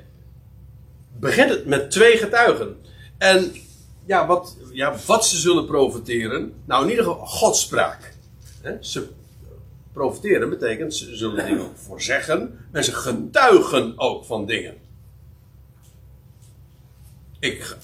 begint 1.18 1.50
het 1.50 1.66
met 1.66 1.90
twee 1.90 2.16
getuigen. 2.16 2.76
En 3.18 3.52
ja, 4.10 4.26
wat, 4.26 4.56
ja, 4.72 4.94
wat 5.06 5.26
ze 5.26 5.36
zullen 5.36 5.66
profiteren, 5.66 6.52
nou 6.64 6.84
in 6.84 6.90
ieder 6.90 7.04
geval 7.04 7.26
godspraak. 7.26 8.14
Ze 8.80 9.08
profiteren 9.92 10.48
betekent, 10.48 10.94
ze 10.94 11.16
zullen 11.16 11.46
dingen 11.46 11.70
voorzeggen, 11.74 12.58
en 12.72 12.84
ze 12.84 12.92
getuigen 12.92 13.92
ook 13.96 14.24
van 14.24 14.46
dingen. 14.46 14.74
Ik 17.38 17.76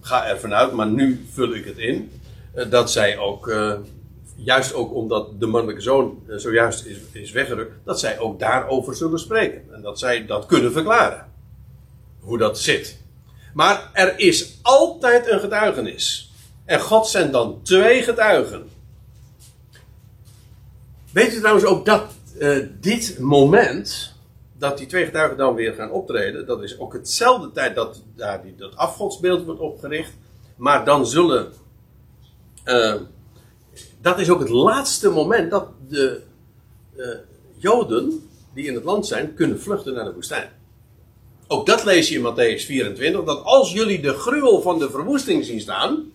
ga 0.00 0.26
ervan 0.26 0.54
uit, 0.54 0.72
maar 0.72 0.86
nu 0.86 1.26
vul 1.32 1.54
ik 1.54 1.64
het 1.64 1.78
in, 1.78 2.10
eh, 2.54 2.70
dat 2.70 2.90
zij 2.90 3.18
ook 3.18 3.48
uh, 3.48 3.74
juist 4.36 4.74
ook 4.74 4.94
omdat 4.94 5.40
de 5.40 5.46
mannelijke 5.46 5.82
zoon 5.82 6.22
eh, 6.28 6.36
zojuist 6.36 6.84
is, 6.84 6.96
is 7.12 7.30
weggerukt, 7.30 7.74
dat 7.84 8.00
zij 8.00 8.18
ook 8.18 8.38
daarover 8.38 8.96
zullen 8.96 9.18
spreken. 9.18 9.74
En 9.74 9.82
dat 9.82 9.98
zij 9.98 10.26
dat 10.26 10.46
kunnen 10.46 10.72
verklaren. 10.72 11.32
Hoe 12.20 12.38
dat 12.38 12.58
zit. 12.58 13.02
Maar 13.54 13.90
er 13.92 14.18
is 14.18 14.58
altijd 14.62 15.28
een 15.28 15.40
getuigenis. 15.40 16.32
En 16.64 16.80
God 16.80 17.06
zendt 17.06 17.32
dan 17.32 17.60
twee 17.62 18.02
getuigen. 18.02 18.70
Weet 21.10 21.34
u 21.34 21.38
trouwens 21.38 21.64
ook 21.64 21.86
dat 21.86 22.04
uh, 22.38 22.66
dit 22.80 23.18
moment, 23.18 24.14
dat 24.58 24.78
die 24.78 24.86
twee 24.86 25.04
getuigen 25.04 25.36
dan 25.36 25.54
weer 25.54 25.74
gaan 25.74 25.90
optreden, 25.90 26.46
dat 26.46 26.62
is 26.62 26.78
ook 26.78 26.92
hetzelfde 26.92 27.52
tijd 27.52 27.74
dat 27.74 28.02
daar 28.16 28.42
die, 28.42 28.54
dat 28.56 28.76
afgodsbeeld 28.76 29.44
wordt 29.44 29.60
opgericht. 29.60 30.12
Maar 30.56 30.84
dan 30.84 31.06
zullen 31.06 31.52
uh, 32.64 32.94
dat 34.00 34.18
is 34.18 34.30
ook 34.30 34.40
het 34.40 34.48
laatste 34.48 35.10
moment 35.10 35.50
dat 35.50 35.68
de 35.88 36.20
uh, 36.96 37.06
Joden 37.56 38.28
die 38.54 38.66
in 38.66 38.74
het 38.74 38.84
land 38.84 39.06
zijn 39.06 39.34
kunnen 39.34 39.60
vluchten 39.60 39.94
naar 39.94 40.04
de 40.04 40.14
woestijn. 40.14 40.48
Ook 41.46 41.66
dat 41.66 41.84
lees 41.84 42.08
je 42.08 42.14
in 42.14 42.32
Matthäus 42.32 42.64
24, 42.64 43.24
dat 43.24 43.44
als 43.44 43.72
jullie 43.72 44.00
de 44.00 44.12
gruwel 44.12 44.60
van 44.60 44.78
de 44.78 44.90
verwoesting 44.90 45.44
zien 45.44 45.60
staan, 45.60 46.12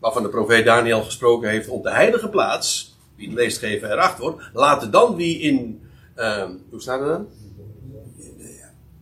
waarvan 0.00 0.22
de 0.22 0.28
profeet 0.28 0.64
Daniel 0.64 1.02
gesproken 1.02 1.50
heeft 1.50 1.68
op 1.68 1.82
de 1.82 1.90
heilige 1.90 2.28
plaats, 2.28 2.96
wie 3.16 3.28
het 3.28 3.36
leest 3.36 3.58
geven 3.58 3.92
erachter 3.92 4.22
wordt, 4.22 4.42
laten 4.52 4.90
dan 4.90 5.16
wie 5.16 5.38
in, 5.38 5.80
uh, 6.16 6.44
hoe 6.70 6.80
staat 6.80 7.00
het 7.00 7.08
dan? 7.08 7.28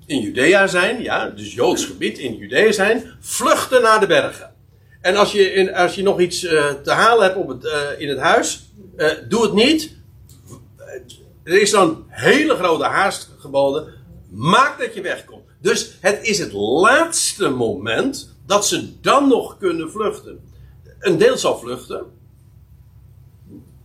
In 0.07 0.20
Judea 0.20 0.66
zijn, 0.66 1.03
ja, 1.03 1.28
dus 1.28 1.55
Joods 1.55 1.84
gebied 1.84 2.18
in 2.18 2.36
Judea 2.36 2.72
zijn, 2.72 3.16
vluchten 3.20 3.82
naar 3.82 4.01
de 4.01 4.07
bergen. 4.07 4.55
En 5.01 5.16
als 5.16 5.32
je, 5.32 5.53
in, 5.53 5.74
als 5.74 5.94
je 5.94 6.03
nog 6.03 6.20
iets 6.20 6.42
uh, 6.42 6.72
te 6.72 6.90
halen 6.90 7.24
hebt 7.24 7.36
op 7.36 7.49
het, 7.49 7.64
uh, 7.64 7.72
in 7.99 8.09
het 8.09 8.18
huis, 8.18 8.72
uh, 8.97 9.11
doe 9.28 9.42
het 9.42 9.53
niet. 9.53 9.97
Er 11.42 11.61
is 11.61 11.70
dan 11.70 12.05
hele 12.09 12.55
grote 12.55 12.84
haast 12.84 13.30
geboden. 13.38 13.95
Maak 14.30 14.78
dat 14.78 14.94
je 14.94 15.00
wegkomt. 15.00 15.44
Dus 15.60 15.96
het 16.00 16.18
is 16.22 16.38
het 16.38 16.52
laatste 16.52 17.48
moment 17.48 18.34
dat 18.46 18.66
ze 18.66 19.00
dan 19.00 19.28
nog 19.28 19.58
kunnen 19.58 19.90
vluchten. 19.90 20.40
Een 20.98 21.18
deel 21.18 21.36
zal 21.36 21.58
vluchten. 21.58 22.04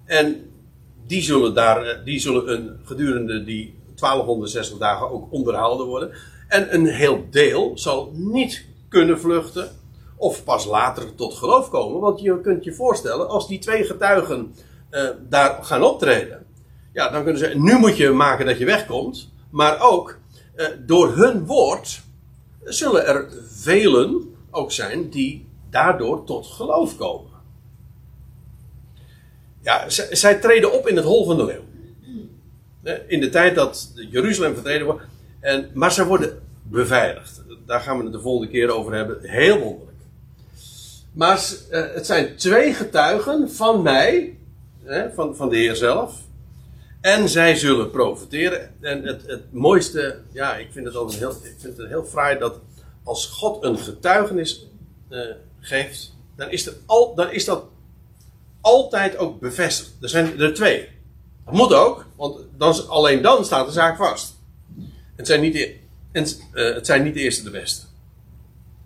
En 0.06 0.52
die 1.08 1.22
zullen, 1.22 1.54
daar, 1.54 2.04
die 2.04 2.20
zullen 2.20 2.52
een, 2.52 2.80
gedurende 2.84 3.44
die 3.44 3.76
1260 3.96 4.78
dagen 4.78 5.12
ook 5.12 5.32
onderhouden 5.32 5.86
worden. 5.86 6.12
En 6.48 6.74
een 6.74 6.86
heel 6.86 7.28
deel 7.30 7.72
zal 7.76 8.12
niet 8.14 8.66
kunnen 8.90 9.20
vluchten 9.20 9.72
of 10.16 10.44
pas 10.44 10.66
later 10.66 11.16
tot 11.16 11.34
geloof 11.34 11.70
komen. 11.70 12.02
Want 12.02 12.22
je 12.22 12.42
kunt 12.42 12.64
je 12.64 12.74
voorstellen, 12.74 13.30
als 13.30 13.48
die 13.48 13.60
twee 13.60 13.84
getuigen 13.84 14.56
uh, 14.92 15.10
daar 15.30 15.64
gaan 15.64 15.84
optreden, 15.84 16.46
ja, 16.94 17.10
dan 17.10 17.24
kunnen 17.24 17.42
ze, 17.42 17.58
nu 17.58 17.78
moet 17.78 17.98
je 17.98 18.10
maken 18.10 18.46
dat 18.46 18.58
je 18.58 18.66
wegkomt, 18.66 19.32
maar 19.50 19.82
ook 19.82 20.18
uh, 20.62 20.68
door 20.86 21.16
hun 21.16 21.46
woord 21.46 22.02
zullen 22.64 23.08
er 23.08 23.30
velen 23.48 24.36
ook 24.52 24.72
zijn 24.72 25.10
die 25.10 25.48
daardoor 25.70 26.24
tot 26.24 26.48
geloof 26.48 26.98
komen. 26.98 27.32
Ja, 29.62 29.90
zij 29.90 30.36
treden 30.36 30.74
op 30.74 30.88
in 30.88 30.96
het 30.96 31.06
hol 31.06 31.26
van 31.26 31.38
de 31.38 31.46
leeuw. 31.46 31.64
In 33.08 33.20
de 33.20 33.30
tijd 33.30 33.56
dat 33.56 33.92
Jeruzalem 33.96 34.54
vertreden 34.54 34.86
wordt. 34.86 35.02
En, 35.40 35.70
maar 35.74 35.92
ze 35.92 36.06
worden 36.06 36.42
beveiligd. 36.64 37.42
Daar 37.66 37.80
gaan 37.80 37.98
we 37.98 38.04
het 38.04 38.14
de 38.14 38.20
volgende 38.20 38.52
keer 38.52 38.70
over 38.70 38.94
hebben. 38.94 39.18
Heel 39.22 39.60
wonderlijk. 39.60 39.98
Maar 41.12 41.38
uh, 41.72 41.94
het 41.94 42.06
zijn 42.06 42.36
twee 42.36 42.74
getuigen 42.74 43.52
van 43.52 43.82
mij, 43.82 44.38
van, 45.16 45.36
van 45.36 45.50
de 45.50 45.58
Heer 45.58 45.76
zelf. 45.76 46.14
En 47.02 47.30
zij 47.30 47.56
zullen 47.56 47.92
profiteren. 47.92 48.76
En 48.82 49.04
het, 49.04 49.28
het 49.28 49.54
mooiste, 49.54 50.22
ja, 50.32 50.56
ik 50.56 50.72
vind 50.72 50.86
het 50.86 50.96
altijd 50.96 51.20
heel, 51.20 51.32
ik 51.32 51.56
vind 51.58 51.78
het 51.78 51.88
heel 51.88 52.06
fraai 52.06 52.40
dat 52.40 52.60
als 53.04 53.26
God 53.26 53.64
een 53.64 53.78
getuigenis 53.78 54.68
uh, 55.10 55.20
geeft, 55.60 56.16
dan 56.36 56.50
is, 56.50 56.70
al, 56.86 57.16
dan 57.16 57.32
is 57.32 57.46
dat 57.46 57.66
altijd 58.62 59.18
ook 59.18 59.40
bevestigd. 59.40 59.92
Er 60.02 60.10
zijn 60.10 60.40
er 60.40 60.54
twee. 60.54 60.90
Dat 61.46 61.54
moet 61.54 61.74
ook, 61.74 62.06
want 62.16 62.40
dan, 62.58 62.88
alleen 62.88 63.22
dan 63.22 63.46
staat 63.46 63.66
de 63.66 63.72
zaak 63.72 63.98
vast. 63.98 64.40
Het 65.16 65.28
zijn 65.28 65.42
niet 65.42 65.54
de, 65.54 65.76
uh, 66.14 66.74
het 66.74 66.86
zijn 66.86 67.04
niet 67.04 67.16
eerste 67.16 67.44
de 67.44 67.50
beste. 67.50 67.86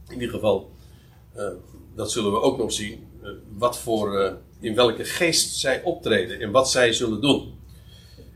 In 0.08 0.14
ieder 0.14 0.30
geval, 0.30 0.72
uh, 1.38 1.48
dat 1.96 2.12
zullen 2.12 2.32
we 2.32 2.42
ook 2.42 2.58
nog 2.58 2.74
zien. 2.74 3.08
Wat 3.58 3.78
voor, 3.78 4.38
in 4.60 4.76
welke 4.76 5.06
geest 5.06 5.56
zij 5.56 5.82
optreden 5.82 6.40
en 6.40 6.52
wat 6.52 6.72
zij 6.72 6.94
zullen 6.94 7.22
doen. 7.22 7.54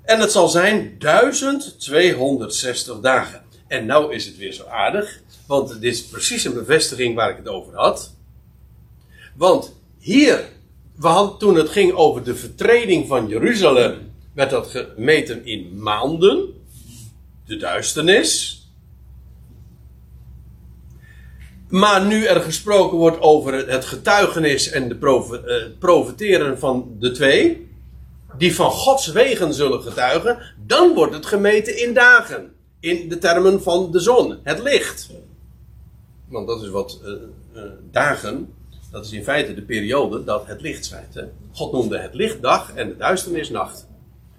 En 0.10 0.20
het 0.20 0.32
zal 0.32 0.48
zijn 0.48 0.96
1260 1.00 3.00
dagen. 3.00 3.42
En 3.68 3.86
nou 3.86 4.14
is 4.14 4.26
het 4.26 4.38
weer 4.38 4.54
zo 4.54 4.66
aardig, 4.66 5.20
want 5.48 5.82
dit 5.82 5.94
is 5.94 6.06
precies 6.06 6.44
een 6.44 6.54
bevestiging 6.54 7.16
waar 7.16 7.30
ik 7.30 7.38
het 7.38 7.48
over 7.48 7.76
had. 7.76 8.14
Want 9.36 9.76
hier, 10.00 10.50
we 10.96 11.08
hadden, 11.08 11.40
toen 11.40 11.56
het 11.56 11.70
ging 11.70 11.94
over 11.94 12.24
de 12.24 12.36
vertreding 12.36 13.08
van 13.08 13.28
Jeruzalem, 13.28 14.12
werd 14.34 14.50
dat 14.50 14.68
gemeten 14.68 15.46
in 15.46 15.82
maanden. 15.82 16.64
De 17.46 17.58
duisternis. 17.58 18.64
Maar 21.68 22.06
nu 22.06 22.26
er 22.26 22.42
gesproken 22.42 22.98
wordt 22.98 23.22
over 23.22 23.68
het 23.68 23.86
getuigenis 23.86 24.70
en 24.70 24.90
de 24.90 24.98
eh, 25.46 25.80
profiteren 25.80 26.60
van 26.60 26.96
de 27.00 27.12
twee, 27.12 27.69
die 28.40 28.56
van 28.56 28.72
Gods 28.72 29.08
wegen 29.08 29.54
zullen 29.54 29.82
getuigen, 29.82 30.38
dan 30.66 30.94
wordt 30.94 31.14
het 31.14 31.26
gemeten 31.26 31.82
in 31.82 31.94
dagen. 31.94 32.54
In 32.80 33.10
de 33.10 33.18
termen 33.18 33.62
van 33.62 33.92
de 33.92 34.00
zon, 34.00 34.40
het 34.44 34.60
licht. 34.60 35.10
Want 36.28 36.48
dat 36.48 36.62
is 36.62 36.70
wat 36.70 37.00
uh, 37.04 37.10
uh, 37.56 37.64
dagen, 37.92 38.54
dat 38.92 39.06
is 39.06 39.12
in 39.12 39.24
feite 39.24 39.54
de 39.54 39.62
periode 39.62 40.24
dat 40.24 40.48
het 40.48 40.62
licht 40.62 40.86
schijnt. 40.86 41.14
Hè? 41.14 41.24
God 41.52 41.72
noemde 41.72 41.98
het 41.98 42.14
licht 42.14 42.42
dag 42.42 42.74
en 42.74 42.88
de 42.88 42.98
duisternis 42.98 43.50
nacht. 43.50 43.88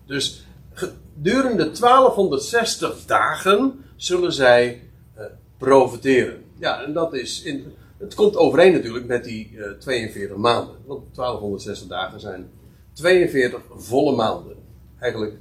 Dus 0.07 0.47
gedurende 0.73 1.71
1260 1.71 3.05
dagen 3.07 3.85
zullen 3.97 4.33
zij 4.33 4.83
uh, 5.19 5.25
profiteren. 5.59 6.45
Ja, 6.59 6.83
en 6.83 6.93
dat 6.93 7.15
is. 7.15 7.43
In, 7.43 7.75
het 7.99 8.15
komt 8.15 8.37
overeen 8.37 8.73
natuurlijk 8.73 9.07
met 9.07 9.25
die 9.25 9.51
uh, 9.53 9.71
42 9.71 10.37
maanden. 10.37 10.75
Want 10.87 11.15
1260 11.15 11.89
dagen 11.89 12.21
zijn 12.21 12.51
42 12.93 13.61
volle 13.77 14.17
maanden. 14.17 14.57
Eigenlijk 14.99 15.35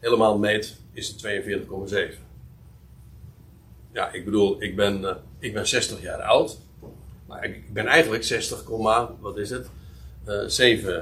helemaal 0.00 0.38
meet 0.38 0.76
is 0.92 1.08
het 1.08 1.44
42,7. 2.14 2.18
Ja, 3.92 4.12
ik 4.12 4.24
bedoel, 4.24 4.62
ik 4.62 4.76
ben, 4.76 5.00
uh, 5.00 5.14
ik 5.38 5.52
ben 5.52 5.68
60 5.68 6.02
jaar 6.02 6.22
oud. 6.22 6.58
Maar 7.26 7.44
ik, 7.44 7.72
ben 7.72 7.86
eigenlijk 7.86 8.24
60, 8.24 8.64
wat 9.20 9.38
is 9.38 9.50
het? 9.50 9.68
Uh, 10.28 10.78
7,7. 10.78 10.92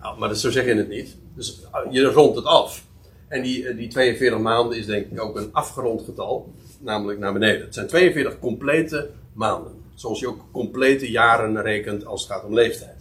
Nou, 0.00 0.18
maar 0.18 0.28
dat, 0.28 0.38
zo 0.38 0.50
zeg 0.50 0.64
je 0.64 0.74
het 0.74 0.88
niet. 0.88 1.16
Dus 1.34 1.60
je 1.90 2.02
rondt 2.02 2.36
het 2.36 2.44
af. 2.44 2.84
En 3.28 3.42
die, 3.42 3.68
eh, 3.68 3.76
die 3.76 3.88
42 3.88 4.38
maanden 4.38 4.78
is 4.78 4.86
denk 4.86 5.10
ik 5.10 5.22
ook 5.22 5.36
een 5.36 5.52
afgerond 5.52 6.02
getal, 6.02 6.52
namelijk 6.78 7.18
naar 7.18 7.32
beneden. 7.32 7.64
Het 7.64 7.74
zijn 7.74 7.86
42 7.86 8.38
complete 8.38 9.10
maanden. 9.32 9.72
Zoals 9.94 10.20
je 10.20 10.28
ook 10.28 10.44
complete 10.52 11.10
jaren 11.10 11.62
rekent 11.62 12.04
als 12.04 12.22
het 12.22 12.32
gaat 12.32 12.44
om 12.44 12.54
leeftijd. 12.54 12.91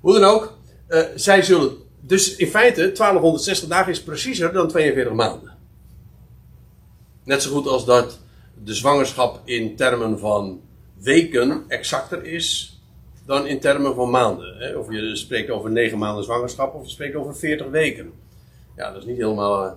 Hoe 0.00 0.18
dan 0.18 0.24
ook, 0.24 0.58
uh, 0.88 1.02
zij 1.14 1.42
zullen. 1.42 1.76
Dus 2.00 2.36
in 2.36 2.46
feite, 2.46 2.80
1260 2.80 3.68
dagen 3.68 3.92
is 3.92 4.02
preciezer 4.02 4.52
dan 4.52 4.68
42 4.68 5.12
maanden. 5.12 5.56
Net 7.24 7.42
zo 7.42 7.50
goed 7.50 7.66
als 7.66 7.84
dat 7.84 8.18
de 8.64 8.74
zwangerschap 8.74 9.40
in 9.44 9.76
termen 9.76 10.18
van 10.18 10.60
weken 11.02 11.64
exacter 11.68 12.24
is 12.24 12.78
dan 13.26 13.46
in 13.46 13.60
termen 13.60 13.94
van 13.94 14.10
maanden. 14.10 14.56
Hè? 14.58 14.74
Of 14.74 14.92
je 14.92 15.16
spreekt 15.16 15.50
over 15.50 15.70
9 15.70 15.98
maanden 15.98 16.24
zwangerschap 16.24 16.74
of 16.74 16.82
je 16.82 16.90
spreekt 16.90 17.14
over 17.14 17.36
40 17.36 17.66
weken. 17.66 18.12
Ja, 18.76 18.92
dat 18.92 19.02
is 19.02 19.08
niet 19.08 19.16
helemaal. 19.16 19.64
Uh, 19.64 19.72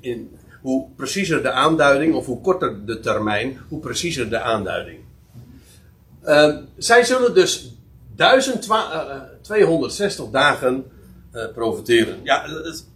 in, 0.00 0.38
hoe 0.62 0.86
preciezer 0.96 1.42
de 1.42 1.50
aanduiding, 1.50 2.14
of 2.14 2.26
hoe 2.26 2.40
korter 2.40 2.86
de 2.86 3.00
termijn, 3.00 3.58
hoe 3.68 3.80
preciezer 3.80 4.30
de 4.30 4.40
aanduiding. 4.40 4.98
Uh, 6.24 6.56
zij 6.76 7.04
zullen 7.04 7.34
dus 7.34 7.74
1260 8.16 10.30
dagen 10.30 10.84
uh, 11.32 11.52
profiteren. 11.52 12.20
Ja, 12.22 12.42
het, 12.42 12.86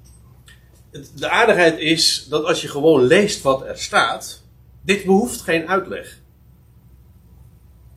het, 0.91 1.13
de 1.15 1.29
aardigheid 1.29 1.79
is 1.79 2.27
dat 2.29 2.45
als 2.45 2.63
je 2.63 2.69
gewoon 2.69 3.03
leest 3.03 3.43
wat 3.43 3.63
er 3.63 3.79
staat, 3.79 4.43
dit 4.83 5.05
behoeft 5.05 5.41
geen 5.41 5.69
uitleg. 5.69 6.19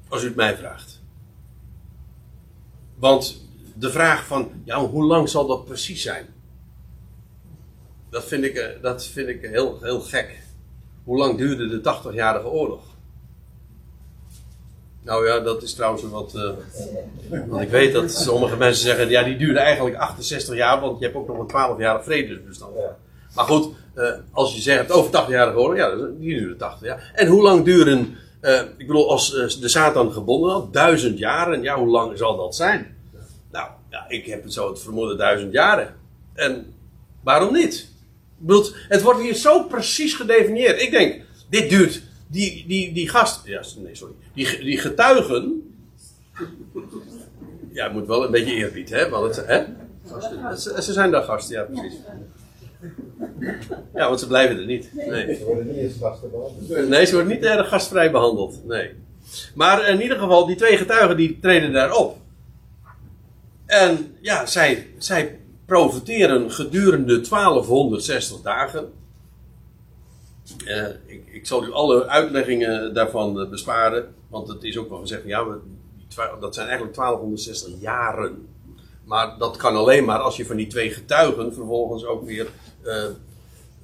Als 0.08 0.24
u 0.24 0.26
het 0.26 0.36
mij 0.36 0.58
vraagt. 0.58 1.02
Want 2.96 3.50
de 3.76 3.92
vraag 3.92 4.26
van, 4.26 4.52
ja, 4.64 4.86
hoe 4.86 5.04
lang 5.04 5.30
zal 5.30 5.48
dat 5.48 5.66
precies 5.66 6.02
zijn? 6.02 6.26
Dat 8.10 8.26
vind 8.26 8.44
ik, 8.44 8.56
eh, 8.56 8.82
dat 8.82 9.06
vind 9.06 9.28
ik 9.28 9.42
heel, 9.42 9.82
heel 9.82 10.02
gek. 10.02 10.44
Hoe 11.04 11.18
lang 11.18 11.38
duurde 11.38 11.68
de 11.68 11.82
80-jarige 11.82 12.48
oorlog? 12.48 12.91
Nou 15.04 15.28
ja, 15.28 15.40
dat 15.40 15.64
is 15.64 15.74
trouwens 15.74 16.04
wat. 16.04 16.34
Uh, 16.36 16.52
want 17.48 17.62
ik 17.62 17.70
weet 17.70 17.94
dat 17.94 18.12
sommige 18.12 18.58
mensen 18.58 18.84
zeggen, 18.84 19.10
ja, 19.10 19.24
die 19.24 19.38
duurde 19.38 19.60
eigenlijk 19.60 19.96
68 19.96 20.56
jaar, 20.56 20.80
want 20.80 21.00
je 21.00 21.06
hebt 21.06 21.18
ook 21.18 21.28
nog 21.28 21.38
een 21.38 21.76
12-jarig 21.76 22.04
vredesbestand. 22.04 22.76
Maar 23.36 23.46
goed, 23.46 23.74
uh, 23.96 24.10
als 24.32 24.56
je 24.56 24.62
zegt 24.62 24.92
over 24.92 25.26
80-jarige 25.26 25.58
oorlog, 25.58 25.78
ja, 25.78 25.96
die 26.20 26.38
duurde 26.38 26.56
80 26.56 26.88
jaar. 26.88 27.12
En 27.14 27.28
hoe 27.28 27.42
lang 27.42 27.66
duren, 27.66 28.18
uh, 28.42 28.62
ik 28.78 28.88
bedoel, 28.88 29.10
als 29.10 29.32
de 29.60 29.68
Satan 29.68 30.12
gebonden 30.12 30.52
had, 30.52 30.74
duizend 30.74 31.18
jaren, 31.18 31.62
ja, 31.62 31.78
hoe 31.78 31.90
lang 31.90 32.18
zal 32.18 32.38
dat 32.38 32.56
zijn? 32.56 32.98
Nou, 33.52 33.70
ja, 33.90 34.06
ik 34.08 34.26
heb 34.26 34.44
het 34.44 34.54
zo 34.54 34.70
het 34.70 34.82
vermoeden 34.82 35.18
duizend 35.18 35.54
jaren. 35.54 35.96
En 36.34 36.74
waarom 37.24 37.54
niet? 37.54 37.90
Ik 38.40 38.48
bedoel, 38.48 38.66
het 38.88 39.02
wordt 39.02 39.22
hier 39.22 39.36
zo 39.36 39.64
precies 39.64 40.14
gedefinieerd. 40.14 40.82
Ik 40.82 40.92
denk, 40.92 41.22
dit 41.50 41.70
duurt, 41.70 42.02
die, 42.32 42.66
die, 42.68 42.94
die 42.94 43.10
gast, 43.10 43.46
ja, 43.46 43.62
nee, 43.78 43.96
sorry, 43.96 44.14
die, 44.34 44.64
die 44.64 44.78
getuigen, 44.78 45.74
ja, 47.72 47.84
het 47.84 47.94
moet 47.94 48.08
wel 48.08 48.26
een 48.26 48.32
beetje 48.32 48.54
eerbied, 48.54 48.90
hè, 48.90 49.10
want 49.10 49.36
het, 49.36 49.48
hè? 49.48 49.64
Ze, 50.56 50.82
ze 50.82 50.94
zijn 50.94 51.12
daar 51.12 51.24
gasten, 51.24 51.56
ja, 51.56 51.64
precies. 51.64 52.00
Ja, 53.94 54.08
want 54.08 54.20
ze 54.20 54.28
blijven 54.28 54.60
er 54.60 54.66
niet. 54.66 54.90
Nee. 54.94 55.36
Ze 55.36 55.44
worden 55.46 55.68
niet 55.68 55.76
eens 55.76 55.98
behandeld. 55.98 56.90
Nee, 56.90 57.06
ze 57.06 57.14
worden 57.14 57.32
niet 57.32 57.44
erg 57.44 57.68
gastvrij 57.68 58.12
behandeld. 58.12 58.66
Nee. 58.66 58.92
Maar 59.56 59.88
in 59.90 60.02
ieder 60.02 60.18
geval, 60.18 60.46
die 60.46 60.56
twee 60.56 60.78
getuigen 60.78 61.18
die 61.18 61.40
treden 61.42 61.74
daarop. 61.74 62.18
En 63.66 64.16
ja, 64.22 64.46
zij, 64.46 64.88
zij 64.98 65.40
profiteren 65.66 66.52
gedurende 66.52 67.22
1260 67.22 68.42
dagen. 68.42 68.92
Uh, 70.66 70.88
ik, 71.06 71.24
ik, 71.32 71.48
zal 71.48 71.64
u 71.64 71.72
alle 71.72 72.08
uitleggingen 72.08 72.94
daarvan 72.94 73.50
besparen. 73.50 74.14
Want 74.28 74.48
het 74.48 74.64
is 74.64 74.78
ook 74.78 74.90
wel 74.90 75.00
gezegd, 75.00 75.22
ja, 75.26 75.46
dat 76.40 76.56
zijn 76.56 76.68
eigenlijk 76.68 76.96
1260 76.96 77.74
jaren. 77.80 78.48
Maar 79.04 79.38
dat 79.38 79.58
kan 79.58 79.76
alleen 79.76 80.06
maar 80.06 80.20
als 80.20 80.38
je 80.38 80.46
van 80.46 80.56
die 80.56 80.68
twee 80.68 80.90
getuigen 80.90 81.54
vervolgens 81.54 82.06
ook 82.06 82.26
weer 82.26 82.48
uh, 82.84 83.06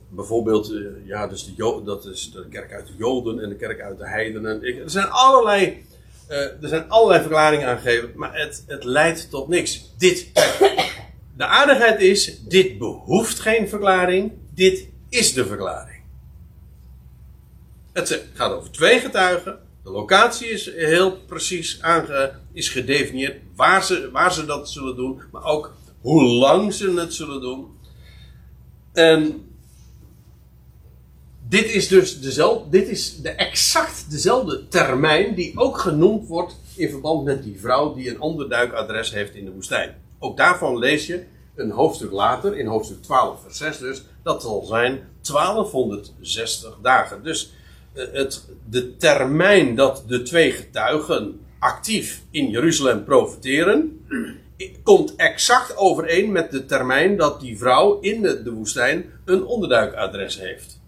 bijvoorbeeld, 0.09 0.73
ja, 1.05 1.27
dus 1.27 1.55
de 1.55 1.81
dat 1.85 2.05
is 2.05 2.31
de 2.31 2.45
kerk 2.49 2.73
uit 2.73 2.87
de 2.87 2.93
Joden 2.97 3.39
en 3.39 3.49
de 3.49 3.55
kerk 3.55 3.81
uit 3.81 3.97
de 3.97 4.07
heidenen. 4.07 4.63
Er 4.63 4.89
zijn 4.89 5.09
allerlei, 5.09 5.85
er 6.27 6.57
zijn 6.61 6.89
allerlei 6.89 7.21
verklaringen 7.21 7.67
aangegeven, 7.67 8.11
maar 8.15 8.39
het, 8.39 8.63
het 8.67 8.83
leidt 8.83 9.29
tot 9.29 9.47
niks. 9.47 9.93
Dit, 9.97 10.31
de 11.37 11.45
aardigheid 11.45 12.01
is, 12.01 12.41
dit 12.43 12.77
behoeft 12.77 13.39
geen 13.39 13.69
verklaring, 13.69 14.31
dit 14.53 14.87
is 15.09 15.33
de 15.33 15.45
verklaring. 15.45 15.96
Het 17.97 18.23
gaat 18.33 18.51
over 18.51 18.71
twee 18.71 18.99
getuigen. 18.99 19.59
De 19.83 19.89
locatie 19.89 20.47
is 20.47 20.75
heel 20.75 21.17
precies 21.17 21.81
aange, 21.81 22.33
is 22.53 22.69
gedefinieerd 22.69 23.41
waar 23.55 23.83
ze, 23.83 24.09
waar 24.11 24.33
ze 24.33 24.45
dat 24.45 24.69
zullen 24.69 24.95
doen, 24.95 25.21
maar 25.31 25.43
ook 25.43 25.73
hoe 26.01 26.23
lang 26.23 26.73
ze 26.73 26.91
het 26.91 27.13
zullen 27.13 27.41
doen. 27.41 27.67
En 28.93 29.47
dit 31.47 31.65
is 31.65 31.87
dus 31.87 32.21
dezelfde, 32.21 32.69
dit 32.69 32.87
is 32.87 33.21
de 33.21 33.29
exact 33.29 34.11
dezelfde 34.11 34.67
termijn 34.67 35.35
die 35.35 35.57
ook 35.57 35.77
genoemd 35.77 36.27
wordt 36.27 36.55
in 36.75 36.89
verband 36.89 37.23
met 37.23 37.43
die 37.43 37.59
vrouw 37.59 37.93
die 37.93 38.09
een 38.09 38.21
onderduikadres 38.21 39.13
heeft 39.13 39.35
in 39.35 39.45
de 39.45 39.51
woestijn. 39.51 39.95
Ook 40.19 40.37
daarvan 40.37 40.77
lees 40.77 41.05
je 41.05 41.23
een 41.55 41.71
hoofdstuk 41.71 42.11
later, 42.11 42.57
in 42.57 42.67
hoofdstuk 42.67 43.01
12, 43.01 43.41
vers 43.41 43.57
6 43.57 43.77
dus, 43.77 44.03
dat 44.23 44.41
zal 44.41 44.63
zijn 44.65 45.09
1260 45.21 46.77
dagen. 46.81 47.23
Dus 47.23 47.51
eh, 47.51 47.57
het, 48.13 48.45
de 48.69 48.97
termijn 48.97 49.75
dat 49.75 50.03
de 50.07 50.21
twee 50.21 50.51
getuigen 50.51 51.39
actief 51.59 52.21
in 52.31 52.49
Jeruzalem 52.49 53.03
profiteren, 53.03 54.05
komt 54.83 55.15
exact 55.15 55.77
overeen 55.77 56.31
met 56.31 56.51
de 56.51 56.65
termijn 56.65 57.17
dat 57.17 57.39
die 57.39 57.57
vrouw 57.57 57.99
in 57.99 58.21
de, 58.21 58.43
de 58.43 58.51
woestijn 58.51 59.05
een 59.25 59.45
onderduikadres 59.45 60.39
heeft. 60.39 60.79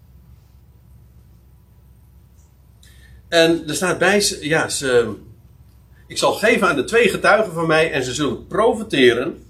En 3.28 3.68
er 3.68 3.74
staat 3.74 3.98
bij, 3.98 4.24
ja, 4.40 4.68
ik 6.06 6.18
zal 6.18 6.32
geven 6.32 6.68
aan 6.68 6.76
de 6.76 6.84
twee 6.84 7.08
getuigen 7.08 7.52
van 7.52 7.66
mij 7.66 7.92
en 7.92 8.04
ze 8.04 8.14
zullen 8.14 8.46
profiteren 8.46 9.44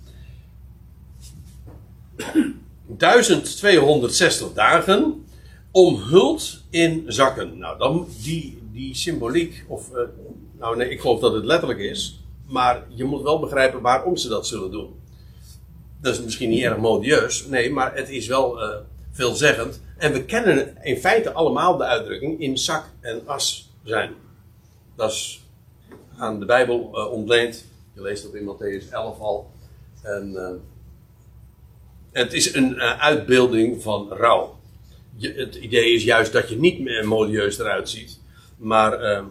1260 2.99 4.53
dagen 4.53 5.25
omhuld 5.71 6.63
in 6.71 7.05
zakken. 7.07 7.59
Nou, 7.59 7.79
dan 7.79 8.09
die, 8.23 8.63
die 8.73 8.95
symboliek, 8.95 9.65
of, 9.69 9.91
uh, 9.91 9.99
nou 10.59 10.77
nee, 10.77 10.91
ik 10.91 11.01
geloof 11.01 11.21
dat 11.21 11.33
het 11.33 11.45
letterlijk 11.45 11.81
is, 11.81 12.25
maar 12.47 12.87
je 12.89 13.05
moet 13.05 13.23
wel 13.23 13.41
begrijpen 13.41 13.81
waarom 13.81 14.17
ze 14.17 14.29
dat 14.29 14.47
zullen 14.47 14.71
doen. 14.71 15.01
Dat 16.01 16.15
is 16.15 16.23
misschien 16.23 16.51
niet 16.51 16.63
erg 16.63 16.77
modieus, 16.77 17.47
nee, 17.47 17.73
maar 17.73 17.95
het 17.95 18.09
is 18.09 18.27
wel 18.27 18.63
uh, 18.63 18.77
veelzeggend. 19.11 19.83
En 19.97 20.13
we 20.13 20.25
kennen 20.25 20.77
in 20.83 20.97
feite 20.97 21.33
allemaal 21.33 21.77
de 21.77 21.85
uitdrukking 21.85 22.41
in 22.41 22.59
zak 22.59 22.85
en 23.01 23.23
as 23.27 23.73
zijn. 23.85 24.15
Dat 24.97 25.11
is 25.11 25.45
aan 26.17 26.39
de 26.39 26.47
Bijbel 26.47 26.91
uh, 26.95 27.13
ontleend. 27.13 27.65
Je 27.95 28.03
leest 28.03 28.23
dat 28.23 28.35
in 28.35 28.49
Matthäus 28.49 28.93
11 28.93 29.21
al. 29.21 29.51
En 30.03 30.61
het 32.13 32.33
is 32.33 32.55
een 32.55 32.81
uitbeelding 32.81 33.83
van 33.83 34.13
rouw. 34.13 34.60
Het 35.21 35.55
idee 35.55 35.95
is 35.95 36.05
juist 36.05 36.33
dat 36.33 36.49
je 36.49 36.59
niet 36.59 36.81
meer 36.81 37.09
modieus 37.09 37.59
eruit 37.59 37.89
ziet. 37.89 38.21
Maar 38.57 39.03
uh, 39.03 39.25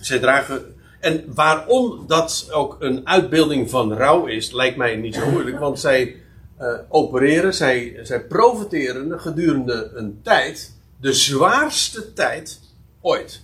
zij 0.00 0.18
dragen. 0.18 0.74
En 1.00 1.24
waarom 1.34 2.04
dat 2.06 2.48
ook 2.52 2.76
een 2.78 3.06
uitbeelding 3.06 3.70
van 3.70 3.92
rouw 3.92 4.26
is, 4.26 4.52
lijkt 4.52 4.76
mij 4.76 4.96
niet 4.96 5.14
zo 5.14 5.30
moeilijk. 5.30 5.58
Want 5.58 5.80
zij 5.80 6.16
uh, 6.60 6.78
opereren, 6.88 7.54
zij, 7.54 8.00
zij 8.02 8.24
profiteren 8.24 9.20
gedurende 9.20 9.90
een 9.94 10.20
tijd, 10.22 10.74
de 11.00 11.12
zwaarste 11.12 12.12
tijd 12.12 12.60
ooit. 13.00 13.42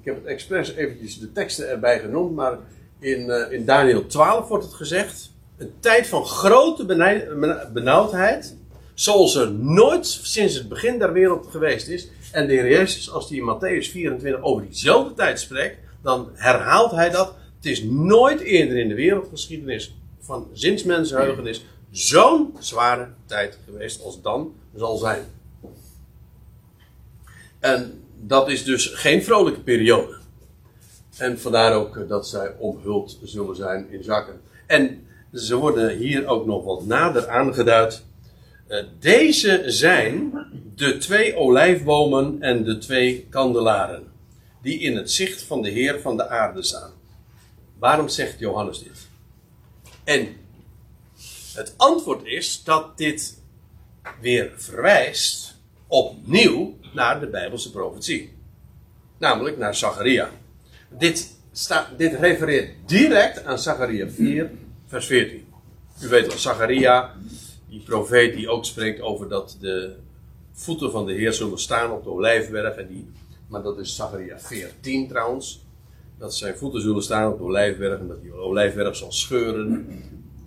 Ik 0.00 0.04
heb 0.04 0.14
het 0.14 0.24
expres 0.24 0.74
eventjes 0.74 1.18
de 1.18 1.32
teksten 1.32 1.68
erbij 1.68 2.00
genoemd, 2.00 2.34
maar 2.34 2.58
in, 2.98 3.50
in 3.50 3.64
Daniel 3.64 4.06
12 4.06 4.48
wordt 4.48 4.64
het 4.64 4.74
gezegd 4.74 5.30
een 5.58 5.72
tijd 5.80 6.06
van 6.06 6.24
grote 6.24 6.84
benauwdheid. 7.72 8.55
Zoals 8.96 9.34
er 9.34 9.52
nooit 9.52 10.06
sinds 10.06 10.54
het 10.54 10.68
begin 10.68 10.98
der 10.98 11.12
wereld 11.12 11.46
geweest 11.50 11.88
is. 11.88 12.08
En 12.32 12.46
de 12.46 12.52
Heer 12.52 12.68
Jezus, 12.68 13.10
als 13.10 13.28
hij 13.28 13.38
in 13.38 13.54
Matthäus 13.54 13.90
24 13.90 14.42
over 14.42 14.62
diezelfde 14.62 15.14
tijd 15.14 15.40
spreekt, 15.40 15.78
dan 16.02 16.30
herhaalt 16.34 16.90
hij 16.90 17.10
dat. 17.10 17.34
Het 17.56 17.66
is 17.66 17.82
nooit 17.82 18.40
eerder 18.40 18.76
in 18.76 18.88
de 18.88 18.94
wereldgeschiedenis 18.94 19.94
van 20.20 20.48
zinsmensenheugenis 20.52 21.64
zo'n 21.90 22.56
zware 22.58 23.08
tijd 23.26 23.58
geweest 23.64 24.02
als 24.02 24.22
dan 24.22 24.54
zal 24.74 24.96
zijn. 24.96 25.24
En 27.60 28.02
dat 28.20 28.50
is 28.50 28.64
dus 28.64 28.86
geen 28.86 29.22
vrolijke 29.22 29.60
periode. 29.60 30.16
En 31.16 31.40
vandaar 31.40 31.74
ook 31.74 32.08
dat 32.08 32.28
zij 32.28 32.54
omhuld 32.58 33.18
zullen 33.22 33.56
zijn 33.56 33.90
in 33.90 34.04
zakken. 34.04 34.40
En 34.66 35.06
ze 35.32 35.56
worden 35.56 35.96
hier 35.96 36.26
ook 36.26 36.46
nog 36.46 36.64
wat 36.64 36.84
nader 36.84 37.28
aangeduid. 37.28 38.04
Uh, 38.68 38.84
deze 38.98 39.62
zijn 39.66 40.32
de 40.74 40.98
twee 40.98 41.36
olijfbomen 41.36 42.42
en 42.42 42.64
de 42.64 42.78
twee 42.78 43.26
kandelaren, 43.30 44.12
die 44.62 44.78
in 44.78 44.96
het 44.96 45.10
zicht 45.10 45.42
van 45.42 45.62
de 45.62 45.70
Heer 45.70 46.00
van 46.00 46.16
de 46.16 46.28
aarde 46.28 46.62
staan. 46.62 46.92
Waarom 47.78 48.08
zegt 48.08 48.38
Johannes 48.38 48.82
dit? 48.82 49.08
En 50.04 50.36
het 51.54 51.74
antwoord 51.76 52.24
is 52.24 52.62
dat 52.64 52.98
dit 52.98 53.42
weer 54.20 54.52
verwijst 54.56 55.54
opnieuw 55.86 56.76
naar 56.94 57.20
de 57.20 57.26
Bijbelse 57.26 57.70
profetie. 57.70 58.32
Namelijk 59.18 59.58
naar 59.58 59.74
Zacharia. 59.74 60.30
Dit, 60.88 61.36
dit 61.96 62.14
refereert 62.14 62.70
direct 62.86 63.44
aan 63.44 63.58
Zacharia 63.58 64.08
4, 64.08 64.50
vers 64.86 65.06
14. 65.06 65.46
U 66.02 66.08
weet 66.08 66.26
wel, 66.26 66.38
Zacharia, 66.38 67.14
die 67.76 67.84
profeet 67.84 68.34
die 68.34 68.48
ook 68.48 68.64
spreekt 68.64 69.00
over 69.00 69.28
dat 69.28 69.56
de 69.60 69.94
voeten 70.52 70.90
van 70.90 71.06
de 71.06 71.12
Heer 71.12 71.32
zullen 71.32 71.58
staan 71.58 71.90
op 71.90 72.04
de 72.04 72.10
olijfberg. 72.10 72.76
En 72.76 72.86
die, 72.88 73.10
maar 73.48 73.62
dat 73.62 73.78
is 73.78 73.96
Zacharia 73.96 74.38
14 74.38 75.08
trouwens. 75.08 75.64
Dat 76.18 76.34
zijn 76.34 76.56
voeten 76.56 76.80
zullen 76.80 77.02
staan 77.02 77.32
op 77.32 77.38
de 77.38 77.44
olijfberg 77.44 77.98
en 77.98 78.08
dat 78.08 78.22
die 78.22 78.34
olijfberg 78.34 78.96
zal 78.96 79.12
scheuren. 79.12 79.86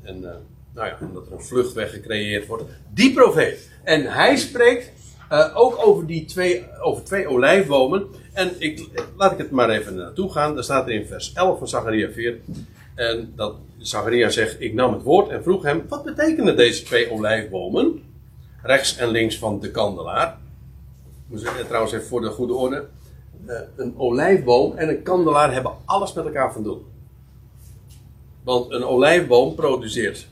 En, 0.01 0.21
uh, 0.21 0.84
dat 1.13 1.27
er 1.27 1.34
een 1.34 1.41
vluchtweg 1.41 1.91
gecreëerd 1.91 2.47
wordt. 2.47 2.63
Die 2.93 3.13
profeet. 3.13 3.69
En 3.84 4.05
hij 4.05 4.38
spreekt 4.38 4.91
uh, 5.32 5.51
ook 5.57 5.88
over 5.88 6.07
die 6.07 6.25
twee, 6.25 6.65
over 6.82 7.03
twee 7.03 7.27
olijfbomen. 7.27 8.07
En 8.34 8.51
ik, 8.57 8.88
laat 9.17 9.32
ik 9.32 9.38
het 9.38 9.51
maar 9.51 9.69
even 9.69 9.95
naartoe 9.95 10.32
gaan. 10.32 10.53
Daar 10.53 10.63
staat 10.63 10.88
er 10.88 10.93
in 10.93 11.05
vers 11.05 11.34
11 11.34 11.57
van 11.57 11.67
Zacharia 11.67 12.09
4. 12.11 12.39
En 13.00 13.34
dat 13.36 13.56
Zacharia 13.78 14.30
zegt: 14.30 14.62
Ik 14.62 14.74
nam 14.74 14.93
het 14.93 15.04
woord 15.04 15.30
en 15.30 15.43
vroeg 15.43 15.64
hem: 15.64 15.86
Wat 15.88 16.04
betekenen 16.04 16.58
deze 16.58 16.84
twee 16.84 17.12
olijfbomen? 17.12 18.04
Rechts 18.62 18.97
en 18.97 19.08
links 19.08 19.38
van 19.38 19.60
de 19.60 19.72
kandelaar. 19.72 20.38
Trouwens, 21.68 21.93
even 21.93 22.08
voor 22.08 22.22
de 22.22 22.30
goede 22.30 22.54
orde: 22.54 22.88
eh, 23.45 23.60
een 23.76 23.93
olijfboom 23.97 24.78
en 24.78 24.89
een 24.89 25.04
kandelaar 25.04 25.54
hebben 25.54 25.72
alles 25.86 26.14
met 26.14 26.26
elkaar 26.26 26.54
van 26.54 26.64
doen. 26.64 26.86
Want 28.43 28.72
een 28.72 28.84
olijfboom 28.84 29.56
produceert 29.56 30.28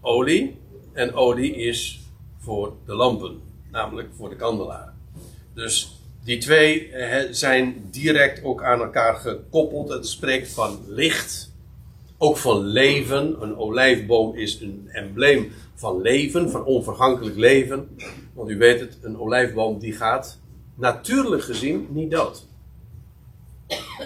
olie. 0.00 0.58
En 0.92 1.14
olie 1.14 1.54
is 1.54 2.00
voor 2.38 2.72
de 2.86 2.94
lampen, 2.94 3.40
namelijk 3.70 4.08
voor 4.16 4.28
de 4.28 4.36
kandelaar. 4.36 4.92
Dus 5.54 5.99
die 6.24 6.38
twee 6.38 6.90
eh, 6.90 7.28
zijn 7.30 7.88
direct 7.90 8.44
ook 8.44 8.62
aan 8.62 8.80
elkaar 8.80 9.14
gekoppeld. 9.14 9.88
Het 9.88 10.06
spreekt 10.06 10.52
van 10.52 10.78
licht, 10.86 11.52
ook 12.18 12.36
van 12.36 12.64
leven. 12.64 13.42
Een 13.42 13.56
olijfboom 13.56 14.36
is 14.36 14.60
een 14.60 14.88
embleem 14.92 15.52
van 15.74 16.00
leven, 16.00 16.50
van 16.50 16.64
onvergankelijk 16.64 17.36
leven. 17.36 17.96
Want 18.32 18.50
u 18.50 18.58
weet 18.58 18.80
het, 18.80 18.98
een 19.02 19.18
olijfboom 19.18 19.78
die 19.78 19.92
gaat 19.92 20.38
natuurlijk 20.74 21.42
gezien 21.42 21.86
niet 21.90 22.10
dood. 22.10 22.46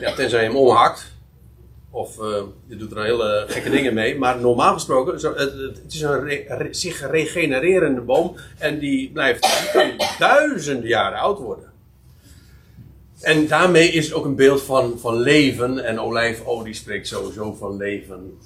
Ja, 0.01 0.15
tenzij 0.15 0.43
je 0.43 0.49
hem 0.49 0.57
omhakt. 0.57 1.13
Of 1.91 2.19
uh, 2.19 2.43
je 2.67 2.77
doet 2.77 2.93
er 2.93 3.05
hele 3.05 3.45
gekke 3.49 3.71
dingen 3.71 3.95
mee. 3.95 4.19
Maar 4.19 4.41
normaal 4.41 4.73
gesproken, 4.73 5.13
het, 5.15 5.53
het 5.83 5.93
is 5.93 6.01
een 6.01 6.69
zich 6.71 7.11
regenererende 7.11 8.01
boom. 8.01 8.37
En 8.59 8.79
die 8.79 9.11
blijft 9.13 9.47
duizenden 10.19 10.89
jaren 10.89 11.19
oud 11.19 11.39
worden. 11.39 11.74
En 13.25 13.47
daarmee 13.47 13.89
is 13.89 14.05
het 14.05 14.15
ook 14.15 14.25
een 14.25 14.37
beeld 14.37 14.63
van, 14.63 14.99
van 14.99 15.21
leven. 15.21 15.85
En 15.85 16.01
olijfolie 16.01 16.75
spreekt 16.75 17.09
sowieso 17.09 17.53
van 17.53 17.77
leven. 17.77 18.39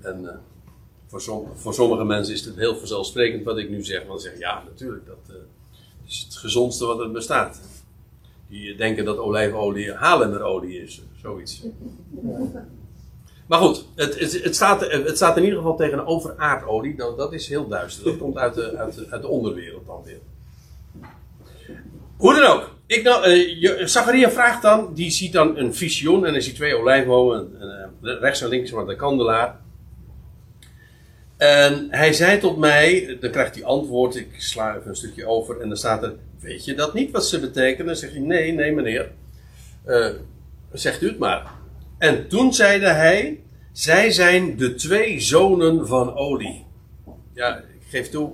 En 0.00 0.22
uh, 0.22 0.30
voor, 1.54 1.74
sommige 1.74 2.04
mensen 2.04 2.34
is 2.34 2.44
het 2.44 2.56
heel 2.56 2.76
vanzelfsprekend 2.76 3.44
wat 3.44 3.58
ik 3.58 3.70
nu 3.70 3.84
zeg. 3.84 4.06
Want 4.06 4.20
ze 4.20 4.26
zeggen, 4.26 4.46
ja, 4.46 4.62
natuurlijk, 4.64 5.06
dat 5.06 5.18
uh, 5.30 5.36
is 6.06 6.24
het 6.28 6.36
gezondste 6.36 6.86
wat 6.86 7.00
er 7.00 7.10
bestaat. 7.10 7.60
Die 8.48 8.76
denken 8.76 9.04
dat 9.04 9.18
olijfolie 9.18 9.92
halenderolie 9.92 10.82
is, 10.82 11.02
zoiets. 11.22 11.62
Maar 13.46 13.58
goed, 13.58 13.84
het, 13.94 14.42
het, 14.42 14.54
staat, 14.54 14.80
het 14.80 15.16
staat 15.16 15.36
in 15.36 15.42
ieder 15.42 15.58
geval 15.58 15.76
tegenover 15.76 16.36
aardolie. 16.36 16.96
Dat, 16.96 17.16
dat 17.16 17.32
is 17.32 17.48
heel 17.48 17.68
duister. 17.68 18.04
Dat 18.04 18.18
komt 18.18 18.36
uit 18.36 18.54
de, 18.54 18.76
uit 18.76 19.10
uit 19.10 19.22
de 19.22 19.28
onderwereld 19.28 19.86
dan 19.86 20.02
weer. 20.04 20.20
Hoe 22.16 22.34
dan 22.34 22.50
ook. 22.50 22.77
Ik 22.88 23.02
nou, 23.02 23.30
uh, 23.30 23.86
Zacharia 23.86 24.30
vraagt 24.30 24.62
dan, 24.62 24.94
die 24.94 25.10
ziet 25.10 25.32
dan 25.32 25.56
een 25.56 25.74
visioen 25.74 26.26
en 26.26 26.32
hij 26.32 26.40
ziet 26.40 26.54
twee 26.54 26.76
olijfbomen, 26.76 27.52
uh, 28.02 28.20
rechts 28.20 28.40
en 28.40 28.48
links 28.48 28.70
van 28.70 28.86
de 28.86 28.96
kandelaar. 28.96 29.56
En 31.36 31.86
hij 31.90 32.12
zei 32.12 32.38
tot 32.38 32.56
mij, 32.56 33.16
dan 33.20 33.30
krijgt 33.30 33.54
hij 33.54 33.64
antwoord, 33.64 34.16
ik 34.16 34.28
sla 34.36 34.76
even 34.76 34.88
een 34.88 34.96
stukje 34.96 35.26
over 35.26 35.60
en 35.60 35.68
dan 35.68 35.76
staat 35.76 36.02
er, 36.02 36.14
weet 36.40 36.64
je 36.64 36.74
dat 36.74 36.94
niet 36.94 37.10
wat 37.10 37.26
ze 37.26 37.40
betekenen? 37.40 37.86
Dan 37.86 37.96
zeg 37.96 38.12
je, 38.12 38.20
nee, 38.20 38.52
nee 38.52 38.72
meneer, 38.72 39.10
uh, 39.86 40.08
zegt 40.72 41.02
u 41.02 41.08
het 41.08 41.18
maar. 41.18 41.50
En 41.98 42.28
toen 42.28 42.54
zeide 42.54 42.88
hij, 42.88 43.40
zij 43.72 44.10
zijn 44.10 44.56
de 44.56 44.74
twee 44.74 45.20
zonen 45.20 45.86
van 45.86 46.16
olie. 46.16 46.64
Ja, 47.34 47.56
ik 47.56 47.86
geef 47.88 48.08
toe, 48.08 48.30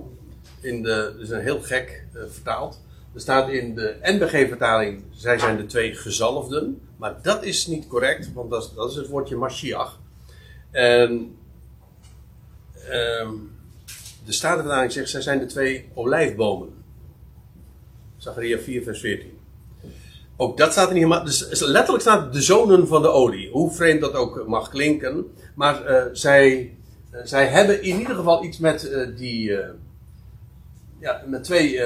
in 0.61 0.83
de, 0.83 1.17
is 1.21 1.29
een 1.29 1.41
heel 1.41 1.61
gek 1.61 2.05
uh, 2.13 2.21
vertaald. 2.29 2.83
Er 3.15 3.21
staat 3.21 3.49
in 3.49 3.75
de 3.75 3.97
NBG-vertaling, 4.01 5.03
zij 5.11 5.39
zijn 5.39 5.57
de 5.57 5.65
twee 5.65 5.93
gezalfden. 5.93 6.81
Maar 6.97 7.15
dat 7.21 7.43
is 7.43 7.67
niet 7.67 7.87
correct, 7.87 8.33
want 8.33 8.49
dat 8.49 8.89
is, 8.89 8.95
het 8.95 9.07
woordje 9.07 9.35
Mashiach. 9.35 9.99
En 10.71 11.37
um, 12.91 13.51
de 14.25 14.31
Statenvertaling 14.31 14.91
zegt, 14.91 15.09
zij 15.09 15.21
zijn 15.21 15.39
de 15.39 15.45
twee 15.45 15.89
olijfbomen. 15.93 16.69
Zachariah 18.17 18.59
4 18.59 18.83
vers 18.83 18.99
14. 18.99 19.37
Ook 20.37 20.57
dat 20.57 20.71
staat 20.71 20.87
er 20.87 20.93
niet 20.93 21.03
helemaal. 21.03 21.25
Dus 21.25 21.61
letterlijk 21.61 22.01
staat 22.01 22.33
de 22.33 22.41
zonen 22.41 22.87
van 22.87 23.01
de 23.01 23.09
olie. 23.09 23.49
Hoe 23.51 23.71
vreemd 23.71 24.01
dat 24.01 24.13
ook 24.13 24.47
mag 24.47 24.69
klinken. 24.69 25.25
Maar 25.53 25.89
uh, 25.89 26.03
zij, 26.11 26.75
uh, 27.13 27.19
zij 27.23 27.47
hebben 27.47 27.83
in 27.83 27.99
ieder 27.99 28.15
geval 28.15 28.43
iets 28.43 28.57
met 28.57 28.83
uh, 28.83 29.17
die. 29.17 29.51
ja, 30.99 31.23
met 31.27 31.43
twee. 31.43 31.79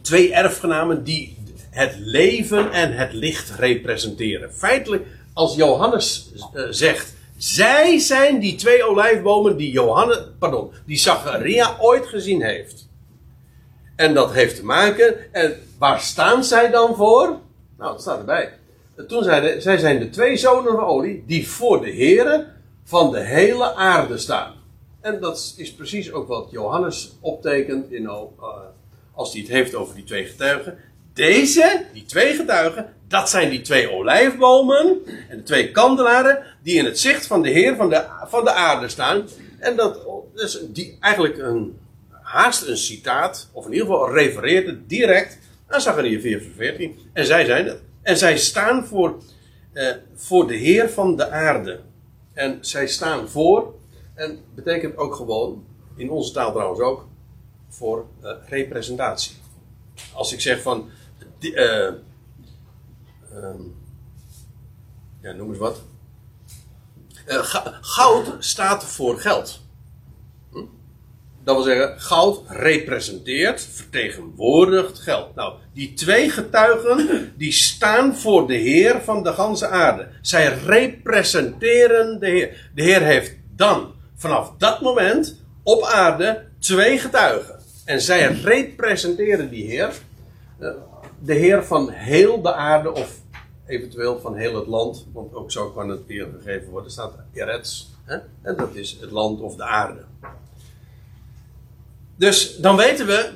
Twee 0.00 0.32
erfgenamen 0.32 1.04
die 1.04 1.36
het 1.70 1.94
leven 1.98 2.72
en 2.72 2.92
het 2.92 3.12
licht 3.12 3.50
representeren. 3.50 4.52
Feitelijk, 4.52 5.06
als 5.32 5.54
Johannes 5.54 6.32
zegt. 6.70 7.14
Zij 7.36 7.98
zijn 7.98 8.40
die 8.40 8.54
twee 8.54 8.84
olijfbomen 8.84 9.56
die 9.56 9.70
Johannes, 9.70 10.18
pardon, 10.38 10.70
die 10.86 10.98
Zacharia 10.98 11.76
ooit 11.80 12.06
gezien 12.06 12.42
heeft. 12.42 12.88
En 13.96 14.14
dat 14.14 14.32
heeft 14.32 14.56
te 14.56 14.64
maken. 14.64 15.32
En 15.32 15.54
waar 15.78 16.00
staan 16.00 16.44
zij 16.44 16.70
dan 16.70 16.96
voor? 16.96 17.26
Nou, 17.78 17.92
dat 17.92 18.00
staat 18.00 18.18
erbij. 18.18 18.52
Toen 19.08 19.22
zeiden 19.22 19.62
zij 19.62 19.78
zijn 19.78 19.98
de 19.98 20.10
twee 20.10 20.36
zonen 20.36 20.72
van 20.72 20.84
olie 20.84 21.24
die 21.26 21.48
voor 21.48 21.80
de 21.80 21.90
heren 21.90 22.46
van 22.84 23.10
de 23.10 23.20
hele 23.20 23.74
aarde 23.74 24.18
staan. 24.18 24.54
En 25.00 25.20
dat 25.20 25.54
is 25.56 25.74
precies 25.74 26.12
ook 26.12 26.28
wat 26.28 26.48
Johannes 26.50 27.12
optekent 27.20 27.92
in, 27.92 28.02
uh, 28.02 28.20
als 29.14 29.32
hij 29.32 29.40
het 29.40 29.50
heeft 29.50 29.74
over 29.74 29.94
die 29.94 30.04
twee 30.04 30.24
getuigen. 30.24 30.78
Deze, 31.12 31.84
die 31.92 32.04
twee 32.04 32.34
getuigen, 32.34 32.94
dat 33.08 33.30
zijn 33.30 33.50
die 33.50 33.60
twee 33.60 33.90
olijfbomen 33.90 34.98
en 35.28 35.36
de 35.36 35.42
twee 35.42 35.70
kandelaren 35.70 36.42
die 36.62 36.78
in 36.78 36.84
het 36.84 36.98
zicht 36.98 37.26
van 37.26 37.42
de 37.42 37.50
Heer 37.50 37.76
van 37.76 37.88
de, 37.88 38.04
van 38.26 38.44
de 38.44 38.52
aarde 38.52 38.88
staan. 38.88 39.28
En 39.58 39.76
dat 39.76 39.98
is 40.34 40.60
die, 40.68 40.96
eigenlijk 41.00 41.38
een, 41.38 41.78
haast 42.10 42.66
een 42.66 42.76
citaat, 42.76 43.48
of 43.52 43.66
in 43.66 43.72
ieder 43.72 43.86
geval 43.86 44.12
refereert 44.14 44.66
het 44.66 44.88
direct 44.88 45.38
aan 45.66 45.80
Zachariah 45.80 46.20
4 46.20 46.40
vers 46.40 46.52
14. 46.56 46.98
En 47.12 47.26
zij 47.26 47.44
zijn 47.44 47.66
het. 47.66 47.80
En 48.02 48.16
zij 48.16 48.38
staan 48.38 48.86
voor, 48.86 49.22
eh, 49.72 49.86
voor 50.14 50.46
de 50.46 50.56
Heer 50.56 50.90
van 50.90 51.16
de 51.16 51.30
aarde. 51.30 51.80
En 52.32 52.58
zij 52.60 52.86
staan 52.86 53.28
voor, 53.28 53.74
en 54.14 54.38
betekent 54.54 54.96
ook 54.96 55.14
gewoon, 55.14 55.64
in 55.96 56.10
onze 56.10 56.32
taal 56.32 56.52
trouwens 56.52 56.80
ook, 56.80 57.06
voor 57.72 58.06
uh, 58.22 58.30
representatie. 58.46 59.36
Als 60.12 60.32
ik 60.32 60.40
zeg 60.40 60.62
van, 60.62 60.90
uh, 61.40 61.90
ja, 65.20 65.32
noem 65.32 65.48
eens 65.48 65.58
wat. 65.58 65.82
goud 67.80 68.34
staat 68.38 68.84
voor 68.84 69.18
geld. 69.18 69.60
Dat 71.44 71.54
wil 71.54 71.64
zeggen, 71.64 72.00
goud 72.00 72.42
representeert, 72.48 73.62
vertegenwoordigt 73.62 74.98
geld. 74.98 75.34
Nou, 75.34 75.54
die 75.72 75.94
twee 75.94 76.30
getuigen, 76.30 77.32
die 77.36 77.52
staan 77.52 78.16
voor 78.16 78.46
de 78.46 78.54
Heer 78.54 79.00
van 79.00 79.22
de 79.22 79.32
ganse 79.32 79.68
aarde. 79.68 80.08
Zij 80.20 80.58
representeren 80.58 82.20
de 82.20 82.26
Heer. 82.26 82.70
De 82.74 82.82
Heer 82.82 83.02
heeft 83.02 83.36
dan, 83.50 83.94
vanaf 84.16 84.52
dat 84.58 84.80
moment, 84.80 85.40
op 85.62 85.82
aarde 85.82 86.48
twee 86.58 86.98
getuigen. 86.98 87.61
En 87.84 88.00
zij 88.00 88.32
representeren 88.32 89.50
die 89.50 89.66
Heer. 89.66 89.92
Eh, 90.58 90.70
de 91.18 91.34
Heer 91.34 91.64
van 91.64 91.90
heel 91.90 92.42
de 92.42 92.54
aarde, 92.54 92.92
of 92.92 93.20
eventueel 93.66 94.20
van 94.20 94.36
heel 94.36 94.54
het 94.54 94.66
land. 94.66 95.06
Want 95.12 95.34
ook 95.34 95.50
zo 95.50 95.70
kan 95.70 95.88
het 95.88 96.06
weer 96.06 96.28
gegeven 96.38 96.70
worden. 96.70 96.90
Staat 96.90 97.14
Eretz. 97.32 97.86
En 98.42 98.56
dat 98.56 98.74
is 98.74 98.98
het 99.00 99.10
land 99.10 99.40
of 99.40 99.56
de 99.56 99.64
aarde. 99.64 100.04
Dus 102.16 102.56
dan 102.56 102.76
weten 102.76 103.06
we 103.06 103.30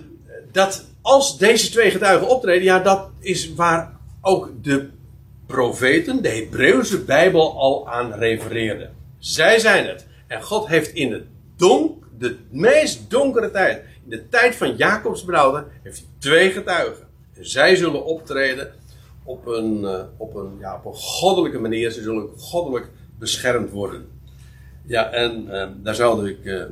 dat 0.53 0.84
als 1.03 1.38
deze 1.38 1.70
twee 1.70 1.90
getuigen 1.90 2.28
optreden, 2.28 2.62
ja, 2.62 2.78
dat 2.78 3.11
is 3.18 3.55
waar 3.55 3.97
ook 4.20 4.51
de 4.62 4.88
profeten, 5.47 6.22
de 6.22 6.28
Hebreeuwse 6.28 7.05
Bijbel 7.05 7.59
al 7.59 7.88
aan 7.88 8.12
refereerden. 8.12 8.94
Zij 9.18 9.59
zijn 9.59 9.86
het. 9.86 10.07
En 10.26 10.42
God 10.42 10.66
heeft 10.66 10.94
in 10.94 11.12
het 11.12 11.24
donk, 11.57 12.05
de 12.18 12.36
meest 12.51 13.11
donkere 13.11 13.51
tijd, 13.51 13.82
in 14.09 14.12
de 14.12 14.28
tijd 14.28 14.57
van 14.57 14.76
Jacobs 14.76 15.24
brouwer, 15.24 15.66
heeft 15.82 15.98
hij 15.98 16.07
twee 16.18 16.50
getuigen. 16.50 17.07
En 17.32 17.48
zij 17.48 17.76
zullen 17.76 18.04
optreden 18.04 18.72
op 19.24 19.46
een, 19.46 19.80
uh, 19.80 20.02
op 20.16 20.34
een, 20.34 20.57
ja, 20.59 20.74
op 20.74 20.84
een 20.84 20.98
goddelijke 21.00 21.59
manier. 21.59 21.90
Ze 21.90 22.02
zullen 22.02 22.28
goddelijk 22.36 22.90
beschermd 23.18 23.70
worden. 23.70 24.09
Ja, 24.84 25.11
en 25.11 25.44
uh, 25.46 25.66
daar 25.76 25.94
zou 25.94 26.28
ik. 26.28 26.44
Uh, 26.44 26.64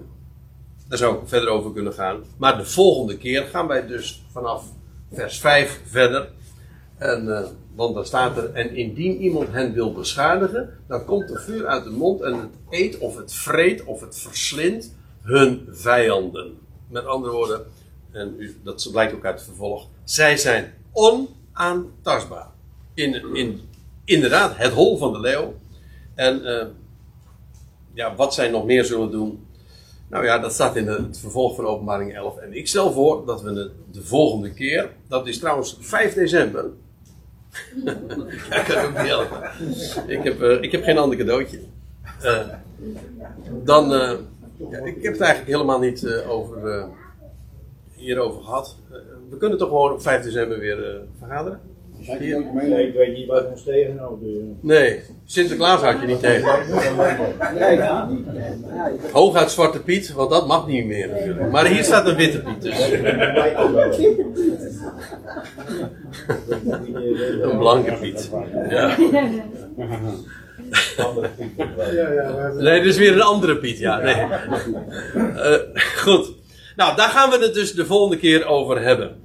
daar 0.89 0.99
zou 0.99 1.14
ik 1.14 1.28
verder 1.28 1.49
over 1.49 1.72
kunnen 1.72 1.93
gaan. 1.93 2.24
Maar 2.37 2.57
de 2.57 2.64
volgende 2.64 3.16
keer 3.16 3.43
gaan 3.43 3.66
wij 3.66 3.87
dus 3.87 4.24
vanaf 4.32 4.64
vers 5.12 5.41
5 5.41 5.80
verder. 5.87 6.28
En, 6.99 7.24
uh, 7.24 7.41
want 7.74 7.95
daar 7.95 8.07
staat 8.07 8.37
er: 8.37 8.53
En 8.53 8.74
indien 8.74 9.16
iemand 9.16 9.49
hen 9.53 9.72
wil 9.72 9.93
beschadigen, 9.93 10.78
dan 10.87 11.05
komt 11.05 11.30
er 11.30 11.41
vuur 11.41 11.66
uit 11.66 11.85
de 11.85 11.91
mond 11.91 12.20
en 12.20 12.35
het 12.35 12.51
eet 12.70 12.99
of 12.99 13.16
het 13.16 13.32
vreet 13.32 13.85
of 13.85 14.01
het 14.01 14.18
verslindt 14.18 14.95
hun 15.22 15.68
vijanden. 15.70 16.62
Met 16.89 17.07
andere 17.07 17.32
woorden, 17.32 17.66
en 18.11 18.57
dat 18.62 18.89
blijkt 18.93 19.14
ook 19.14 19.24
uit 19.24 19.35
het 19.35 19.45
vervolg, 19.45 19.89
zij 20.05 20.37
zijn 20.37 20.74
onaantastbaar. 20.93 22.47
In, 22.95 23.35
in 23.35 23.61
inderdaad 24.05 24.57
het 24.57 24.72
hol 24.72 24.99
van 24.99 25.12
de 25.12 25.20
leeuw. 25.20 25.55
En 26.14 26.41
uh, 26.43 26.64
ja, 27.93 28.14
wat 28.14 28.35
zij 28.35 28.49
nog 28.49 28.64
meer 28.64 28.85
zullen 28.85 29.11
doen, 29.11 29.47
nou 30.09 30.24
ja, 30.24 30.39
dat 30.39 30.53
staat 30.53 30.76
in 30.76 30.87
het 30.87 31.18
vervolg 31.18 31.55
van 31.57 31.66
openbaring 31.66 32.14
11. 32.14 32.37
En 32.37 32.57
ik 32.57 32.68
stel 32.68 32.93
voor 32.93 33.26
dat 33.26 33.43
we 33.43 33.70
de 33.93 34.03
volgende 34.03 34.53
keer, 34.53 34.91
dat 35.09 35.26
is 35.26 35.39
trouwens 35.39 35.76
5 35.80 36.14
december. 36.14 36.64
ja, 39.05 39.22
ik. 40.07 40.18
Ik 40.18 40.24
heb, 40.24 40.43
uh, 40.43 40.62
ik 40.62 40.72
heb 40.72 40.85
geen 40.85 40.99
ander 40.99 41.18
cadeautje. 41.18 41.61
Uh, 42.22 42.41
dan, 43.64 43.93
ja, 44.57 44.79
ik 44.79 45.03
heb 45.03 45.13
het 45.13 45.21
eigenlijk 45.21 45.51
helemaal 45.51 45.79
niet 45.79 46.25
over, 46.29 46.87
hierover 47.95 48.43
gehad. 48.43 48.77
we 49.31 49.37
kunnen 49.37 49.59
toch 49.59 49.69
gewoon 49.69 49.93
op 49.93 50.03
5 50.03 50.23
december 50.23 50.59
weer 50.59 51.03
vergaderen? 51.19 51.61
Nee, 52.07 52.87
ik 52.89 52.95
weet 52.95 53.17
niet 53.17 53.27
wat 53.27 53.51
ons 53.51 53.63
tegenhouden. 53.63 54.59
Nee, 54.61 55.01
Sinterklaas 55.25 55.81
had 55.81 56.01
je 56.01 56.07
niet 56.07 56.21
tegen. 56.21 56.49
Hooguit 59.13 59.51
Zwarte 59.51 59.83
Piet, 59.83 60.13
want 60.13 60.31
dat 60.31 60.47
mag 60.47 60.67
niet 60.67 60.87
meer 60.87 61.09
natuurlijk. 61.09 61.51
Maar 61.51 61.67
hier 61.67 61.85
staat 61.85 62.07
een 62.07 62.17
Witte 62.17 62.43
Piet 62.43 62.63
dus. 62.63 62.91
een 67.43 67.59
blanke 67.59 67.93
Piet. 67.93 68.31
Ja. 68.69 68.97
Nee, 72.59 72.83
dit 72.83 72.93
is 72.93 72.97
weer 72.97 73.12
een 73.12 73.22
andere 73.22 73.57
Piet, 73.57 73.79
ja. 73.79 73.99
Nee. 73.99 74.27
Uh, 75.16 75.83
goed. 75.97 76.33
Nou, 76.77 76.97
daar 76.97 77.09
gaan 77.09 77.31
we 77.31 77.39
het 77.39 77.55
dus 77.55 77.72
de 77.72 77.87
volgende 77.87 78.16
keer 78.16 78.47
over 78.47 78.81
hebben. 78.83 79.16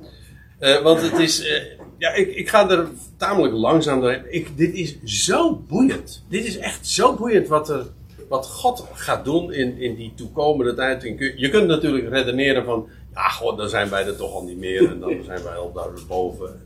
Uh, 0.59 0.81
want 0.81 1.01
het 1.01 1.19
is. 1.19 1.45
Uh, 1.45 1.63
ja, 1.97 2.13
ik, 2.13 2.35
ik 2.35 2.49
ga 2.49 2.69
er 2.69 2.87
tamelijk 3.17 3.53
langzaam 3.53 4.01
doorheen. 4.01 4.33
Ik, 4.33 4.57
dit 4.57 4.73
is 4.73 4.97
zo 5.03 5.55
boeiend. 5.67 6.25
Dit 6.29 6.45
is 6.45 6.57
echt 6.57 6.87
zo 6.87 7.15
boeiend 7.15 7.47
wat, 7.47 7.69
er, 7.69 7.85
wat 8.29 8.47
God 8.47 8.85
gaat 8.93 9.25
doen 9.25 9.53
in, 9.53 9.77
in 9.77 9.95
die 9.95 10.13
toekomende 10.15 10.73
tijd. 10.73 11.03
Je 11.35 11.49
kunt 11.49 11.67
natuurlijk 11.67 12.09
redeneren 12.09 12.65
van, 12.65 12.87
ja, 13.13 13.29
god, 13.29 13.57
dan 13.57 13.69
zijn 13.69 13.89
wij 13.89 14.05
er 14.05 14.15
toch 14.15 14.33
al 14.33 14.43
niet 14.43 14.57
meer 14.57 14.89
en 14.89 14.99
dan 14.99 15.23
zijn 15.25 15.43
wij 15.43 15.55
al 15.55 15.71
daar 15.73 15.89
boven. 16.07 16.61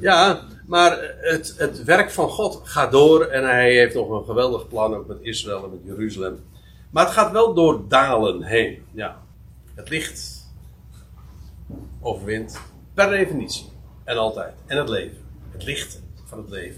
Ja, 0.00 0.40
maar 0.72 1.14
het, 1.20 1.54
het 1.58 1.84
werk 1.84 2.10
van 2.10 2.28
God 2.28 2.60
gaat 2.64 2.92
door 2.92 3.24
en 3.24 3.44
hij 3.44 3.72
heeft 3.72 3.94
nog 3.94 4.10
een 4.10 4.24
geweldig 4.24 4.68
plan 4.68 4.94
ook 4.94 5.06
met 5.06 5.18
Israël 5.20 5.64
en 5.64 5.70
met 5.70 5.80
Jeruzalem. 5.84 6.44
Maar 6.90 7.04
het 7.04 7.12
gaat 7.12 7.32
wel 7.32 7.54
door 7.54 7.88
dalen 7.88 8.42
heen. 8.42 8.84
Ja, 8.92 9.22
het 9.74 9.88
licht 9.88 10.46
overwint 12.00 12.60
per 12.94 13.10
definitie. 13.10 13.66
En 14.04 14.16
altijd. 14.16 14.54
En 14.66 14.76
het 14.76 14.88
leven. 14.88 15.18
Het 15.50 15.64
licht 15.64 16.02
van 16.24 16.38
het 16.38 16.50
leven. 16.50 16.70